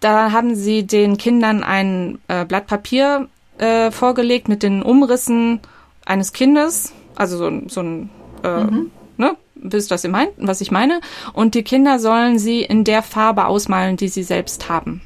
Da 0.00 0.32
haben 0.32 0.56
sie 0.56 0.84
den 0.84 1.16
Kindern 1.16 1.62
ein 1.62 2.18
äh, 2.26 2.44
Blatt 2.44 2.66
Papier 2.66 3.28
äh, 3.58 3.90
vorgelegt 3.90 4.48
mit 4.48 4.62
den 4.62 4.82
Umrissen 4.82 5.60
eines 6.04 6.32
Kindes, 6.32 6.92
also 7.16 7.38
so, 7.38 7.50
so 7.68 7.80
ein, 7.80 8.10
äh, 8.42 8.64
mhm. 8.64 8.90
ne, 9.16 9.36
wisst 9.54 9.90
was 9.90 10.04
ihr 10.04 10.10
meint, 10.10 10.32
was 10.36 10.60
ich 10.60 10.70
meine? 10.70 11.00
Und 11.32 11.54
die 11.54 11.62
Kinder 11.62 11.98
sollen 11.98 12.38
sie 12.38 12.62
in 12.62 12.84
der 12.84 13.02
Farbe 13.02 13.46
ausmalen, 13.46 13.96
die 13.96 14.08
sie 14.08 14.22
selbst 14.22 14.68
haben. 14.68 15.02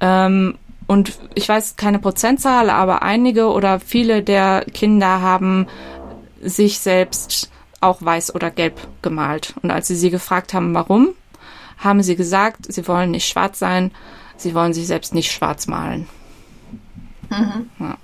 Ähm, 0.00 0.56
und 0.86 1.18
ich 1.34 1.48
weiß 1.48 1.76
keine 1.76 1.98
Prozentzahl, 1.98 2.68
aber 2.70 3.02
einige 3.02 3.48
oder 3.48 3.80
viele 3.80 4.22
der 4.22 4.66
Kinder 4.72 5.22
haben 5.22 5.66
sich 6.42 6.78
selbst 6.78 7.50
auch 7.80 8.02
weiß 8.02 8.34
oder 8.34 8.50
gelb 8.50 8.80
gemalt. 9.02 9.54
Und 9.62 9.70
als 9.70 9.88
sie 9.88 9.96
sie 9.96 10.10
gefragt 10.10 10.54
haben, 10.54 10.74
warum, 10.74 11.14
haben 11.78 12.02
sie 12.02 12.16
gesagt, 12.16 12.72
sie 12.72 12.86
wollen 12.86 13.10
nicht 13.10 13.28
schwarz 13.28 13.58
sein, 13.58 13.92
sie 14.36 14.54
wollen 14.54 14.72
sich 14.72 14.86
selbst 14.86 15.14
nicht 15.14 15.32
schwarz 15.32 15.66
malen. 15.66 16.06
Mhm. 17.30 17.70
Ja. 17.78 17.96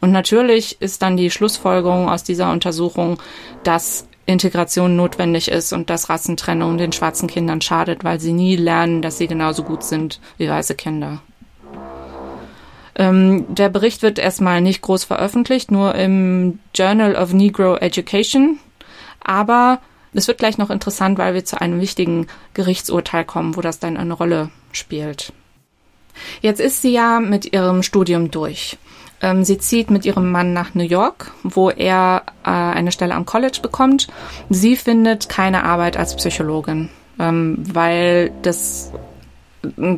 Und 0.00 0.12
natürlich 0.12 0.80
ist 0.80 1.02
dann 1.02 1.16
die 1.16 1.30
Schlussfolgerung 1.30 2.08
aus 2.08 2.24
dieser 2.24 2.50
Untersuchung, 2.50 3.20
dass 3.64 4.06
Integration 4.26 4.96
notwendig 4.96 5.50
ist 5.50 5.72
und 5.72 5.90
dass 5.90 6.08
Rassentrennung 6.08 6.78
den 6.78 6.92
schwarzen 6.92 7.28
Kindern 7.28 7.60
schadet, 7.60 8.04
weil 8.04 8.20
sie 8.20 8.32
nie 8.32 8.56
lernen, 8.56 9.02
dass 9.02 9.18
sie 9.18 9.26
genauso 9.26 9.62
gut 9.62 9.82
sind 9.82 10.20
wie 10.38 10.48
weiße 10.48 10.74
Kinder. 10.74 11.20
Ähm, 12.94 13.46
der 13.48 13.68
Bericht 13.68 14.02
wird 14.02 14.18
erstmal 14.18 14.60
nicht 14.60 14.82
groß 14.82 15.04
veröffentlicht, 15.04 15.70
nur 15.70 15.94
im 15.94 16.60
Journal 16.74 17.16
of 17.16 17.32
Negro 17.32 17.76
Education. 17.76 18.58
Aber 19.22 19.80
es 20.12 20.28
wird 20.28 20.38
gleich 20.38 20.58
noch 20.58 20.70
interessant, 20.70 21.18
weil 21.18 21.34
wir 21.34 21.44
zu 21.44 21.60
einem 21.60 21.80
wichtigen 21.80 22.26
Gerichtsurteil 22.54 23.24
kommen, 23.24 23.56
wo 23.56 23.60
das 23.60 23.78
dann 23.78 23.96
eine 23.96 24.14
Rolle 24.14 24.50
spielt. 24.72 25.32
Jetzt 26.40 26.60
ist 26.60 26.82
sie 26.82 26.92
ja 26.92 27.20
mit 27.20 27.52
ihrem 27.52 27.82
Studium 27.82 28.30
durch. 28.30 28.78
Ähm, 29.22 29.44
sie 29.44 29.58
zieht 29.58 29.90
mit 29.90 30.04
ihrem 30.04 30.30
Mann 30.30 30.52
nach 30.52 30.74
New 30.74 30.84
York, 30.84 31.32
wo 31.42 31.70
er 31.70 32.22
äh, 32.44 32.50
eine 32.50 32.92
Stelle 32.92 33.14
am 33.14 33.26
College 33.26 33.58
bekommt. 33.62 34.08
Sie 34.48 34.76
findet 34.76 35.28
keine 35.28 35.64
Arbeit 35.64 35.96
als 35.96 36.16
Psychologin, 36.16 36.88
ähm, 37.18 37.56
weil 37.72 38.32
das 38.42 38.92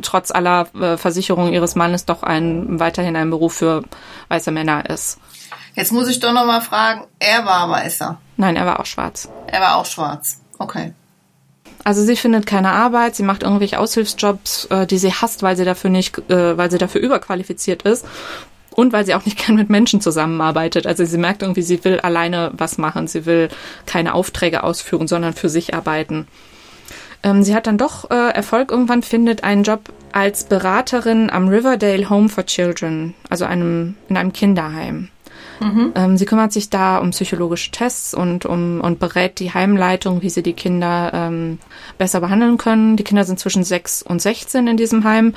trotz 0.01 0.31
aller 0.31 0.67
äh, 0.75 0.97
Versicherungen 0.97 1.53
ihres 1.53 1.75
Mannes 1.75 2.05
doch 2.05 2.23
ein 2.23 2.79
weiterhin 2.81 3.15
ein 3.15 3.29
Beruf 3.29 3.53
für 3.53 3.83
weiße 4.27 4.51
Männer 4.51 4.89
ist. 4.89 5.19
Jetzt 5.75 5.91
muss 5.91 6.09
ich 6.09 6.19
doch 6.19 6.33
noch 6.33 6.45
mal 6.45 6.61
fragen, 6.61 7.05
er 7.19 7.45
war 7.45 7.69
weißer. 7.69 8.19
Nein, 8.37 8.55
er 8.55 8.65
war 8.65 8.79
auch 8.79 8.85
schwarz. 8.85 9.29
Er 9.47 9.61
war 9.61 9.77
auch 9.77 9.85
schwarz. 9.85 10.41
Okay. 10.59 10.93
Also 11.83 12.03
sie 12.03 12.15
findet 12.15 12.45
keine 12.45 12.71
Arbeit, 12.71 13.15
sie 13.15 13.23
macht 13.23 13.43
irgendwelche 13.43 13.79
Aushilfsjobs, 13.79 14.65
äh, 14.65 14.87
die 14.87 14.97
sie 14.97 15.13
hasst, 15.13 15.43
weil 15.43 15.57
sie 15.57 15.65
dafür 15.65 15.89
nicht, 15.89 16.17
äh, 16.29 16.57
weil 16.57 16.71
sie 16.71 16.77
dafür 16.77 17.01
überqualifiziert 17.01 17.83
ist 17.83 18.05
und 18.71 18.93
weil 18.93 19.05
sie 19.05 19.15
auch 19.15 19.25
nicht 19.25 19.37
gern 19.45 19.55
mit 19.55 19.69
Menschen 19.69 20.01
zusammenarbeitet. 20.01 20.87
Also 20.87 21.03
sie 21.05 21.17
merkt 21.17 21.41
irgendwie, 21.41 21.61
sie 21.61 21.83
will 21.83 21.99
alleine 21.99 22.51
was 22.53 22.77
machen, 22.77 23.07
sie 23.07 23.25
will 23.25 23.49
keine 23.85 24.13
Aufträge 24.13 24.63
ausführen, 24.63 25.07
sondern 25.07 25.33
für 25.33 25.49
sich 25.49 25.73
arbeiten. 25.73 26.27
Ähm, 27.23 27.43
sie 27.43 27.55
hat 27.55 27.67
dann 27.67 27.77
doch 27.77 28.11
äh, 28.11 28.31
Erfolg 28.31 28.71
irgendwann, 28.71 29.01
findet 29.01 29.43
einen 29.43 29.63
Job 29.63 29.91
als 30.11 30.45
Beraterin 30.45 31.29
am 31.29 31.47
Riverdale 31.47 32.09
Home 32.09 32.29
for 32.29 32.45
Children, 32.45 33.13
also 33.29 33.45
einem, 33.45 33.95
in 34.09 34.17
einem 34.17 34.33
Kinderheim. 34.33 35.09
Mhm. 35.63 35.93
Ähm, 35.95 36.17
sie 36.17 36.25
kümmert 36.25 36.51
sich 36.51 36.69
da 36.69 36.97
um 36.97 37.11
psychologische 37.11 37.71
Tests 37.71 38.13
und 38.13 38.45
um 38.45 38.81
und 38.81 38.99
berät 38.99 39.39
die 39.39 39.53
Heimleitung, 39.53 40.21
wie 40.21 40.29
sie 40.29 40.43
die 40.43 40.53
Kinder 40.53 41.11
ähm, 41.13 41.59
besser 41.97 42.19
behandeln 42.19 42.57
können. 42.57 42.97
Die 42.97 43.03
Kinder 43.03 43.23
sind 43.23 43.39
zwischen 43.39 43.63
6 43.63 44.03
und 44.03 44.21
16 44.21 44.67
in 44.67 44.77
diesem 44.77 45.03
Heim 45.03 45.35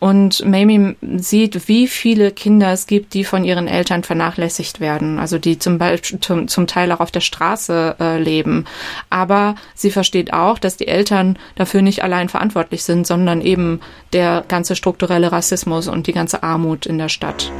und 0.00 0.44
Mamie 0.44 0.96
sieht, 1.16 1.68
wie 1.68 1.86
viele 1.86 2.32
Kinder 2.32 2.72
es 2.72 2.86
gibt, 2.86 3.14
die 3.14 3.24
von 3.24 3.44
ihren 3.44 3.68
Eltern 3.68 4.02
vernachlässigt 4.02 4.80
werden, 4.80 5.18
also 5.18 5.38
die 5.38 5.58
zum 5.58 5.78
Beispiel 5.78 6.20
zum, 6.20 6.48
zum 6.48 6.66
Teil 6.66 6.90
auch 6.92 7.00
auf 7.00 7.10
der 7.10 7.20
Straße 7.20 7.96
äh, 8.00 8.18
leben. 8.18 8.64
Aber 9.10 9.54
sie 9.74 9.90
versteht 9.90 10.32
auch, 10.32 10.58
dass 10.58 10.76
die 10.76 10.88
Eltern 10.88 11.38
dafür 11.54 11.82
nicht 11.82 12.02
allein 12.02 12.28
verantwortlich 12.28 12.82
sind, 12.82 13.06
sondern 13.06 13.40
eben 13.40 13.80
der 14.12 14.44
ganze 14.48 14.74
strukturelle 14.76 15.30
Rassismus 15.30 15.88
und 15.88 16.06
die 16.06 16.12
ganze 16.12 16.42
Armut 16.42 16.86
in 16.86 16.98
der 16.98 17.08
Stadt. 17.08 17.52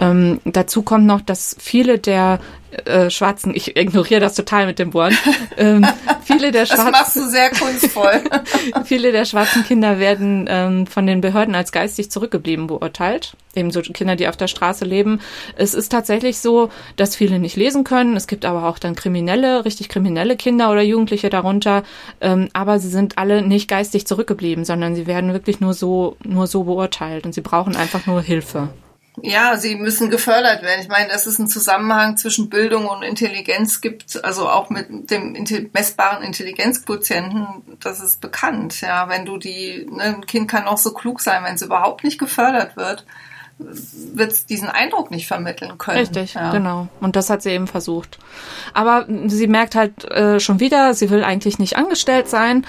Ähm, 0.00 0.40
dazu 0.44 0.82
kommt 0.82 1.06
noch, 1.06 1.20
dass 1.20 1.56
viele 1.58 1.98
der 1.98 2.38
äh, 2.84 3.10
schwarzen, 3.10 3.54
ich 3.54 3.76
ignoriere 3.76 4.20
das 4.20 4.34
total 4.34 4.66
mit 4.66 4.78
dem 4.78 4.92
Wort, 4.92 5.14
ähm, 5.56 5.86
viele 6.22 6.52
der 6.52 6.66
schwarzen, 6.66 6.92
das 6.92 7.00
machst 7.00 7.16
du 7.16 7.28
sehr 7.28 7.50
kunstvoll. 7.50 8.22
viele 8.84 9.12
der 9.12 9.24
schwarzen 9.24 9.64
Kinder 9.64 9.98
werden 9.98 10.46
ähm, 10.48 10.86
von 10.86 11.06
den 11.06 11.20
Behörden 11.20 11.54
als 11.54 11.72
geistig 11.72 12.10
zurückgeblieben 12.10 12.66
beurteilt. 12.66 13.36
Ebenso 13.54 13.80
Kinder, 13.80 14.16
die 14.16 14.28
auf 14.28 14.36
der 14.36 14.48
Straße 14.48 14.84
leben. 14.84 15.20
Es 15.56 15.72
ist 15.72 15.90
tatsächlich 15.90 16.38
so, 16.38 16.68
dass 16.96 17.16
viele 17.16 17.38
nicht 17.38 17.56
lesen 17.56 17.84
können. 17.84 18.14
Es 18.14 18.26
gibt 18.26 18.44
aber 18.44 18.68
auch 18.68 18.78
dann 18.78 18.94
kriminelle, 18.94 19.64
richtig 19.64 19.88
kriminelle 19.88 20.36
Kinder 20.36 20.70
oder 20.70 20.82
Jugendliche 20.82 21.30
darunter. 21.30 21.82
Ähm, 22.20 22.48
aber 22.52 22.78
sie 22.78 22.90
sind 22.90 23.16
alle 23.16 23.40
nicht 23.40 23.68
geistig 23.68 24.06
zurückgeblieben, 24.06 24.66
sondern 24.66 24.94
sie 24.94 25.06
werden 25.06 25.32
wirklich 25.32 25.60
nur 25.60 25.72
so, 25.72 26.16
nur 26.22 26.46
so 26.46 26.64
beurteilt 26.64 27.24
und 27.24 27.32
sie 27.32 27.40
brauchen 27.40 27.76
einfach 27.76 28.04
nur 28.06 28.20
Hilfe. 28.20 28.68
Ja, 29.22 29.56
sie 29.56 29.76
müssen 29.76 30.10
gefördert 30.10 30.62
werden. 30.62 30.82
Ich 30.82 30.88
meine, 30.88 31.08
dass 31.08 31.26
es 31.26 31.38
einen 31.38 31.48
Zusammenhang 31.48 32.16
zwischen 32.16 32.50
Bildung 32.50 32.86
und 32.86 33.02
Intelligenz 33.02 33.80
gibt, 33.80 34.22
also 34.24 34.48
auch 34.48 34.68
mit 34.68 35.10
dem 35.10 35.36
messbaren 35.72 36.22
Intelligenzquotienten, 36.22 37.46
das 37.80 38.00
ist 38.00 38.20
bekannt. 38.20 38.80
Ja, 38.82 39.08
wenn 39.08 39.24
du 39.24 39.38
die, 39.38 39.86
ne, 39.90 40.16
ein 40.16 40.26
Kind 40.26 40.50
kann 40.50 40.66
auch 40.66 40.78
so 40.78 40.92
klug 40.92 41.20
sein, 41.20 41.44
wenn 41.44 41.54
es 41.54 41.62
überhaupt 41.62 42.04
nicht 42.04 42.18
gefördert 42.18 42.76
wird, 42.76 43.06
wird 43.58 44.32
es 44.32 44.44
diesen 44.44 44.68
Eindruck 44.68 45.10
nicht 45.10 45.26
vermitteln 45.26 45.78
können. 45.78 45.98
Richtig, 45.98 46.34
ja. 46.34 46.52
genau. 46.52 46.88
Und 47.00 47.16
das 47.16 47.30
hat 47.30 47.42
sie 47.42 47.50
eben 47.50 47.66
versucht. 47.66 48.18
Aber 48.74 49.06
sie 49.28 49.46
merkt 49.46 49.74
halt 49.74 50.04
äh, 50.10 50.40
schon 50.40 50.60
wieder, 50.60 50.92
sie 50.92 51.08
will 51.08 51.24
eigentlich 51.24 51.58
nicht 51.58 51.76
angestellt 51.76 52.28
sein. 52.28 52.66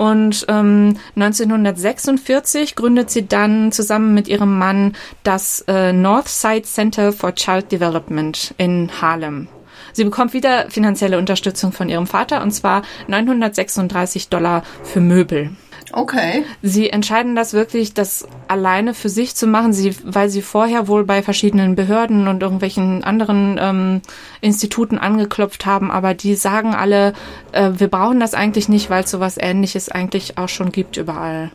Und 0.00 0.46
ähm, 0.48 0.96
1946 1.14 2.74
gründet 2.74 3.10
sie 3.10 3.28
dann 3.28 3.70
zusammen 3.70 4.14
mit 4.14 4.28
ihrem 4.28 4.56
Mann 4.56 4.94
das 5.24 5.62
äh, 5.68 5.92
Northside 5.92 6.62
Center 6.62 7.12
for 7.12 7.34
Child 7.34 7.70
Development 7.70 8.54
in 8.56 8.90
Harlem. 9.02 9.48
Sie 9.92 10.04
bekommt 10.04 10.32
wieder 10.32 10.70
finanzielle 10.70 11.18
Unterstützung 11.18 11.72
von 11.72 11.90
ihrem 11.90 12.06
Vater 12.06 12.42
und 12.42 12.52
zwar 12.52 12.80
936 13.08 14.30
Dollar 14.30 14.62
für 14.84 15.02
Möbel. 15.02 15.50
Okay. 15.92 16.44
Sie 16.62 16.90
entscheiden 16.90 17.34
das 17.34 17.52
wirklich, 17.52 17.94
das 17.94 18.26
alleine 18.48 18.94
für 18.94 19.08
sich 19.08 19.34
zu 19.34 19.46
machen, 19.46 19.72
sie, 19.72 19.94
weil 20.04 20.28
sie 20.28 20.42
vorher 20.42 20.88
wohl 20.88 21.04
bei 21.04 21.22
verschiedenen 21.22 21.74
Behörden 21.74 22.28
und 22.28 22.42
irgendwelchen 22.42 23.02
anderen 23.04 23.58
ähm, 23.60 24.00
Instituten 24.40 24.98
angeklopft 24.98 25.66
haben, 25.66 25.90
aber 25.90 26.14
die 26.14 26.34
sagen 26.34 26.74
alle, 26.74 27.12
äh, 27.52 27.70
wir 27.74 27.88
brauchen 27.88 28.20
das 28.20 28.34
eigentlich 28.34 28.68
nicht, 28.68 28.90
weil 28.90 29.04
es 29.04 29.10
sowas 29.10 29.36
ähnliches 29.38 29.88
eigentlich 29.88 30.38
auch 30.38 30.48
schon 30.48 30.72
gibt 30.72 30.96
überall. 30.96 31.50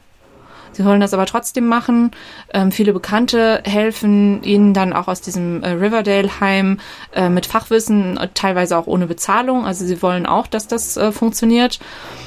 Sie 0.75 0.83
wollen 0.83 0.99
das 0.99 1.13
aber 1.13 1.25
trotzdem 1.25 1.67
machen. 1.67 2.11
Ähm, 2.53 2.69
viele 2.69 2.91
Bekannte 2.91 3.61
helfen 3.63 4.43
ihnen 4.43 4.73
dann 4.73 4.91
auch 4.91 5.07
aus 5.07 5.21
diesem 5.21 5.63
äh, 5.63 5.69
Riverdale-Heim 5.69 6.79
äh, 7.13 7.29
mit 7.29 7.45
Fachwissen, 7.45 8.19
teilweise 8.33 8.77
auch 8.77 8.85
ohne 8.85 9.07
Bezahlung. 9.07 9.65
Also 9.65 9.85
sie 9.85 10.01
wollen 10.01 10.25
auch, 10.25 10.47
dass 10.47 10.67
das 10.67 10.97
äh, 10.97 11.13
funktioniert. 11.13 11.79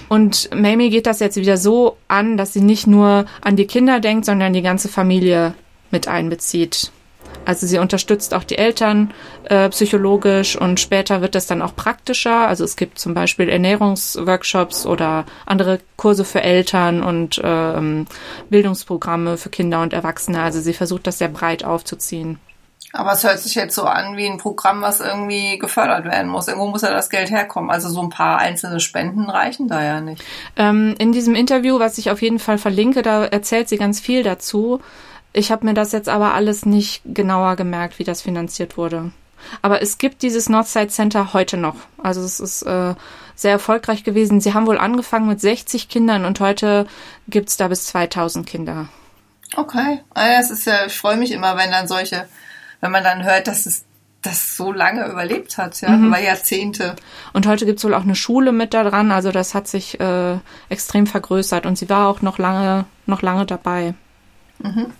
Und 0.08 0.48
Mamie 0.54 0.88
geht 0.88 1.06
das 1.06 1.20
jetzt 1.20 1.36
wieder 1.36 1.58
so 1.58 1.98
an, 2.08 2.38
dass 2.38 2.54
sie 2.54 2.62
nicht 2.62 2.86
nur 2.86 3.26
an 3.42 3.56
die 3.56 3.66
Kinder 3.66 4.00
denkt, 4.00 4.24
sondern 4.24 4.54
die 4.54 4.62
ganze 4.62 4.88
Familie 4.88 5.52
mit 5.90 6.08
einbezieht. 6.08 6.90
Also 7.48 7.66
sie 7.66 7.78
unterstützt 7.78 8.34
auch 8.34 8.44
die 8.44 8.58
Eltern 8.58 9.14
äh, 9.44 9.70
psychologisch 9.70 10.54
und 10.54 10.80
später 10.80 11.22
wird 11.22 11.34
das 11.34 11.46
dann 11.46 11.62
auch 11.62 11.74
praktischer. 11.74 12.46
Also 12.46 12.62
es 12.62 12.76
gibt 12.76 12.98
zum 12.98 13.14
Beispiel 13.14 13.48
Ernährungsworkshops 13.48 14.84
oder 14.84 15.24
andere 15.46 15.80
Kurse 15.96 16.26
für 16.26 16.42
Eltern 16.42 17.02
und 17.02 17.40
ähm, 17.42 18.04
Bildungsprogramme 18.50 19.38
für 19.38 19.48
Kinder 19.48 19.80
und 19.80 19.94
Erwachsene. 19.94 20.42
Also 20.42 20.60
sie 20.60 20.74
versucht 20.74 21.06
das 21.06 21.16
sehr 21.16 21.28
breit 21.28 21.64
aufzuziehen. 21.64 22.38
Aber 22.92 23.12
es 23.12 23.24
hört 23.24 23.38
sich 23.38 23.54
jetzt 23.54 23.74
so 23.74 23.84
an 23.84 24.18
wie 24.18 24.26
ein 24.26 24.36
Programm, 24.36 24.82
was 24.82 25.00
irgendwie 25.00 25.56
gefördert 25.56 26.04
werden 26.04 26.30
muss. 26.30 26.48
Irgendwo 26.48 26.66
muss 26.66 26.82
ja 26.82 26.90
das 26.90 27.08
Geld 27.08 27.30
herkommen. 27.30 27.70
Also 27.70 27.88
so 27.88 28.02
ein 28.02 28.10
paar 28.10 28.40
einzelne 28.40 28.80
Spenden 28.80 29.30
reichen 29.30 29.68
da 29.68 29.82
ja 29.82 30.02
nicht. 30.02 30.22
Ähm, 30.56 30.94
in 30.98 31.12
diesem 31.12 31.34
Interview, 31.34 31.78
was 31.78 31.96
ich 31.96 32.10
auf 32.10 32.20
jeden 32.20 32.40
Fall 32.40 32.58
verlinke, 32.58 33.00
da 33.00 33.24
erzählt 33.24 33.70
sie 33.70 33.78
ganz 33.78 34.00
viel 34.00 34.22
dazu. 34.22 34.82
Ich 35.32 35.50
habe 35.50 35.66
mir 35.66 35.74
das 35.74 35.92
jetzt 35.92 36.08
aber 36.08 36.34
alles 36.34 36.66
nicht 36.66 37.02
genauer 37.04 37.56
gemerkt, 37.56 37.98
wie 37.98 38.04
das 38.04 38.22
finanziert 38.22 38.76
wurde. 38.76 39.12
Aber 39.62 39.82
es 39.82 39.98
gibt 39.98 40.22
dieses 40.22 40.48
Northside 40.48 40.88
Center 40.88 41.32
heute 41.32 41.56
noch. 41.56 41.76
Also 42.02 42.22
es 42.22 42.40
ist 42.40 42.62
äh, 42.62 42.94
sehr 43.34 43.52
erfolgreich 43.52 44.04
gewesen. 44.04 44.40
Sie 44.40 44.54
haben 44.54 44.66
wohl 44.66 44.78
angefangen 44.78 45.28
mit 45.28 45.40
60 45.40 45.88
Kindern 45.88 46.24
und 46.24 46.40
heute 46.40 46.86
gibt's 47.28 47.56
da 47.56 47.68
bis 47.68 47.86
2000 47.86 48.46
Kinder. 48.46 48.88
Okay. 49.56 50.00
Es 50.14 50.50
ist 50.50 50.66
ja, 50.66 50.86
ich 50.86 50.96
freue 50.96 51.16
mich 51.16 51.32
immer, 51.32 51.56
wenn 51.56 51.70
dann 51.70 51.88
solche, 51.88 52.28
wenn 52.80 52.90
man 52.90 53.04
dann 53.04 53.24
hört, 53.24 53.46
dass 53.46 53.66
es 53.66 53.84
das 54.22 54.56
so 54.56 54.72
lange 54.72 55.06
überlebt 55.06 55.58
hat, 55.58 55.80
ja, 55.80 55.90
mhm. 55.90 56.08
über 56.08 56.18
Jahrzehnte. 56.18 56.96
Und 57.32 57.46
heute 57.46 57.66
gibt's 57.66 57.84
wohl 57.84 57.94
auch 57.94 58.02
eine 58.02 58.16
Schule 58.16 58.50
mit 58.50 58.74
da 58.74 58.82
dran, 58.82 59.12
also 59.12 59.30
das 59.30 59.54
hat 59.54 59.68
sich 59.68 60.00
äh, 60.00 60.38
extrem 60.68 61.06
vergrößert 61.06 61.66
und 61.66 61.78
sie 61.78 61.88
war 61.88 62.08
auch 62.08 62.20
noch 62.20 62.38
lange, 62.38 62.84
noch 63.06 63.22
lange 63.22 63.46
dabei. 63.46 63.94
Mhm. 64.58 64.92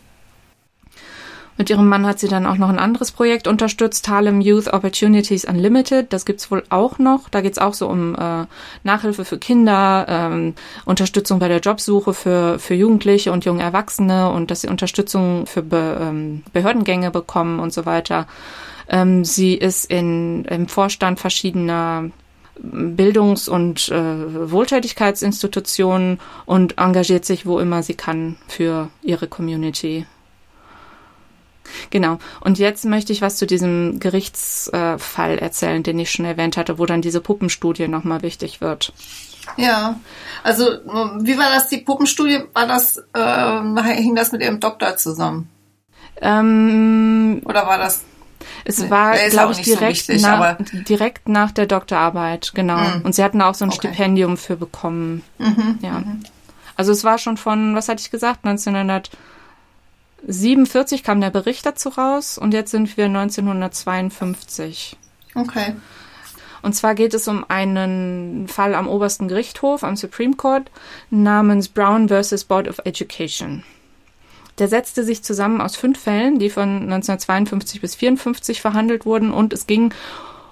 Mit 1.58 1.70
ihrem 1.70 1.88
Mann 1.88 2.06
hat 2.06 2.20
sie 2.20 2.28
dann 2.28 2.46
auch 2.46 2.56
noch 2.56 2.68
ein 2.68 2.78
anderes 2.78 3.10
Projekt 3.10 3.48
unterstützt, 3.48 4.08
Harlem 4.08 4.40
Youth 4.40 4.72
Opportunities 4.72 5.44
Unlimited. 5.44 6.12
Das 6.12 6.24
gibt's 6.24 6.52
wohl 6.52 6.62
auch 6.70 7.00
noch. 7.00 7.28
Da 7.28 7.40
geht's 7.40 7.58
auch 7.58 7.74
so 7.74 7.88
um 7.88 8.14
äh, 8.14 8.46
Nachhilfe 8.84 9.24
für 9.24 9.38
Kinder, 9.38 10.06
ähm, 10.08 10.54
Unterstützung 10.84 11.40
bei 11.40 11.48
der 11.48 11.58
Jobsuche 11.58 12.14
für, 12.14 12.60
für 12.60 12.74
Jugendliche 12.74 13.32
und 13.32 13.44
junge 13.44 13.64
Erwachsene 13.64 14.30
und 14.30 14.52
dass 14.52 14.60
sie 14.60 14.68
Unterstützung 14.68 15.46
für 15.46 15.62
Be, 15.62 15.98
ähm, 16.00 16.44
Behördengänge 16.52 17.10
bekommen 17.10 17.58
und 17.58 17.72
so 17.72 17.86
weiter. 17.86 18.28
Ähm, 18.88 19.24
sie 19.24 19.54
ist 19.54 19.90
in, 19.90 20.44
im 20.44 20.68
Vorstand 20.68 21.18
verschiedener 21.18 22.10
Bildungs- 22.62 23.48
und 23.48 23.88
äh, 23.88 24.52
Wohltätigkeitsinstitutionen 24.52 26.20
und 26.46 26.78
engagiert 26.78 27.24
sich, 27.24 27.46
wo 27.46 27.58
immer 27.58 27.82
sie 27.82 27.94
kann, 27.94 28.36
für 28.46 28.90
ihre 29.02 29.26
Community. 29.26 30.06
Genau. 31.90 32.18
Und 32.40 32.58
jetzt 32.58 32.84
möchte 32.84 33.12
ich 33.12 33.22
was 33.22 33.36
zu 33.36 33.46
diesem 33.46 34.00
Gerichtsfall 34.00 35.38
erzählen, 35.38 35.82
den 35.82 35.98
ich 35.98 36.10
schon 36.10 36.24
erwähnt 36.24 36.56
hatte, 36.56 36.78
wo 36.78 36.86
dann 36.86 37.02
diese 37.02 37.20
Puppenstudie 37.20 37.88
nochmal 37.88 38.22
wichtig 38.22 38.60
wird. 38.60 38.92
Ja, 39.56 39.98
also 40.42 40.64
wie 40.64 41.38
war 41.38 41.50
das, 41.50 41.68
die 41.68 41.78
Puppenstudie, 41.78 42.44
war 42.52 42.66
das, 42.66 43.02
äh, 43.14 43.94
hing 43.94 44.14
das 44.14 44.32
mit 44.32 44.42
Ihrem 44.42 44.60
Doktor 44.60 44.96
zusammen? 44.96 45.48
Ähm, 46.20 47.40
Oder 47.44 47.66
war 47.66 47.78
das? 47.78 48.02
Es 48.64 48.78
nee, 48.78 48.90
war, 48.90 49.16
glaube 49.30 49.52
ich, 49.52 49.62
direkt, 49.62 50.06
so 50.06 50.12
wichtig, 50.12 50.22
nach, 50.22 50.58
direkt 50.88 51.28
nach 51.28 51.52
der 51.52 51.66
Doktorarbeit, 51.66 52.52
genau. 52.54 52.78
Mhm. 52.78 53.02
Und 53.02 53.14
sie 53.14 53.24
hatten 53.24 53.40
auch 53.40 53.54
so 53.54 53.64
ein 53.64 53.70
okay. 53.70 53.88
Stipendium 53.88 54.36
für 54.36 54.56
bekommen. 54.56 55.22
Mhm, 55.38 55.78
ja. 55.82 56.00
Mhm. 56.00 56.22
Also 56.76 56.92
es 56.92 57.02
war 57.04 57.18
schon 57.18 57.36
von, 57.36 57.74
was 57.74 57.88
hatte 57.88 58.00
ich 58.00 58.10
gesagt, 58.10 58.44
1900 58.44 59.10
47 60.26 61.02
kam 61.02 61.20
der 61.20 61.30
Bericht 61.30 61.64
dazu 61.64 61.90
raus 61.90 62.38
und 62.38 62.52
jetzt 62.52 62.70
sind 62.70 62.96
wir 62.96 63.06
1952. 63.06 64.96
Okay. 65.34 65.74
Und 66.62 66.74
zwar 66.74 66.94
geht 66.94 67.14
es 67.14 67.28
um 67.28 67.44
einen 67.48 68.48
Fall 68.48 68.74
am 68.74 68.88
obersten 68.88 69.28
Gerichtshof, 69.28 69.84
am 69.84 69.96
Supreme 69.96 70.34
Court, 70.34 70.70
namens 71.10 71.68
Brown 71.68 72.08
vs. 72.08 72.44
Board 72.44 72.68
of 72.68 72.80
Education. 72.84 73.62
Der 74.58 74.66
setzte 74.66 75.04
sich 75.04 75.22
zusammen 75.22 75.60
aus 75.60 75.76
fünf 75.76 76.00
Fällen, 76.00 76.40
die 76.40 76.50
von 76.50 76.82
1952 76.82 77.80
bis 77.80 77.94
54 77.94 78.60
verhandelt 78.60 79.06
wurden 79.06 79.30
und 79.32 79.52
es 79.52 79.68
ging 79.68 79.94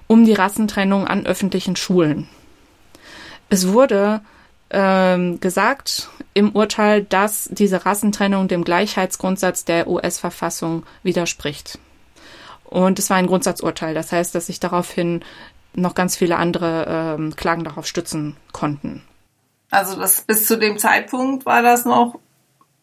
um 0.07 0.25
die 0.25 0.35
Rassentrennung 0.35 1.09
an 1.09 1.27
öffentlichen 1.27 1.75
Schulen. 1.75 2.29
Es 3.49 3.69
wurde 3.69 4.21
ähm, 4.71 5.41
gesagt 5.41 6.11
im 6.35 6.53
Urteil, 6.53 7.03
dass 7.03 7.49
diese 7.53 7.87
Rassentrennung 7.87 8.49
dem 8.49 8.65
Gleichheitsgrundsatz 8.65 9.65
der 9.65 9.89
US-Verfassung 9.89 10.85
widerspricht. 11.03 11.79
Und 12.65 12.99
es 12.99 13.11
war 13.11 13.17
ein 13.17 13.27
Grundsatzurteil. 13.27 13.95
Das 13.95 14.13
heißt, 14.13 14.35
dass 14.35 14.47
sich 14.47 14.61
daraufhin 14.61 15.25
noch 15.75 15.95
ganz 15.95 16.17
viele 16.17 16.37
andere 16.37 17.17
ähm, 17.19 17.37
Klagen 17.37 17.65
darauf 17.65 17.87
stützen 17.87 18.37
konnten. 18.53 19.03
Also 19.71 19.97
das 19.97 20.23
bis 20.23 20.47
zu 20.47 20.59
dem 20.59 20.79
Zeitpunkt 20.79 21.47
war 21.47 21.63
das 21.63 21.85
noch 21.85 22.19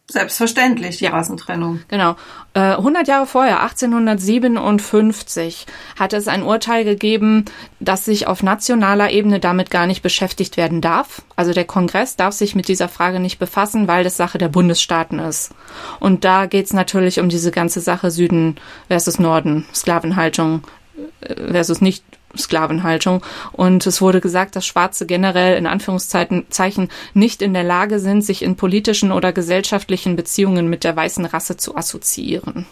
Selbstverständlich, 0.09 0.97
die 0.97 1.05
ja. 1.05 1.11
Rassentrennung. 1.11 1.79
Genau. 1.87 2.17
Äh, 2.53 2.59
100 2.59 3.07
Jahre 3.07 3.25
vorher, 3.25 3.61
1857, 3.61 5.65
hatte 5.97 6.17
es 6.17 6.27
ein 6.27 6.43
Urteil 6.43 6.83
gegeben, 6.83 7.45
dass 7.79 8.03
sich 8.03 8.27
auf 8.27 8.43
nationaler 8.43 9.11
Ebene 9.11 9.39
damit 9.39 9.71
gar 9.71 9.87
nicht 9.87 10.03
beschäftigt 10.03 10.57
werden 10.57 10.81
darf. 10.81 11.21
Also 11.37 11.53
der 11.53 11.63
Kongress 11.63 12.17
darf 12.17 12.33
sich 12.33 12.53
mit 12.53 12.67
dieser 12.67 12.89
Frage 12.89 13.21
nicht 13.21 13.39
befassen, 13.39 13.87
weil 13.87 14.03
das 14.03 14.17
Sache 14.17 14.37
der 14.37 14.49
Bundesstaaten 14.49 15.19
ist. 15.19 15.51
Und 16.01 16.25
da 16.25 16.47
geht 16.47 16.65
es 16.65 16.73
natürlich 16.73 17.21
um 17.21 17.29
diese 17.29 17.51
ganze 17.51 17.79
Sache 17.79 18.11
Süden 18.11 18.57
versus 18.89 19.19
Norden, 19.19 19.65
Sklavenhaltung 19.73 20.63
äh, 21.21 21.51
versus 21.51 21.79
nicht 21.79 22.03
Sklavenhaltung. 22.37 23.23
Und 23.51 23.85
es 23.85 24.01
wurde 24.01 24.21
gesagt, 24.21 24.55
dass 24.55 24.65
Schwarze 24.65 25.05
generell 25.05 25.57
in 25.57 25.67
Anführungszeichen 25.67 26.89
nicht 27.13 27.41
in 27.41 27.53
der 27.53 27.63
Lage 27.63 27.99
sind, 27.99 28.23
sich 28.23 28.41
in 28.41 28.55
politischen 28.55 29.11
oder 29.11 29.33
gesellschaftlichen 29.33 30.15
Beziehungen 30.15 30.69
mit 30.69 30.83
der 30.83 30.95
weißen 30.95 31.25
Rasse 31.25 31.57
zu 31.57 31.75
assoziieren. 31.75 32.65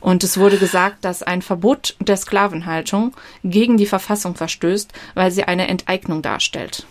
Und 0.00 0.24
es 0.24 0.38
wurde 0.38 0.58
gesagt, 0.58 1.04
dass 1.04 1.22
ein 1.22 1.42
Verbot 1.42 1.96
der 2.00 2.16
Sklavenhaltung 2.16 3.14
gegen 3.42 3.76
die 3.76 3.86
Verfassung 3.86 4.34
verstößt, 4.34 4.92
weil 5.14 5.30
sie 5.30 5.44
eine 5.44 5.68
Enteignung 5.68 6.22
darstellt. 6.22 6.86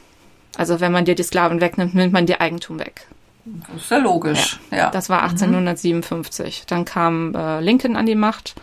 Also 0.57 0.79
wenn 0.79 0.91
man 0.91 1.05
dir 1.05 1.15
die 1.15 1.23
Sklaven 1.23 1.61
wegnimmt, 1.61 1.95
nimmt 1.95 2.13
man 2.13 2.25
dir 2.25 2.41
Eigentum 2.41 2.79
weg. 2.79 3.07
Das 3.45 3.83
ist 3.83 3.91
ja 3.91 3.97
logisch. 3.97 4.59
Ja, 4.71 4.77
ja. 4.77 4.89
Das 4.91 5.09
war 5.09 5.23
1857. 5.23 6.61
Mhm. 6.61 6.67
Dann 6.67 6.85
kam 6.85 7.33
äh, 7.33 7.61
Lincoln 7.61 7.95
an 7.95 8.05
die 8.05 8.15
Macht 8.15 8.55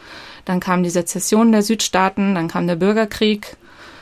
dann 0.45 0.61
kam 0.61 0.83
die 0.83 0.91
Sezession 0.91 1.53
der 1.53 1.63
Südstaaten, 1.63 2.35
dann 2.35 2.49
kam 2.49 2.67
der 2.67 2.77
Bürgerkrieg, 2.77 3.57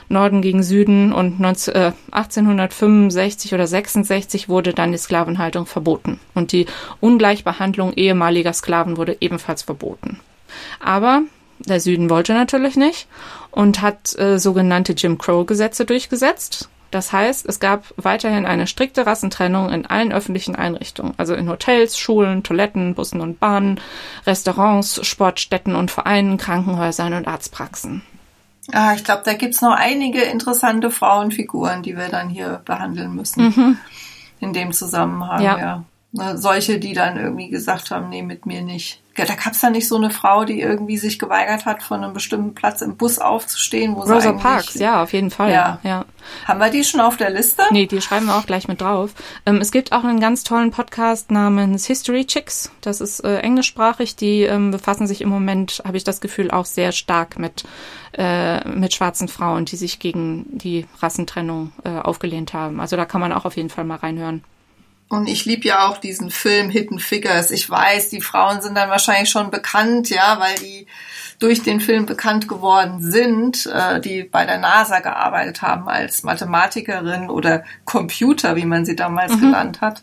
Norden 0.08 0.42
gegen 0.42 0.62
Süden 0.62 1.12
und 1.12 1.40
19, 1.40 1.74
äh, 1.74 1.92
1865 2.10 3.54
oder 3.54 3.66
66 3.66 4.48
wurde 4.48 4.74
dann 4.74 4.92
die 4.92 4.98
Sklavenhaltung 4.98 5.66
verboten 5.66 6.20
und 6.34 6.52
die 6.52 6.66
Ungleichbehandlung 7.00 7.94
ehemaliger 7.94 8.52
Sklaven 8.52 8.96
wurde 8.96 9.16
ebenfalls 9.20 9.62
verboten. 9.62 10.20
Aber 10.80 11.22
der 11.58 11.80
Süden 11.80 12.10
wollte 12.10 12.34
natürlich 12.34 12.76
nicht 12.76 13.06
und 13.50 13.80
hat 13.80 14.18
äh, 14.18 14.38
sogenannte 14.38 14.92
Jim 14.92 15.18
Crow 15.18 15.46
Gesetze 15.46 15.84
durchgesetzt. 15.84 16.68
Das 16.92 17.10
heißt, 17.10 17.46
es 17.46 17.58
gab 17.58 17.92
weiterhin 17.96 18.46
eine 18.46 18.66
strikte 18.66 19.06
Rassentrennung 19.06 19.70
in 19.70 19.86
allen 19.86 20.12
öffentlichen 20.12 20.54
Einrichtungen, 20.54 21.14
also 21.16 21.34
in 21.34 21.48
Hotels, 21.48 21.98
Schulen, 21.98 22.42
Toiletten, 22.42 22.94
Bussen 22.94 23.20
und 23.20 23.40
Bahnen, 23.40 23.80
Restaurants, 24.26 25.04
Sportstätten 25.04 25.74
und 25.74 25.90
Vereinen, 25.90 26.36
Krankenhäusern 26.36 27.14
und 27.14 27.26
Arztpraxen. 27.26 28.02
Ah, 28.70 28.92
ich 28.94 29.02
glaube, 29.02 29.22
da 29.24 29.32
gibt's 29.32 29.60
noch 29.60 29.74
einige 29.74 30.20
interessante 30.22 30.90
Frauenfiguren, 30.90 31.82
die 31.82 31.96
wir 31.96 32.08
dann 32.08 32.28
hier 32.28 32.60
behandeln 32.64 33.14
müssen. 33.14 33.44
Mhm. 33.44 33.78
In 34.38 34.52
dem 34.52 34.72
Zusammenhang, 34.72 35.42
ja. 35.42 35.58
ja. 35.58 35.84
Ne, 36.12 36.36
solche, 36.36 36.78
die 36.78 36.92
dann 36.92 37.16
irgendwie 37.16 37.48
gesagt 37.48 37.90
haben, 37.90 38.10
nee, 38.10 38.22
mit 38.22 38.44
mir 38.44 38.60
nicht. 38.62 39.01
Da 39.14 39.24
gab 39.24 39.52
es 39.52 39.60
da 39.60 39.68
nicht 39.68 39.88
so 39.88 39.96
eine 39.96 40.10
Frau, 40.10 40.44
die 40.44 40.60
irgendwie 40.60 40.96
sich 40.96 41.18
geweigert 41.18 41.66
hat, 41.66 41.82
von 41.82 42.02
einem 42.02 42.14
bestimmten 42.14 42.54
Platz 42.54 42.80
im 42.80 42.96
Bus 42.96 43.18
aufzustehen, 43.18 43.94
wo 43.94 44.00
Rosa 44.00 44.32
Parks, 44.32 44.74
ja, 44.74 45.02
auf 45.02 45.12
jeden 45.12 45.30
Fall. 45.30 45.52
Ja. 45.52 45.78
ja. 45.82 46.06
Haben 46.46 46.60
wir 46.60 46.70
die 46.70 46.82
schon 46.82 47.00
auf 47.00 47.16
der 47.18 47.30
Liste? 47.30 47.62
Nee, 47.70 47.86
die 47.86 48.00
schreiben 48.00 48.26
wir 48.26 48.36
auch 48.36 48.46
gleich 48.46 48.68
mit 48.68 48.80
drauf. 48.80 49.10
Ähm, 49.44 49.58
es 49.60 49.70
gibt 49.70 49.92
auch 49.92 50.04
einen 50.04 50.20
ganz 50.20 50.44
tollen 50.44 50.70
Podcast 50.70 51.30
namens 51.30 51.86
History 51.86 52.24
Chicks. 52.24 52.70
Das 52.80 53.00
ist 53.00 53.20
äh, 53.20 53.40
englischsprachig. 53.40 54.16
Die 54.16 54.42
ähm, 54.42 54.70
befassen 54.70 55.06
sich 55.06 55.20
im 55.20 55.28
Moment, 55.28 55.82
habe 55.84 55.96
ich 55.96 56.04
das 56.04 56.20
Gefühl, 56.20 56.50
auch 56.50 56.64
sehr 56.64 56.92
stark 56.92 57.38
mit, 57.38 57.64
äh, 58.12 58.66
mit 58.66 58.94
schwarzen 58.94 59.28
Frauen, 59.28 59.66
die 59.66 59.76
sich 59.76 59.98
gegen 59.98 60.46
die 60.56 60.86
Rassentrennung 61.00 61.72
äh, 61.84 61.98
aufgelehnt 61.98 62.54
haben. 62.54 62.80
Also 62.80 62.96
da 62.96 63.04
kann 63.04 63.20
man 63.20 63.32
auch 63.32 63.44
auf 63.44 63.56
jeden 63.56 63.70
Fall 63.70 63.84
mal 63.84 63.96
reinhören. 63.96 64.42
Und 65.12 65.28
ich 65.28 65.44
liebe 65.44 65.68
ja 65.68 65.86
auch 65.86 65.98
diesen 65.98 66.30
Film 66.30 66.70
Hidden 66.70 66.98
Figures. 66.98 67.50
Ich 67.50 67.68
weiß, 67.68 68.08
die 68.08 68.22
Frauen 68.22 68.62
sind 68.62 68.74
dann 68.78 68.88
wahrscheinlich 68.88 69.28
schon 69.28 69.50
bekannt, 69.50 70.08
ja, 70.08 70.40
weil 70.40 70.54
die 70.54 70.86
durch 71.38 71.62
den 71.62 71.80
Film 71.80 72.06
bekannt 72.06 72.48
geworden 72.48 73.02
sind, 73.02 73.66
äh, 73.66 74.00
die 74.00 74.22
bei 74.22 74.46
der 74.46 74.56
NASA 74.56 75.00
gearbeitet 75.00 75.60
haben 75.60 75.86
als 75.86 76.22
Mathematikerin 76.22 77.28
oder 77.28 77.62
Computer, 77.84 78.56
wie 78.56 78.64
man 78.64 78.86
sie 78.86 78.96
damals 78.96 79.34
mhm. 79.34 79.40
genannt 79.40 79.82
hat. 79.82 80.02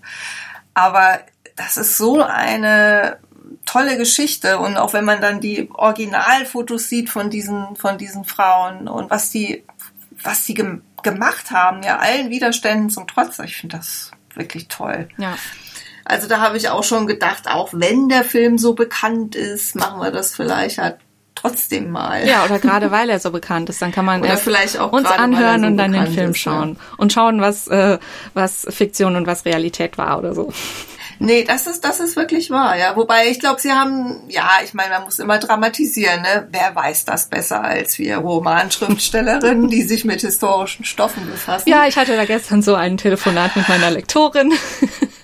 Aber 0.76 1.22
das 1.55 1.78
ist 1.78 1.97
so 1.97 2.22
eine 2.22 3.18
tolle 3.66 3.97
Geschichte 3.97 4.60
und 4.60 4.78
auch 4.78 4.93
wenn 4.93 5.05
man 5.05 5.22
dann 5.22 5.41
die 5.41 5.72
Originalfotos 5.74 6.88
sieht 6.88 7.10
von 7.10 7.32
diesen 7.32 7.76
von 7.76 7.97
diesen 7.97 8.26
Frauen 8.26 8.88
und 8.88 9.10
was 9.10 9.32
die 9.32 9.64
was 10.22 10.45
sie 10.45 10.53
gem 10.53 10.84
gemacht 11.01 11.49
haben, 11.49 11.82
ja 11.82 11.97
allen 11.97 12.30
Widerständen 12.30 12.91
zum 12.91 13.07
Trotz, 13.07 13.39
ich 13.39 13.57
finde 13.57 13.78
das 13.78 14.12
wirklich 14.40 14.68
toll. 14.68 15.08
Ja. 15.18 15.38
Also 16.06 16.28
da 16.28 16.42
habe 16.42 16.58
ich 16.58 16.70
auch 16.70 16.84
schon 16.84 17.06
gedacht, 17.06 17.48
auch 17.48 17.70
wenn 17.72 18.10
der 18.10 18.24
Film 18.24 18.58
so 18.58 18.74
bekannt 18.74 19.36
ist, 19.36 19.76
machen 19.76 20.02
wir 20.02 20.10
das 20.10 20.36
vielleicht 20.36 20.80
halt 20.80 20.98
trotzdem 21.36 21.92
mal. 21.92 22.28
Ja, 22.28 22.46
oder 22.46 22.58
gerade 22.58 22.90
weil 22.92 23.10
er 23.10 23.20
so 23.20 23.32
bekannt 23.32 23.70
ist, 23.70 23.82
dann 23.82 23.92
kann 23.92 24.06
man 24.06 24.24
vielleicht 24.38 24.80
auch 24.80 24.92
uns 24.92 25.08
anhören 25.08 25.62
so 25.62 25.68
und 25.68 25.78
dann 25.78 25.92
den 25.92 26.08
Film 26.08 26.32
ist, 26.32 26.40
schauen 26.40 26.78
ja. 26.80 26.96
und 26.98 27.14
schauen, 27.14 27.42
was 27.42 27.68
äh, 27.68 28.00
was 28.34 28.66
Fiktion 28.70 29.16
und 29.16 29.28
was 29.28 29.46
Realität 29.46 29.98
war 29.98 30.18
oder 30.18 30.34
so. 30.34 30.52
Nee, 31.22 31.43
das 31.43 31.67
ist, 31.67 31.84
das 31.84 31.99
ist 31.99 32.15
wirklich 32.15 32.49
wahr, 32.49 32.78
ja. 32.78 32.95
Wobei 32.95 33.28
ich 33.28 33.41
glaube, 33.41 33.59
sie 33.59 33.74
haben, 33.74 34.22
ja, 34.30 34.49
ich 34.63 34.74
meine, 34.74 34.91
man 34.91 35.03
muss 35.03 35.20
immer 35.20 35.38
dramatisieren, 35.38 36.22
ne? 36.22 36.47
Wer 36.49 36.74
weiß 36.74 37.03
das 37.03 37.28
besser 37.28 37.61
als 37.61 37.99
wir 37.99 38.17
Romanschriftstellerinnen, 38.17 39.70
die 39.70 39.82
sich 39.82 40.05
mit 40.05 40.22
historischen 40.22 40.86
Stoffen 40.86 41.30
befassen? 41.30 41.67
Ja, 41.67 41.86
ich 41.88 41.97
hatte 41.97 42.15
da 42.15 42.24
gestern 42.24 42.61
so 42.61 42.74
ein 42.74 42.95
Telefonat 42.95 43.57
mit 43.57 43.67
meiner 43.67 43.91
Lektorin. 43.91 44.53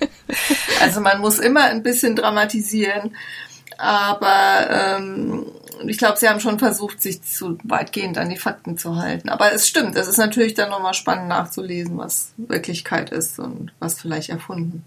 also 0.82 1.00
man 1.00 1.20
muss 1.20 1.38
immer 1.38 1.64
ein 1.64 1.82
bisschen 1.82 2.14
dramatisieren. 2.14 3.16
Aber 3.78 4.68
ähm, 5.00 5.46
ich 5.86 5.98
glaube, 5.98 6.18
sie 6.18 6.28
haben 6.28 6.40
schon 6.40 6.58
versucht, 6.58 7.00
sich 7.00 7.22
zu 7.22 7.58
weitgehend 7.64 8.18
an 8.18 8.30
die 8.30 8.36
Fakten 8.36 8.76
zu 8.76 8.96
halten. 8.96 9.28
Aber 9.28 9.52
es 9.52 9.66
stimmt, 9.66 9.96
es 9.96 10.08
ist 10.08 10.18
natürlich 10.18 10.54
dann 10.54 10.70
nochmal 10.70 10.94
spannend 10.94 11.28
nachzulesen, 11.28 11.96
was 11.98 12.32
Wirklichkeit 12.36 13.10
ist 13.10 13.38
und 13.38 13.72
was 13.78 14.00
vielleicht 14.00 14.30
erfunden. 14.30 14.84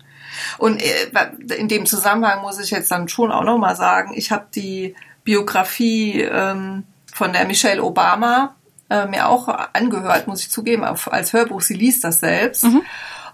Und 0.57 0.81
äh, 0.81 1.55
in 1.55 1.67
dem 1.67 1.85
Zusammenhang 1.85 2.41
muss 2.41 2.59
ich 2.59 2.71
jetzt 2.71 2.91
dann 2.91 3.07
schon 3.09 3.31
auch 3.31 3.43
nochmal 3.43 3.75
sagen, 3.75 4.13
ich 4.15 4.31
habe 4.31 4.47
die 4.53 4.95
Biografie 5.23 6.21
ähm, 6.21 6.83
von 7.13 7.33
der 7.33 7.45
Michelle 7.45 7.83
Obama 7.83 8.55
äh, 8.89 9.05
mir 9.05 9.27
auch 9.27 9.47
angehört, 9.73 10.27
muss 10.27 10.41
ich 10.41 10.51
zugeben, 10.51 10.83
als 10.83 11.33
Hörbuch. 11.33 11.61
Sie 11.61 11.75
liest 11.75 12.03
das 12.03 12.19
selbst. 12.19 12.63
Mhm. 12.63 12.81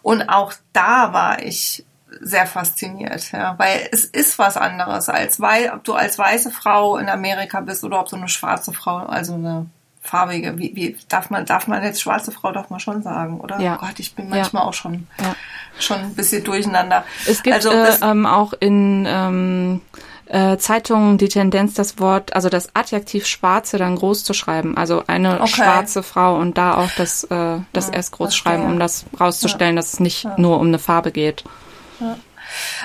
Und 0.01 0.29
auch 0.29 0.53
da 0.73 1.13
war 1.13 1.41
ich 1.41 1.85
sehr 2.21 2.45
fasziniert, 2.45 3.31
ja, 3.31 3.55
weil 3.57 3.89
es 3.91 4.05
ist 4.05 4.39
was 4.39 4.55
anderes 4.55 5.09
als 5.09 5.41
weil 5.41 5.69
ob 5.71 5.83
du 5.83 5.93
als 5.93 6.17
weiße 6.17 6.49
Frau 6.49 6.97
in 6.97 7.09
Amerika 7.09 7.59
bist 7.59 7.83
oder 7.83 7.99
ob 7.99 8.07
du 8.07 8.15
eine 8.15 8.29
schwarze 8.29 8.71
Frau, 8.71 8.97
also 8.97 9.33
eine 9.33 9.65
farbige, 10.05 10.57
wie, 10.57 10.75
wie 10.75 10.97
darf 11.09 11.29
man 11.29 11.45
darf 11.45 11.67
man 11.67 11.83
jetzt 11.83 12.01
schwarze 12.01 12.31
Frau 12.31 12.51
doch 12.51 12.69
mal 12.69 12.79
schon 12.79 13.01
sagen, 13.01 13.39
oder? 13.39 13.59
Ja. 13.59 13.75
Oh 13.75 13.85
Gott, 13.85 13.99
ich 13.99 14.15
bin 14.15 14.29
manchmal 14.29 14.63
ja. 14.63 14.69
auch 14.69 14.73
schon 14.73 15.07
ja. 15.21 15.35
schon 15.79 15.97
ein 15.97 16.15
bisschen 16.15 16.43
durcheinander. 16.43 17.03
Es 17.27 17.43
gibt 17.43 17.55
also, 17.55 17.71
äh, 17.71 17.97
ähm, 18.01 18.25
auch 18.25 18.53
in 18.53 19.05
ähm, 19.07 19.81
äh, 20.27 20.57
Zeitungen 20.57 21.17
die 21.17 21.29
Tendenz, 21.29 21.73
das 21.75 21.99
Wort, 21.99 22.35
also 22.35 22.49
das 22.49 22.69
Adjektiv 22.75 23.25
Schwarze 23.27 23.77
dann 23.77 23.95
groß 23.95 24.23
zu 24.23 24.33
schreiben. 24.33 24.77
Also 24.77 25.03
eine 25.07 25.41
okay. 25.41 25.47
schwarze 25.47 26.03
Frau 26.03 26.37
und 26.37 26.57
da 26.57 26.77
auch 26.77 26.89
das, 26.97 27.25
äh, 27.25 27.59
das 27.73 27.87
ja, 27.87 27.93
S 27.93 28.11
groß 28.11 28.35
schreiben, 28.35 28.65
um 28.65 28.79
das 28.79 29.05
rauszustellen, 29.19 29.75
dass 29.75 29.93
es 29.93 29.99
nicht 29.99 30.27
nur 30.37 30.59
um 30.59 30.67
eine 30.67 30.79
Farbe 30.79 31.11
geht. 31.11 31.43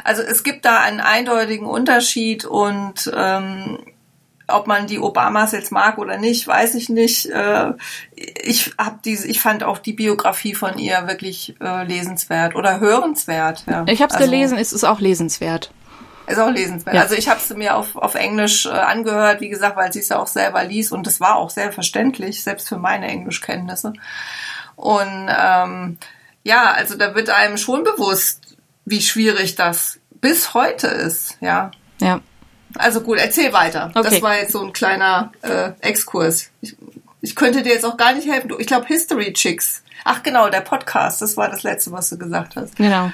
Also 0.05 0.23
es 0.23 0.43
gibt 0.43 0.65
da 0.65 0.81
einen 0.81 1.01
eindeutigen 1.01 1.67
Unterschied 1.67 2.45
und 2.45 3.11
ähm, 3.15 3.79
ob 4.53 4.67
man 4.67 4.87
die 4.87 4.99
Obamas 4.99 5.53
jetzt 5.53 5.73
mag 5.73 5.99
oder 5.99 6.19
nicht, 6.19 6.47
weiß 6.47 6.75
ich 6.75 6.89
nicht. 6.89 7.27
Äh, 7.27 7.73
ich 8.15 8.73
hab 8.79 9.03
diese, 9.03 9.27
ich 9.29 9.41
fand 9.41 9.65
auch 9.65 9.79
die 9.79 9.93
Biografie 9.93 10.55
von 10.55 10.79
ihr 10.79 11.07
wirklich 11.07 11.55
äh, 11.61 11.85
lesenswert 11.85 12.55
oder 12.55 12.81
hörenswert. 12.81 13.65
Ja. 13.67 13.85
Ich 13.87 14.03
habe 14.03 14.11
es 14.11 14.17
also, 14.17 14.31
gelesen, 14.31 14.59
es 14.59 14.73
ist 14.73 14.85
auch 14.85 15.01
lesenswert. 15.01 15.73
Ist 16.27 16.39
auch 16.39 16.51
lesenswert. 16.51 16.95
Ja. 16.95 17.03
Also 17.03 17.15
ich 17.15 17.29
habe 17.29 17.41
es 17.41 17.51
mir 17.51 17.77
auf, 17.77 17.97
auf 17.97 18.15
Englisch 18.15 18.67
äh, 18.67 18.71
angehört, 18.71 19.41
wie 19.41 19.49
gesagt, 19.49 19.77
weil 19.77 19.93
sie 19.93 20.01
es 20.01 20.09
ja 20.09 20.19
auch 20.19 20.29
selber 20.29 20.63
liest 20.65 20.93
und 20.93 21.07
es 21.07 21.21
war 21.21 21.37
auch 21.37 21.51
sehr 21.51 21.73
verständlich, 21.73 22.43
selbst 22.43 22.69
für 22.69 22.79
meine 22.79 23.09
Englischkenntnisse. 23.09 23.93
Und 24.77 25.29
ähm, 25.29 25.99
ja, 26.43 26.71
also 26.71 26.97
da 26.97 27.15
wird 27.15 27.31
einem 27.31 27.57
schon 27.57 27.85
bewusst, 27.85 28.57
wie 28.85 29.03
schwierig 29.03 29.57
das 29.57 29.99
bis 30.21 30.55
heute 30.55 30.87
ist, 30.87 31.37
ja. 31.41 31.71
Ja. 32.01 32.21
Also 32.79 33.01
gut, 33.01 33.19
erzähl 33.19 33.53
weiter. 33.53 33.91
Okay. 33.95 34.09
Das 34.11 34.23
war 34.23 34.37
jetzt 34.37 34.53
so 34.53 34.63
ein 34.63 34.73
kleiner 34.73 35.33
äh, 35.43 35.73
Exkurs. 35.81 36.51
Ich, 36.61 36.77
ich 37.21 37.35
könnte 37.35 37.63
dir 37.63 37.73
jetzt 37.73 37.85
auch 37.85 37.97
gar 37.97 38.15
nicht 38.15 38.29
helfen. 38.29 38.53
Ich 38.59 38.67
glaube 38.67 38.87
History 38.87 39.33
Chicks. 39.33 39.83
Ach 40.05 40.23
genau, 40.23 40.49
der 40.49 40.61
Podcast. 40.61 41.21
Das 41.21 41.37
war 41.37 41.49
das 41.49 41.63
letzte, 41.63 41.93
was 41.93 42.11
du 42.11 42.19
gesagt 42.19 42.57
hast. 42.57 42.77
Genau. 42.77 43.11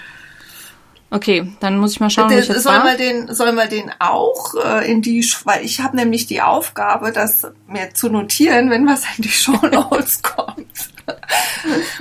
Okay, 1.08 1.52
dann 1.60 1.78
muss 1.78 1.92
ich 1.92 2.00
mal 2.00 2.10
schauen, 2.10 2.30
wie 2.30 2.34
ich 2.34 2.48
jetzt 2.48 2.64
soll 2.64 2.78
man 2.80 2.96
den 2.96 3.32
soll 3.32 3.52
man 3.52 3.68
den 3.68 3.92
auch 4.00 4.54
äh, 4.56 4.90
in 4.90 5.02
die 5.02 5.24
weil 5.44 5.64
ich 5.64 5.80
habe 5.80 5.96
nämlich 5.96 6.26
die 6.26 6.42
Aufgabe, 6.42 7.12
das 7.12 7.46
mir 7.68 7.94
zu 7.94 8.08
notieren, 8.08 8.70
wenn 8.70 8.86
was 8.88 9.04
in 9.16 9.22
die 9.22 9.28
Show 9.30 9.52
Notes 9.72 10.22
kommt. 10.22 10.66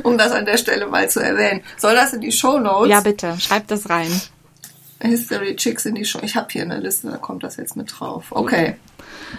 um 0.02 0.18
das 0.18 0.32
an 0.32 0.46
der 0.46 0.58
Stelle 0.58 0.88
mal 0.88 1.08
zu 1.08 1.20
erwähnen. 1.20 1.62
Soll 1.78 1.94
das 1.94 2.14
in 2.14 2.22
die 2.22 2.32
Show 2.32 2.58
Notes? 2.58 2.90
Ja, 2.90 3.02
bitte, 3.02 3.38
schreib 3.40 3.68
das 3.68 3.90
rein. 3.90 4.10
History 5.06 5.56
Chicks 5.56 5.86
in 5.86 5.96
die 5.96 6.06
Show. 6.06 6.20
Ich 6.22 6.36
habe 6.36 6.48
hier 6.52 6.64
eine 6.64 6.80
Liste, 6.80 7.10
da 7.10 7.18
kommt 7.18 7.44
das 7.44 7.58
jetzt 7.58 7.76
mit 7.76 7.94
drauf. 7.98 8.26
Okay. 8.32 8.76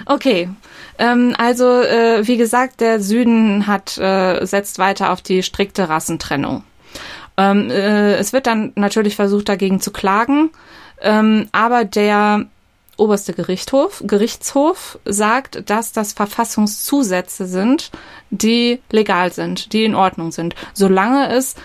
Okay. 0.07 0.49
Ähm, 0.99 1.35
also 1.39 1.83
äh, 1.83 2.27
wie 2.27 2.37
gesagt, 2.37 2.81
der 2.81 3.01
Süden 3.01 3.67
hat 3.67 3.99
äh, 3.99 4.45
setzt 4.45 4.79
weiter 4.79 5.12
auf 5.12 5.23
die 5.23 5.43
strikte 5.43 5.89
Rassentrennung. 5.89 6.64
Ähm, 7.37 7.71
äh, 7.71 8.14
es 8.14 8.33
wird 8.33 8.47
dann 8.47 8.73
natürlich 8.77 9.17
versucht, 9.17 9.49
dagegen 9.49 9.81
zu 9.81 9.91
klagen, 9.91 10.51
ähm, 11.03 11.49
aber 11.53 11.85
der 11.85 12.47
oberste 12.97 13.35
Gerichtshof, 13.35 14.03
Gerichtshof 14.07 14.99
sagt, 15.05 15.69
dass 15.69 15.93
das 15.93 16.14
Verfassungszusätze 16.14 17.47
sind, 17.47 17.91
die 18.31 18.81
legal 18.91 19.33
sind, 19.33 19.75
die 19.75 19.85
in 19.85 19.95
Ordnung 19.95 20.33
sind, 20.33 20.55
solange 20.73 21.29
es 21.29 21.57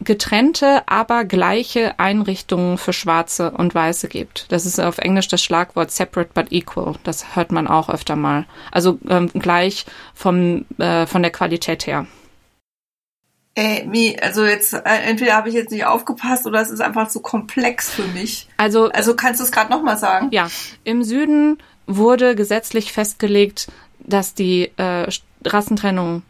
getrennte, 0.00 0.82
aber 0.86 1.24
gleiche 1.24 1.98
Einrichtungen 1.98 2.78
für 2.78 2.92
Schwarze 2.92 3.50
und 3.50 3.74
Weiße 3.74 4.08
gibt. 4.08 4.46
Das 4.50 4.64
ist 4.64 4.78
auf 4.78 4.98
Englisch 4.98 5.28
das 5.28 5.42
Schlagwort 5.42 5.90
separate 5.90 6.30
but 6.34 6.52
equal. 6.52 6.94
Das 7.02 7.36
hört 7.36 7.52
man 7.52 7.66
auch 7.66 7.88
öfter 7.88 8.16
mal. 8.16 8.46
Also 8.70 8.98
ähm, 9.08 9.28
gleich 9.34 9.86
vom, 10.14 10.66
äh, 10.78 11.06
von 11.06 11.22
der 11.22 11.32
Qualität 11.32 11.86
her. 11.86 12.06
Ey, 13.54 13.88
wie, 13.90 14.16
also 14.20 14.44
jetzt, 14.44 14.72
äh, 14.72 14.80
entweder 14.84 15.34
habe 15.34 15.48
ich 15.48 15.54
jetzt 15.56 15.72
nicht 15.72 15.84
aufgepasst 15.84 16.46
oder 16.46 16.60
es 16.60 16.70
ist 16.70 16.80
einfach 16.80 17.08
zu 17.08 17.20
komplex 17.20 17.90
für 17.90 18.06
mich. 18.06 18.48
Also, 18.56 18.88
also 18.90 19.16
kannst 19.16 19.40
du 19.40 19.44
es 19.44 19.50
gerade 19.50 19.70
nochmal 19.72 19.96
sagen? 19.96 20.28
Ja, 20.30 20.48
im 20.84 21.02
Süden 21.02 21.58
wurde 21.88 22.36
gesetzlich 22.36 22.92
festgelegt, 22.92 23.66
dass 23.98 24.34
die 24.34 24.70
äh, 24.76 25.08
Rassentrennung 25.44 26.22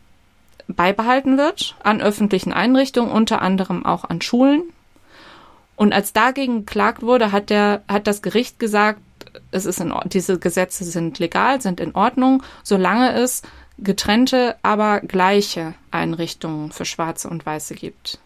beibehalten 0.69 1.39
wird 1.39 1.75
an 1.83 2.01
öffentlichen 2.01 2.53
Einrichtungen, 2.53 3.11
unter 3.11 3.43
anderem 3.43 3.85
auch 3.85 4.05
an 4.05 4.21
Schulen. 4.21 4.63
Und 5.77 5.93
als 5.93 6.13
dagegen 6.13 6.67
geklagt 6.67 7.03
wurde, 7.03 7.33
hat 7.33 7.51
der, 7.51 7.83
hat 7.89 8.07
das 8.07 8.23
Gericht 8.23 8.59
gesagt, 8.59 9.01
es 9.51 9.65
ist 9.65 9.81
in, 9.81 9.93
diese 10.07 10.39
Gesetze 10.39 10.85
sind 10.85 11.19
legal, 11.19 11.61
sind 11.61 11.81
in 11.81 11.95
Ordnung, 11.95 12.43
solange 12.63 13.13
es 13.13 13.43
getrennte, 13.79 14.57
aber 14.63 15.01
gleiche 15.01 15.75
Einrichtungen 15.91 16.73
für 16.73 16.85
Schwarze 16.85 17.29
und 17.29 17.47
Weiße 17.47 17.75
gibt. 17.75 18.19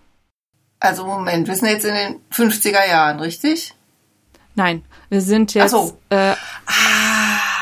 Also 0.80 1.06
Moment, 1.06 1.46
wir 1.46 1.54
sind 1.54 1.68
jetzt 1.68 1.84
in 1.84 1.94
den 1.94 2.20
50er 2.32 2.88
Jahren, 2.88 3.20
richtig? 3.20 3.74
Nein, 4.54 4.84
wir 5.08 5.20
sind 5.20 5.54
jetzt 5.54 5.70
so. 5.70 5.98
äh, 6.10 6.34
ah, 6.66 7.52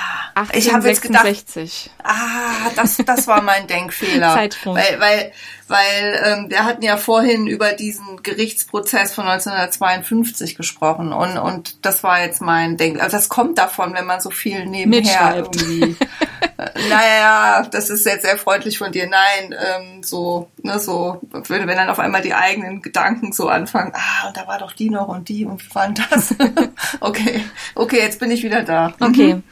1866. 0.49 0.67
Ich 0.67 0.75
habe 0.75 0.89
jetzt 0.89 1.03
gedacht, 1.03 1.91
ah, 2.05 2.71
das, 2.77 2.97
das 3.05 3.27
war 3.27 3.43
mein 3.43 3.67
Denkfehler. 3.67 4.35
Zeitsprung. 4.35 4.77
Weil, 4.77 5.01
weil, 5.01 5.33
weil 5.69 6.23
ähm, 6.25 6.51
wir 6.51 6.65
hatten 6.65 6.83
ja 6.83 6.97
vorhin 6.97 7.47
über 7.47 7.73
diesen 7.73 8.23
Gerichtsprozess 8.23 9.13
von 9.15 9.27
1952 9.27 10.57
gesprochen 10.57 11.13
und, 11.13 11.39
und 11.39 11.85
das 11.85 12.03
war 12.03 12.23
jetzt 12.23 12.41
mein 12.41 12.77
Denk. 12.77 13.01
Also 13.01 13.17
das 13.17 13.29
kommt 13.29 13.59
davon, 13.59 13.95
wenn 13.95 14.07
man 14.07 14.21
so 14.21 14.31
viel 14.31 14.67
nebenher 14.67 15.37
irgendwie 15.37 15.97
naja, 16.89 17.67
das 17.71 17.91
ist 17.91 18.07
jetzt 18.07 18.23
sehr 18.23 18.37
freundlich 18.37 18.79
von 18.79 18.93
dir. 18.93 19.09
Nein, 19.09 19.55
ähm, 19.55 20.03
so, 20.03 20.51
ne, 20.63 20.79
so, 20.79 21.21
wenn, 21.31 21.67
wenn 21.67 21.77
dann 21.77 21.89
auf 21.89 21.99
einmal 21.99 22.23
die 22.23 22.35
eigenen 22.35 22.83
Gedanken 22.83 23.33
so 23.33 23.49
anfangen, 23.49 23.93
ah, 23.95 24.29
und 24.29 24.37
da 24.37 24.47
war 24.47 24.59
doch 24.59 24.73
die 24.73 24.91
noch 24.91 25.09
und 25.09 25.29
die 25.29 25.45
und 25.45 25.65
wie 25.65 25.75
war 25.75 25.89
denn 25.89 26.05
das? 26.11 26.35
okay, 27.01 27.45
okay, 27.75 27.99
jetzt 27.99 28.21
bin 28.21 28.31
ich 28.31 28.43
wieder 28.43 28.63
da. 28.63 28.95
Mhm. 28.99 29.43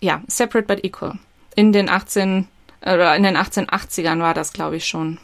Ja, 0.00 0.22
separate 0.28 0.66
but 0.66 0.84
equal. 0.84 1.18
In 1.56 1.72
den 1.72 1.88
18, 1.88 2.46
oder 2.82 3.16
in 3.16 3.22
den 3.22 3.36
1880ern 3.36 4.20
war 4.20 4.34
das, 4.34 4.52
glaube 4.52 4.76
ich, 4.76 4.86
schon. 4.86 5.18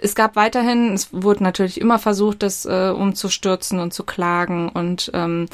Es 0.00 0.14
gab 0.14 0.36
weiterhin, 0.36 0.94
es 0.94 1.12
wurde 1.12 1.42
natürlich 1.42 1.80
immer 1.80 1.98
versucht, 1.98 2.42
das 2.42 2.64
äh, 2.64 2.92
umzustürzen 2.94 3.78
und 3.78 3.92
zu 3.92 4.04
klagen 4.04 4.68
und 4.68 5.10
ähm, 5.14 5.48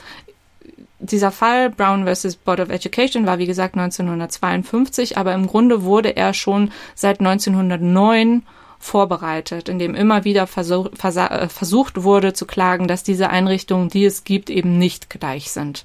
dieser 1.00 1.30
Fall 1.30 1.70
Brown 1.70 2.04
versus 2.04 2.36
Board 2.36 2.60
of 2.60 2.70
Education 2.70 3.26
war 3.26 3.38
wie 3.38 3.46
gesagt 3.46 3.76
1952, 3.76 5.16
aber 5.16 5.32
im 5.32 5.46
Grunde 5.46 5.82
wurde 5.82 6.16
er 6.16 6.34
schon 6.34 6.72
seit 6.94 7.20
1909 7.20 8.42
vorbereitet, 8.78 9.68
indem 9.68 9.94
immer 9.94 10.24
wieder 10.24 10.46
versuch, 10.46 10.88
äh, 11.02 11.48
versucht 11.48 12.02
wurde 12.02 12.32
zu 12.32 12.46
klagen, 12.46 12.88
dass 12.88 13.02
diese 13.02 13.30
Einrichtungen, 13.30 13.88
die 13.88 14.04
es 14.04 14.24
gibt, 14.24 14.50
eben 14.50 14.78
nicht 14.78 15.10
gleich 15.10 15.50
sind. 15.50 15.84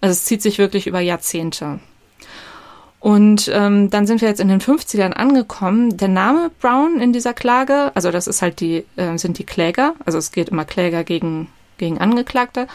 Also 0.00 0.12
es 0.12 0.24
zieht 0.24 0.42
sich 0.42 0.58
wirklich 0.58 0.86
über 0.86 1.00
Jahrzehnte. 1.00 1.80
Und 3.00 3.50
ähm, 3.54 3.90
dann 3.90 4.06
sind 4.06 4.20
wir 4.20 4.28
jetzt 4.28 4.40
in 4.40 4.48
den 4.48 4.60
50ern 4.60 5.12
angekommen. 5.12 5.96
Der 5.96 6.08
Name 6.08 6.50
Brown 6.60 7.00
in 7.00 7.12
dieser 7.12 7.32
Klage, 7.32 7.92
also 7.94 8.10
das 8.10 8.26
ist 8.26 8.42
halt 8.42 8.60
die, 8.60 8.84
äh, 8.96 9.16
sind 9.18 9.38
die 9.38 9.44
Kläger, 9.44 9.94
also 10.04 10.18
es 10.18 10.32
geht 10.32 10.48
immer 10.48 10.64
Kläger 10.64 11.04
gegen, 11.04 11.48
gegen 11.78 11.98
Angeklagte, 11.98 12.66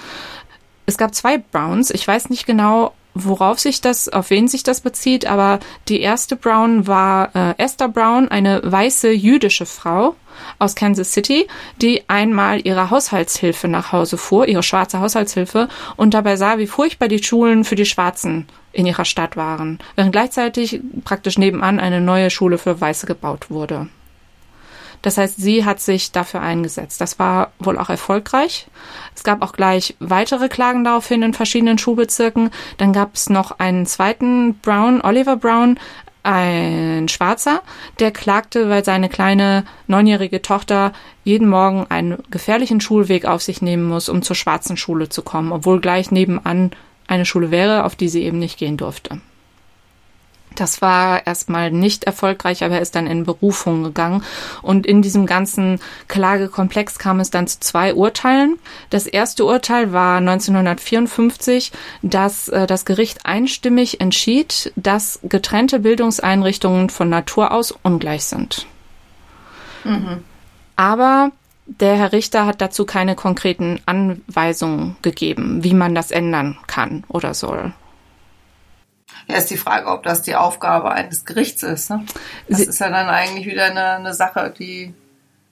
es 0.86 0.98
gab 0.98 1.14
zwei 1.14 1.38
Browns. 1.38 1.92
Ich 1.92 2.08
weiß 2.08 2.30
nicht 2.30 2.46
genau, 2.46 2.94
worauf 3.14 3.60
sich 3.60 3.82
das, 3.82 4.10
auf 4.10 4.30
wen 4.30 4.48
sich 4.48 4.64
das 4.64 4.82
bezieht, 4.82 5.26
aber 5.26 5.60
die 5.88 6.02
erste 6.02 6.36
Brown 6.36 6.88
war 6.88 7.36
äh, 7.36 7.56
Esther 7.58 7.90
Brown, 7.90 8.28
eine 8.28 8.62
weiße 8.64 9.12
jüdische 9.12 9.66
Frau 9.66 10.16
aus 10.60 10.76
Kansas 10.76 11.12
City, 11.12 11.48
die 11.82 12.04
einmal 12.10 12.66
ihre 12.66 12.90
Haushaltshilfe 12.90 13.68
nach 13.68 13.92
Hause 13.92 14.18
fuhr, 14.18 14.48
ihre 14.48 14.64
schwarze 14.64 15.00
Haushaltshilfe, 15.00 15.68
und 15.96 16.14
dabei 16.14 16.36
sah, 16.36 16.58
wie 16.58 16.68
furchtbar 16.68 17.08
die 17.08 17.24
Schulen 17.24 17.64
für 17.64 17.76
die 17.76 17.86
Schwarzen 17.86 18.48
in 18.72 18.86
ihrer 18.86 19.06
Stadt 19.06 19.38
waren, 19.38 19.80
während 19.96 20.12
gleichzeitig 20.12 20.82
praktisch 21.06 21.38
nebenan 21.38 21.80
eine 21.80 22.02
neue 22.02 22.30
Schule 22.30 22.58
für 22.58 22.80
Weiße 22.80 23.06
gebaut 23.06 23.52
wurde. 23.52 23.88
Das 25.04 25.18
heißt, 25.18 25.36
sie 25.38 25.66
hat 25.66 25.82
sich 25.82 26.12
dafür 26.12 26.42
eingesetzt. 26.42 27.00
Das 27.00 27.20
war 27.20 27.52
wohl 27.60 27.78
auch 27.78 27.90
erfolgreich. 27.90 28.68
Es 29.14 29.24
gab 29.24 29.44
auch 29.44 29.52
gleich 29.52 29.96
weitere 30.00 30.50
Klagen 30.50 30.84
daraufhin 30.84 31.22
in 31.22 31.34
verschiedenen 31.34 31.78
Schulbezirken. 31.78 32.50
Dann 32.78 32.94
gab 32.94 33.14
es 33.14 33.30
noch 33.30 33.60
einen 33.60 33.86
zweiten 33.86 34.56
Brown, 34.60 35.02
Oliver 35.02 35.36
Brown, 35.36 35.78
ein 36.24 37.10
Schwarzer, 37.10 37.62
der 38.00 38.12
klagte, 38.12 38.70
weil 38.70 38.86
seine 38.86 39.10
kleine 39.10 39.66
neunjährige 39.88 40.42
Tochter 40.42 40.94
jeden 41.26 41.50
Morgen 41.50 41.86
einen 41.90 42.24
gefährlichen 42.32 42.80
Schulweg 42.80 43.26
auf 43.26 43.44
sich 43.44 43.62
nehmen 43.62 43.84
muss, 43.84 44.08
um 44.08 44.22
zur 44.22 44.38
schwarzen 44.38 44.78
Schule 44.78 45.10
zu 45.10 45.22
kommen, 45.22 45.52
obwohl 45.52 45.82
gleich 45.82 46.12
nebenan 46.12 46.72
eine 47.08 47.26
Schule 47.26 47.52
wäre, 47.52 47.84
auf 47.84 47.98
die 47.98 48.08
sie 48.08 48.24
eben 48.24 48.40
nicht 48.40 48.58
gehen 48.58 48.78
durfte. 48.78 49.20
Das 50.56 50.82
war 50.82 51.26
erstmal 51.26 51.72
nicht 51.72 52.04
erfolgreich, 52.04 52.64
aber 52.64 52.76
er 52.76 52.82
ist 52.82 52.96
dann 52.96 53.08
in 53.08 53.24
Berufung 53.24 53.84
gegangen. 53.84 54.24
Und 54.62 54.86
in 54.86 55.02
diesem 55.02 55.26
ganzen 55.26 55.80
Klagekomplex 56.08 57.00
kam 57.00 57.20
es 57.20 57.30
dann 57.30 57.48
zu 57.48 57.60
zwei 57.60 57.94
Urteilen. 57.94 58.58
Das 58.90 59.08
erste 59.08 59.46
Urteil 59.46 59.94
war 59.94 60.18
1954, 60.18 61.72
dass 62.02 62.50
äh, 62.50 62.68
das 62.68 62.86
Gericht 62.86 63.26
einstimmig 63.26 64.02
entschied, 64.02 64.72
dass 64.76 65.20
getrennte 65.24 65.80
Bildungseinrichtungen 65.80 66.90
von 66.90 67.10
Natur 67.10 67.52
aus 67.52 67.74
ungleich 67.84 68.26
sind. 68.26 68.66
Mhm. 69.84 70.24
Aber 70.76 71.32
der 71.66 71.96
Herr 71.96 72.12
Richter 72.12 72.46
hat 72.46 72.62
dazu 72.62 72.86
keine 72.86 73.16
konkreten 73.16 73.80
Anweisungen 73.86 74.98
gegeben, 75.02 75.64
wie 75.64 75.74
man 75.74 75.96
das 75.96 76.12
ändern 76.12 76.58
kann 76.68 77.04
oder 77.08 77.34
soll. 77.34 77.74
Ja, 79.28 79.38
ist 79.38 79.50
die 79.50 79.58
Frage, 79.58 79.88
ob 79.88 80.04
das 80.04 80.22
die 80.22 80.36
Aufgabe 80.36 80.92
eines 80.92 81.26
Gerichts 81.26 81.64
ist. 81.64 81.90
Ne? 81.90 82.06
Das 82.48 82.60
Sie 82.60 82.66
ist 82.66 82.80
ja 82.80 82.90
dann 82.90 83.08
eigentlich 83.08 83.46
wieder 83.46 83.66
eine, 83.66 83.92
eine 83.92 84.14
Sache, 84.14 84.54
die 84.58 84.94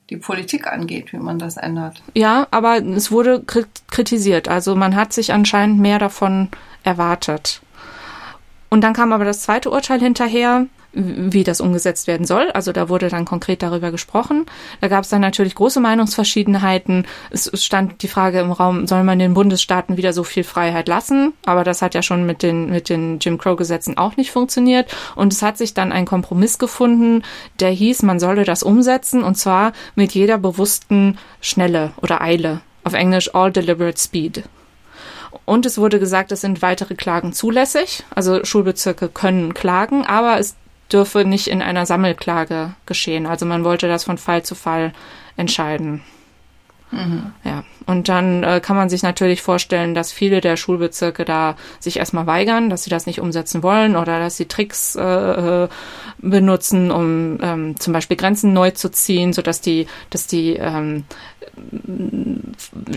die 0.09 0.17
Politik 0.17 0.67
angeht, 0.67 1.13
wie 1.13 1.17
man 1.17 1.39
das 1.39 1.55
ändert. 1.55 2.03
Ja, 2.15 2.45
aber 2.51 2.83
es 2.83 3.11
wurde 3.11 3.43
kritisiert. 3.43 4.49
Also 4.49 4.75
man 4.75 4.95
hat 4.95 5.13
sich 5.13 5.31
anscheinend 5.31 5.79
mehr 5.79 5.99
davon 5.99 6.49
erwartet. 6.83 7.61
Und 8.69 8.81
dann 8.81 8.93
kam 8.93 9.13
aber 9.13 9.23
das 9.23 9.41
zweite 9.41 9.69
Urteil 9.69 9.99
hinterher, 9.99 10.65
wie 10.93 11.43
das 11.43 11.61
umgesetzt 11.61 12.07
werden 12.07 12.25
soll. 12.25 12.51
Also 12.51 12.71
da 12.71 12.89
wurde 12.89 13.09
dann 13.09 13.25
konkret 13.25 13.63
darüber 13.63 13.91
gesprochen. 13.91 14.45
Da 14.81 14.87
gab 14.87 15.03
es 15.03 15.09
dann 15.09 15.21
natürlich 15.21 15.55
große 15.55 15.79
Meinungsverschiedenheiten. 15.79 17.07
Es 17.29 17.49
stand 17.63 18.01
die 18.03 18.07
Frage 18.07 18.39
im 18.39 18.51
Raum, 18.51 18.87
soll 18.87 19.03
man 19.03 19.19
den 19.19 19.33
Bundesstaaten 19.33 19.97
wieder 19.97 20.13
so 20.13 20.23
viel 20.23 20.43
Freiheit 20.43 20.87
lassen? 20.87 21.33
Aber 21.45 21.63
das 21.63 21.81
hat 21.81 21.95
ja 21.95 22.01
schon 22.01 22.25
mit 22.25 22.43
den, 22.43 22.69
mit 22.69 22.89
den 22.89 23.19
Jim 23.19 23.37
Crow-Gesetzen 23.37 23.97
auch 23.97 24.17
nicht 24.17 24.31
funktioniert. 24.31 24.93
Und 25.15 25.31
es 25.31 25.41
hat 25.41 25.57
sich 25.57 25.73
dann 25.73 25.91
ein 25.91 26.05
Kompromiss 26.05 26.59
gefunden, 26.59 27.23
der 27.59 27.69
hieß, 27.69 28.03
man 28.03 28.19
solle 28.19 28.43
das 28.43 28.63
umsetzen 28.63 29.23
und 29.23 29.35
zwar 29.35 29.71
mit 29.95 30.13
jeder 30.13 30.37
bewussten 30.37 31.17
Schnelle 31.39 31.91
oder 32.01 32.21
Eile. 32.21 32.61
Auf 32.83 32.93
Englisch 32.93 33.33
all 33.33 33.51
deliberate 33.51 33.99
speed. 33.99 34.43
Und 35.45 35.65
es 35.65 35.77
wurde 35.77 35.99
gesagt, 35.99 36.31
es 36.31 36.41
sind 36.41 36.61
weitere 36.61 36.95
Klagen 36.95 37.33
zulässig. 37.33 38.03
Also 38.13 38.43
Schulbezirke 38.43 39.09
können 39.09 39.53
klagen, 39.53 40.05
aber 40.05 40.39
es 40.39 40.55
dürfe 40.91 41.25
nicht 41.25 41.47
in 41.47 41.61
einer 41.61 41.85
Sammelklage 41.85 42.73
geschehen. 42.85 43.25
Also 43.25 43.45
man 43.45 43.63
wollte 43.63 43.87
das 43.87 44.03
von 44.03 44.17
Fall 44.17 44.43
zu 44.43 44.55
Fall 44.55 44.93
entscheiden. 45.37 46.01
Mhm. 46.91 47.31
Ja, 47.45 47.63
und 47.85 48.09
dann 48.09 48.43
äh, 48.43 48.59
kann 48.59 48.75
man 48.75 48.89
sich 48.89 49.01
natürlich 49.01 49.41
vorstellen, 49.41 49.95
dass 49.95 50.11
viele 50.11 50.41
der 50.41 50.57
Schulbezirke 50.57 51.23
da 51.23 51.55
sich 51.79 51.97
erstmal 51.97 52.27
weigern, 52.27 52.69
dass 52.69 52.83
sie 52.83 52.89
das 52.89 53.05
nicht 53.05 53.21
umsetzen 53.21 53.63
wollen 53.63 53.95
oder 53.95 54.19
dass 54.19 54.35
sie 54.37 54.45
Tricks 54.45 54.95
äh, 54.95 55.01
äh 55.63 55.67
benutzen, 56.23 56.91
um 56.91 57.39
ähm, 57.41 57.79
zum 57.79 57.93
Beispiel 57.93 58.15
Grenzen 58.15 58.53
neu 58.53 58.69
zu 58.71 58.91
ziehen, 58.91 59.33
so 59.33 59.41
dass 59.41 59.59
die, 59.59 59.87
dass 60.11 60.27
die 60.27 60.53
ähm, 60.53 61.05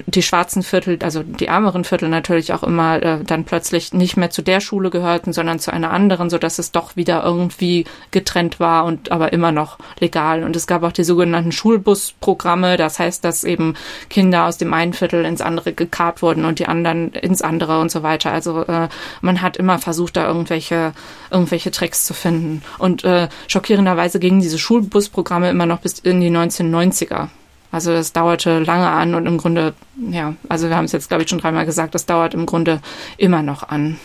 die 0.07 0.22
schwarzen 0.22 0.62
Viertel, 0.62 0.99
also 1.03 1.22
die 1.22 1.47
ärmeren 1.47 1.84
Viertel 1.84 2.09
natürlich 2.09 2.53
auch 2.53 2.62
immer 2.62 3.03
äh, 3.03 3.24
dann 3.24 3.45
plötzlich 3.45 3.92
nicht 3.92 4.16
mehr 4.16 4.30
zu 4.30 4.42
der 4.42 4.61
Schule 4.61 4.90
gehörten, 4.90 5.32
sondern 5.32 5.59
zu 5.59 5.72
einer 5.72 5.90
anderen, 5.90 6.30
so 6.30 6.38
dass 6.38 6.59
es 6.59 6.72
doch 6.72 6.97
wieder 6.97 7.24
irgendwie 7.24 7.84
getrennt 8.11 8.61
war 8.61 8.84
und 8.84 9.11
aber 9.12 9.32
immer 9.32 9.53
noch 9.53 9.78
legal. 10.01 10.45
Und 10.45 10.57
es 10.57 10.66
gab 10.66 10.82
auch 10.82 10.92
die 10.92 11.05
sogenannten 11.05 11.53
Schulbusprogramme, 11.53 12.76
das 12.76 12.99
heißt, 12.99 13.24
dass 13.24 13.45
eben 13.45 13.74
Kinder 14.11 14.47
aus 14.47 14.59
dem 14.59 14.72
einen 14.74 14.92
Viertel 14.92 15.24
ins 15.24 15.40
andere 15.40 15.72
gekarrt 15.72 16.22
wurden 16.22 16.45
und 16.45 16.59
die 16.59 16.66
anderen 16.66 17.12
ins 17.12 17.42
andere 17.42 17.80
und 17.80 17.90
so 17.90 18.03
weiter. 18.03 18.32
Also 18.32 18.64
äh, 18.64 18.88
man 19.20 19.42
hat 19.42 19.57
immer 19.57 19.78
versucht, 19.78 20.16
da 20.16 20.26
irgendwelche 20.26 20.92
irgendwelche 21.30 21.70
Tricks 21.70 22.05
zu 22.05 22.14
finden. 22.14 22.62
Und 22.78 23.05
äh, 23.05 23.28
schockierenderweise 23.49 24.20
gingen 24.20 24.40
diese 24.40 24.59
Schulbusprogramme 24.59 25.51
immer 25.51 25.66
noch 25.66 25.80
bis 25.80 25.99
in 25.99 26.20
die 26.20 26.30
1990er. 26.30 27.28
Also 27.75 27.93
das 27.93 28.12
dauerte 28.12 28.61
lange 28.61 28.89
an 28.89 29.16
und 29.16 29.27
im 29.27 29.37
Grunde, 29.37 29.75
ja, 29.97 30.37
also 30.49 30.68
wir 30.68 30.77
haben 30.77 30.85
es 30.85 30.93
jetzt, 30.93 31.09
glaube 31.09 31.25
ich, 31.25 31.29
schon 31.29 31.41
dreimal 31.41 31.66
gesagt, 31.66 31.97
das 31.97 32.07
dauert 32.07 32.33
im 32.33 32.47
Grunde 32.47 32.81
immer 33.16 33.43
noch 33.43 33.68
an. 33.68 33.99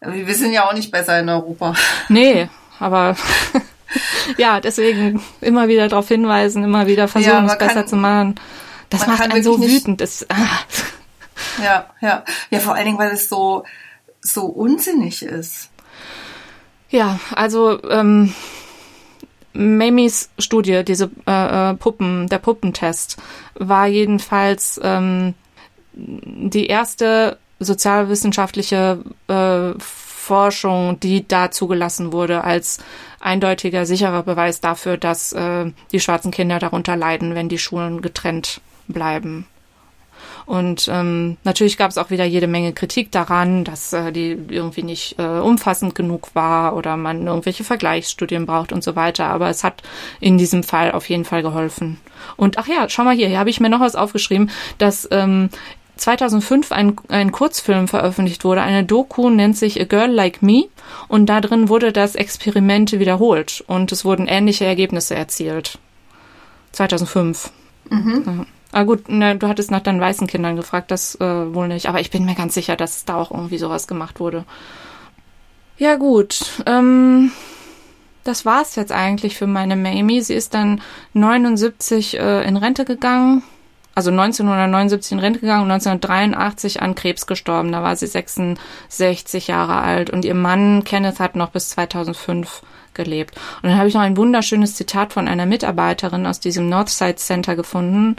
Wir 0.00 0.32
sind 0.32 0.52
ja 0.52 0.68
auch 0.68 0.74
nicht 0.74 0.92
besser 0.92 1.18
in 1.18 1.28
Europa. 1.28 1.74
Nee, 2.08 2.48
aber 2.78 3.16
ja, 4.36 4.60
deswegen 4.60 5.20
immer 5.40 5.66
wieder 5.66 5.88
darauf 5.88 6.06
hinweisen, 6.06 6.62
immer 6.62 6.86
wieder 6.86 7.08
versuchen, 7.08 7.46
ja, 7.46 7.52
es 7.52 7.58
besser 7.58 7.74
kann, 7.74 7.88
zu 7.88 7.96
machen. 7.96 8.36
Das 8.90 9.08
macht 9.08 9.22
einen 9.22 9.42
so 9.42 9.60
wütend. 9.60 10.00
Das, 10.00 10.24
ah. 10.30 10.60
Ja, 11.60 11.86
ja. 12.00 12.22
Ja, 12.50 12.60
vor 12.60 12.76
allen 12.76 12.84
Dingen, 12.84 12.98
weil 12.98 13.10
es 13.10 13.28
so, 13.28 13.64
so 14.20 14.46
unsinnig 14.46 15.24
ist. 15.24 15.70
Ja, 16.90 17.18
also 17.34 17.82
ähm, 17.90 18.32
Mamies 19.56 20.30
Studie, 20.38 20.84
diese 20.84 21.10
äh, 21.26 21.70
äh, 21.70 21.74
Puppen, 21.74 22.28
der 22.28 22.38
Puppentest, 22.38 23.16
war 23.54 23.86
jedenfalls 23.86 24.80
ähm, 24.82 25.34
die 25.94 26.66
erste 26.66 27.38
sozialwissenschaftliche 27.58 29.02
äh, 29.28 29.72
Forschung, 29.78 31.00
die 31.00 31.26
da 31.26 31.50
zugelassen 31.50 32.12
wurde 32.12 32.44
als 32.44 32.78
eindeutiger, 33.20 33.86
sicherer 33.86 34.22
Beweis 34.24 34.60
dafür, 34.60 34.96
dass 34.96 35.32
äh, 35.32 35.72
die 35.92 36.00
schwarzen 36.00 36.32
Kinder 36.32 36.58
darunter 36.58 36.96
leiden, 36.96 37.34
wenn 37.34 37.48
die 37.48 37.58
Schulen 37.58 38.02
getrennt 38.02 38.60
bleiben. 38.88 39.46
Und 40.46 40.88
ähm, 40.92 41.36
natürlich 41.42 41.76
gab 41.76 41.90
es 41.90 41.98
auch 41.98 42.10
wieder 42.10 42.24
jede 42.24 42.46
Menge 42.46 42.72
Kritik 42.72 43.10
daran, 43.10 43.64
dass 43.64 43.92
äh, 43.92 44.12
die 44.12 44.38
irgendwie 44.48 44.84
nicht 44.84 45.18
äh, 45.18 45.40
umfassend 45.40 45.96
genug 45.96 46.28
war 46.34 46.76
oder 46.76 46.96
man 46.96 47.26
irgendwelche 47.26 47.64
Vergleichsstudien 47.64 48.46
braucht 48.46 48.72
und 48.72 48.84
so 48.84 48.94
weiter. 48.94 49.26
Aber 49.26 49.50
es 49.50 49.64
hat 49.64 49.82
in 50.20 50.38
diesem 50.38 50.62
Fall 50.62 50.92
auf 50.92 51.08
jeden 51.08 51.24
Fall 51.24 51.42
geholfen. 51.42 51.98
Und 52.36 52.58
ach 52.58 52.68
ja, 52.68 52.88
schau 52.88 53.02
mal 53.02 53.16
hier, 53.16 53.26
hier 53.26 53.40
habe 53.40 53.50
ich 53.50 53.58
mir 53.58 53.68
noch 53.68 53.80
was 53.80 53.96
aufgeschrieben, 53.96 54.50
dass 54.78 55.08
ähm, 55.10 55.50
2005 55.96 56.70
ein, 56.70 56.96
ein 57.08 57.32
Kurzfilm 57.32 57.88
veröffentlicht 57.88 58.44
wurde. 58.44 58.62
Eine 58.62 58.84
Doku 58.84 59.30
nennt 59.30 59.56
sich 59.56 59.80
A 59.80 59.84
Girl 59.84 60.10
Like 60.10 60.42
Me 60.42 60.66
und 61.08 61.26
da 61.26 61.40
drin 61.40 61.68
wurde 61.68 61.90
das 61.90 62.14
Experiment 62.14 62.92
wiederholt 62.92 63.64
und 63.66 63.90
es 63.90 64.04
wurden 64.04 64.28
ähnliche 64.28 64.64
Ergebnisse 64.64 65.16
erzielt. 65.16 65.78
2005. 66.72 67.50
Mhm. 67.90 68.22
Ja. 68.26 68.46
Ah 68.76 68.84
gut, 68.84 69.08
ne, 69.08 69.34
du 69.34 69.48
hattest 69.48 69.70
nach 69.70 69.80
deinen 69.80 70.02
weißen 70.02 70.26
Kindern 70.26 70.54
gefragt, 70.54 70.90
das 70.90 71.14
äh, 71.14 71.54
wohl 71.54 71.66
nicht. 71.66 71.88
Aber 71.88 71.98
ich 71.98 72.10
bin 72.10 72.26
mir 72.26 72.34
ganz 72.34 72.52
sicher, 72.52 72.76
dass 72.76 73.06
da 73.06 73.14
auch 73.14 73.30
irgendwie 73.30 73.56
sowas 73.56 73.86
gemacht 73.86 74.20
wurde. 74.20 74.44
Ja 75.78 75.96
gut, 75.96 76.62
ähm, 76.66 77.32
das 78.22 78.44
war's 78.44 78.76
jetzt 78.76 78.92
eigentlich 78.92 79.38
für 79.38 79.46
meine 79.46 79.76
Mamie. 79.76 80.20
Sie 80.20 80.34
ist 80.34 80.52
dann 80.52 80.82
79 81.14 82.18
äh, 82.18 82.46
in 82.46 82.58
Rente 82.58 82.84
gegangen. 82.84 83.42
Also 83.94 84.10
1979 84.10 85.12
in 85.12 85.20
Rente 85.20 85.40
gegangen 85.40 85.62
und 85.62 85.70
1983 85.70 86.82
an 86.82 86.94
Krebs 86.94 87.26
gestorben. 87.26 87.72
Da 87.72 87.82
war 87.82 87.96
sie 87.96 88.06
66 88.06 89.46
Jahre 89.46 89.80
alt 89.80 90.10
und 90.10 90.26
ihr 90.26 90.34
Mann 90.34 90.84
Kenneth 90.84 91.18
hat 91.18 91.34
noch 91.34 91.48
bis 91.48 91.70
2005 91.70 92.60
gelebt. 92.92 93.36
Und 93.62 93.70
dann 93.70 93.78
habe 93.78 93.88
ich 93.88 93.94
noch 93.94 94.02
ein 94.02 94.18
wunderschönes 94.18 94.74
Zitat 94.74 95.14
von 95.14 95.28
einer 95.28 95.46
Mitarbeiterin 95.46 96.26
aus 96.26 96.40
diesem 96.40 96.68
Northside 96.68 97.16
Center 97.16 97.56
gefunden. 97.56 98.16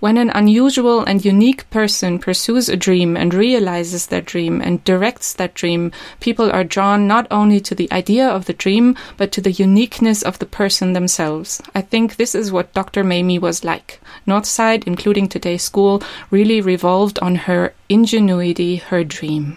When 0.00 0.16
an 0.16 0.30
unusual 0.30 1.02
and 1.04 1.24
unique 1.24 1.68
person 1.70 2.18
pursues 2.18 2.68
a 2.68 2.76
dream 2.76 3.16
and 3.16 3.32
realizes 3.32 4.06
that 4.08 4.24
dream 4.24 4.60
and 4.60 4.84
directs 4.84 5.32
that 5.34 5.54
dream, 5.54 5.92
people 6.20 6.50
are 6.50 6.64
drawn 6.64 7.06
not 7.06 7.26
only 7.30 7.60
to 7.60 7.74
the 7.74 7.90
idea 7.92 8.26
of 8.26 8.46
the 8.46 8.52
dream, 8.52 8.96
but 9.16 9.32
to 9.32 9.40
the 9.40 9.52
uniqueness 9.52 10.22
of 10.22 10.38
the 10.38 10.46
person 10.46 10.92
themselves. 10.92 11.62
I 11.74 11.80
think 11.80 12.16
this 12.16 12.34
is 12.34 12.52
what 12.52 12.74
Dr. 12.74 13.04
Mamie 13.04 13.38
was 13.38 13.64
like. 13.64 14.00
Northside, 14.26 14.84
including 14.84 15.28
today's 15.28 15.62
school, 15.62 16.02
really 16.30 16.60
revolved 16.60 17.18
on 17.20 17.34
her 17.36 17.72
ingenuity, 17.88 18.76
her 18.76 19.04
dream. 19.04 19.56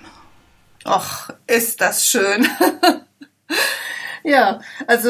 Och, 0.86 1.36
ist 1.48 1.82
das 1.82 2.06
schön. 2.06 2.48
ja, 4.24 4.62
also 4.88 5.10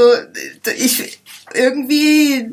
ich 0.75 1.19
irgendwie 1.53 2.51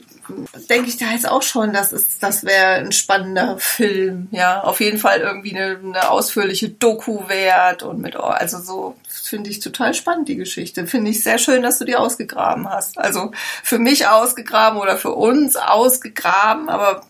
denke 0.70 0.88
ich 0.88 0.96
da 0.96 1.12
jetzt 1.12 1.28
auch 1.28 1.42
schon, 1.42 1.72
das 1.72 1.92
ist, 1.92 2.22
das 2.22 2.44
wäre 2.44 2.74
ein 2.74 2.92
spannender 2.92 3.58
Film, 3.58 4.28
ja. 4.30 4.62
Auf 4.62 4.80
jeden 4.80 4.98
Fall 4.98 5.20
irgendwie 5.20 5.56
eine, 5.56 5.78
eine 5.78 6.10
ausführliche 6.10 6.68
Doku 6.68 7.28
wert 7.28 7.82
und 7.82 8.00
mit, 8.00 8.16
also 8.16 8.60
so 8.60 8.96
finde 9.08 9.50
ich 9.50 9.60
total 9.60 9.94
spannend, 9.94 10.28
die 10.28 10.36
Geschichte. 10.36 10.86
Finde 10.86 11.10
ich 11.10 11.22
sehr 11.22 11.38
schön, 11.38 11.62
dass 11.62 11.78
du 11.78 11.84
die 11.84 11.96
ausgegraben 11.96 12.68
hast. 12.68 12.98
Also 12.98 13.32
für 13.62 13.78
mich 13.78 14.06
ausgegraben 14.06 14.78
oder 14.78 14.96
für 14.96 15.12
uns 15.12 15.56
ausgegraben, 15.56 16.68
aber 16.68 17.04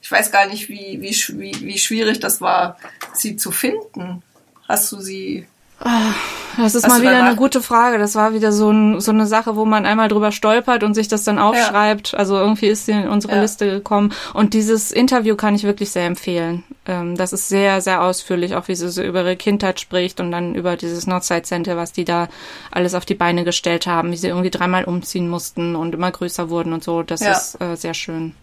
ich 0.00 0.10
weiß 0.10 0.30
gar 0.30 0.46
nicht, 0.46 0.68
wie, 0.68 1.00
wie, 1.00 1.10
wie, 1.38 1.66
wie 1.66 1.78
schwierig 1.78 2.20
das 2.20 2.40
war, 2.40 2.78
sie 3.12 3.36
zu 3.36 3.50
finden. 3.50 4.22
Hast 4.66 4.92
du 4.92 5.00
sie 5.00 5.46
das 5.80 6.74
ist 6.74 6.88
mal 6.88 7.00
wieder 7.00 7.22
eine 7.24 7.36
gute 7.36 7.62
Frage. 7.62 7.98
Das 7.98 8.14
war 8.14 8.32
wieder 8.32 8.52
so, 8.52 8.70
ein, 8.70 9.00
so 9.00 9.12
eine 9.12 9.26
Sache, 9.26 9.56
wo 9.56 9.64
man 9.64 9.86
einmal 9.86 10.08
drüber 10.08 10.32
stolpert 10.32 10.82
und 10.82 10.94
sich 10.94 11.08
das 11.08 11.24
dann 11.24 11.38
aufschreibt. 11.38 12.12
Ja. 12.12 12.18
Also 12.18 12.36
irgendwie 12.36 12.66
ist 12.66 12.86
sie 12.86 12.92
in 12.92 13.08
unsere 13.08 13.36
ja. 13.36 13.42
Liste 13.42 13.70
gekommen. 13.70 14.12
Und 14.34 14.54
dieses 14.54 14.90
Interview 14.90 15.36
kann 15.36 15.54
ich 15.54 15.64
wirklich 15.64 15.90
sehr 15.90 16.06
empfehlen. 16.06 16.64
Ähm, 16.86 17.16
das 17.16 17.32
ist 17.32 17.48
sehr, 17.48 17.80
sehr 17.80 18.02
ausführlich, 18.02 18.56
auch 18.56 18.66
wie 18.68 18.74
sie 18.74 18.90
so 18.90 19.02
über 19.02 19.20
ihre 19.20 19.36
Kindheit 19.36 19.78
spricht 19.78 20.20
und 20.20 20.32
dann 20.32 20.54
über 20.54 20.76
dieses 20.76 21.06
Northside 21.06 21.42
Center, 21.42 21.76
was 21.76 21.92
die 21.92 22.04
da 22.04 22.28
alles 22.70 22.94
auf 22.94 23.04
die 23.04 23.14
Beine 23.14 23.44
gestellt 23.44 23.86
haben, 23.86 24.10
wie 24.10 24.16
sie 24.16 24.28
irgendwie 24.28 24.50
dreimal 24.50 24.84
umziehen 24.84 25.28
mussten 25.28 25.76
und 25.76 25.94
immer 25.94 26.10
größer 26.10 26.50
wurden 26.50 26.72
und 26.72 26.82
so. 26.82 27.02
Das 27.02 27.20
ja. 27.20 27.32
ist 27.32 27.60
äh, 27.60 27.76
sehr 27.76 27.94
schön. 27.94 28.34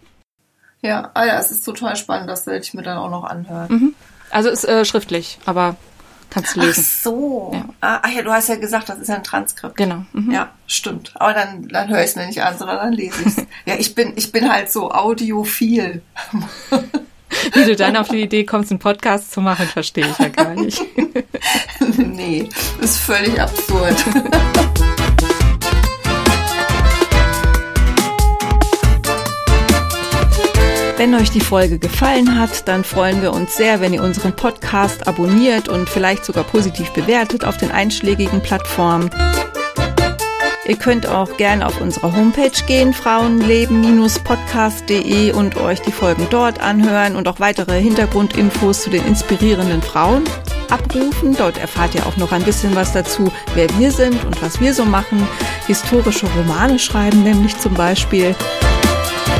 Ja, 0.80 1.10
ah 1.14 1.26
ja, 1.26 1.38
es 1.38 1.50
ist 1.50 1.64
total 1.64 1.96
spannend. 1.96 2.30
Das 2.30 2.46
werde 2.46 2.62
ich 2.62 2.72
mir 2.72 2.82
dann 2.82 2.98
auch 2.98 3.10
noch 3.10 3.24
anhören. 3.24 3.66
Mhm. 3.68 3.94
Also 4.30 4.48
ist 4.48 4.64
äh, 4.64 4.84
schriftlich, 4.84 5.38
aber 5.46 5.76
Kannst 6.30 6.56
du 6.56 6.60
lesen. 6.60 6.84
Ach 6.86 7.02
so. 7.02 7.50
Ja. 7.54 7.64
Ah, 7.80 8.00
ach 8.02 8.10
ja, 8.10 8.22
du 8.22 8.30
hast 8.30 8.48
ja 8.48 8.56
gesagt, 8.56 8.88
das 8.88 8.98
ist 8.98 9.08
ja 9.08 9.16
ein 9.16 9.24
Transkript. 9.24 9.76
Genau. 9.76 10.04
Mhm. 10.12 10.30
Ja, 10.30 10.50
stimmt. 10.66 11.12
Aber 11.14 11.32
dann, 11.32 11.68
dann 11.68 11.88
höre 11.88 12.00
ich 12.00 12.10
es 12.10 12.16
mir 12.16 12.26
nicht 12.26 12.42
an, 12.42 12.58
sondern 12.58 12.76
dann 12.78 12.92
lese 12.92 13.22
ich 13.22 13.26
es. 13.26 13.46
ja, 13.64 13.76
ich 13.78 13.94
bin, 13.94 14.12
ich 14.16 14.32
bin 14.32 14.50
halt 14.50 14.70
so 14.70 14.90
audiophil. 14.90 16.02
Wie 17.52 17.64
du 17.64 17.76
dann 17.76 17.96
auf 17.96 18.08
die 18.08 18.22
Idee 18.22 18.44
kommst, 18.44 18.70
einen 18.70 18.78
Podcast 18.78 19.32
zu 19.32 19.40
machen, 19.40 19.66
verstehe 19.66 20.06
ich 20.08 20.18
ja 20.18 20.28
gar 20.28 20.54
nicht. 20.54 20.80
nee, 21.96 22.48
ist 22.80 22.98
völlig 22.98 23.40
absurd. 23.40 23.96
Wenn 30.96 31.14
euch 31.14 31.30
die 31.30 31.40
Folge 31.40 31.78
gefallen 31.78 32.40
hat, 32.40 32.66
dann 32.68 32.82
freuen 32.82 33.20
wir 33.20 33.34
uns 33.34 33.54
sehr, 33.54 33.82
wenn 33.82 33.92
ihr 33.92 34.02
unseren 34.02 34.34
Podcast 34.34 35.06
abonniert 35.06 35.68
und 35.68 35.90
vielleicht 35.90 36.24
sogar 36.24 36.44
positiv 36.44 36.90
bewertet 36.92 37.44
auf 37.44 37.58
den 37.58 37.70
einschlägigen 37.70 38.40
Plattformen. 38.40 39.10
Ihr 40.66 40.76
könnt 40.76 41.06
auch 41.06 41.36
gerne 41.36 41.66
auf 41.66 41.82
unsere 41.82 42.16
Homepage 42.16 42.64
gehen, 42.66 42.94
frauenleben-podcast.de 42.94 45.32
und 45.32 45.58
euch 45.58 45.82
die 45.82 45.92
Folgen 45.92 46.26
dort 46.30 46.60
anhören 46.60 47.14
und 47.14 47.28
auch 47.28 47.40
weitere 47.40 47.78
Hintergrundinfos 47.78 48.80
zu 48.82 48.88
den 48.90 49.06
inspirierenden 49.06 49.82
Frauen 49.82 50.24
abrufen. 50.70 51.36
Dort 51.36 51.58
erfahrt 51.58 51.94
ihr 51.94 52.06
auch 52.06 52.16
noch 52.16 52.32
ein 52.32 52.42
bisschen 52.42 52.74
was 52.74 52.92
dazu, 52.92 53.30
wer 53.54 53.68
wir 53.78 53.92
sind 53.92 54.24
und 54.24 54.40
was 54.42 54.62
wir 54.62 54.72
so 54.72 54.86
machen. 54.86 55.28
Historische 55.66 56.26
Romane 56.38 56.78
schreiben 56.78 57.22
nämlich 57.22 57.58
zum 57.58 57.74
Beispiel. 57.74 58.34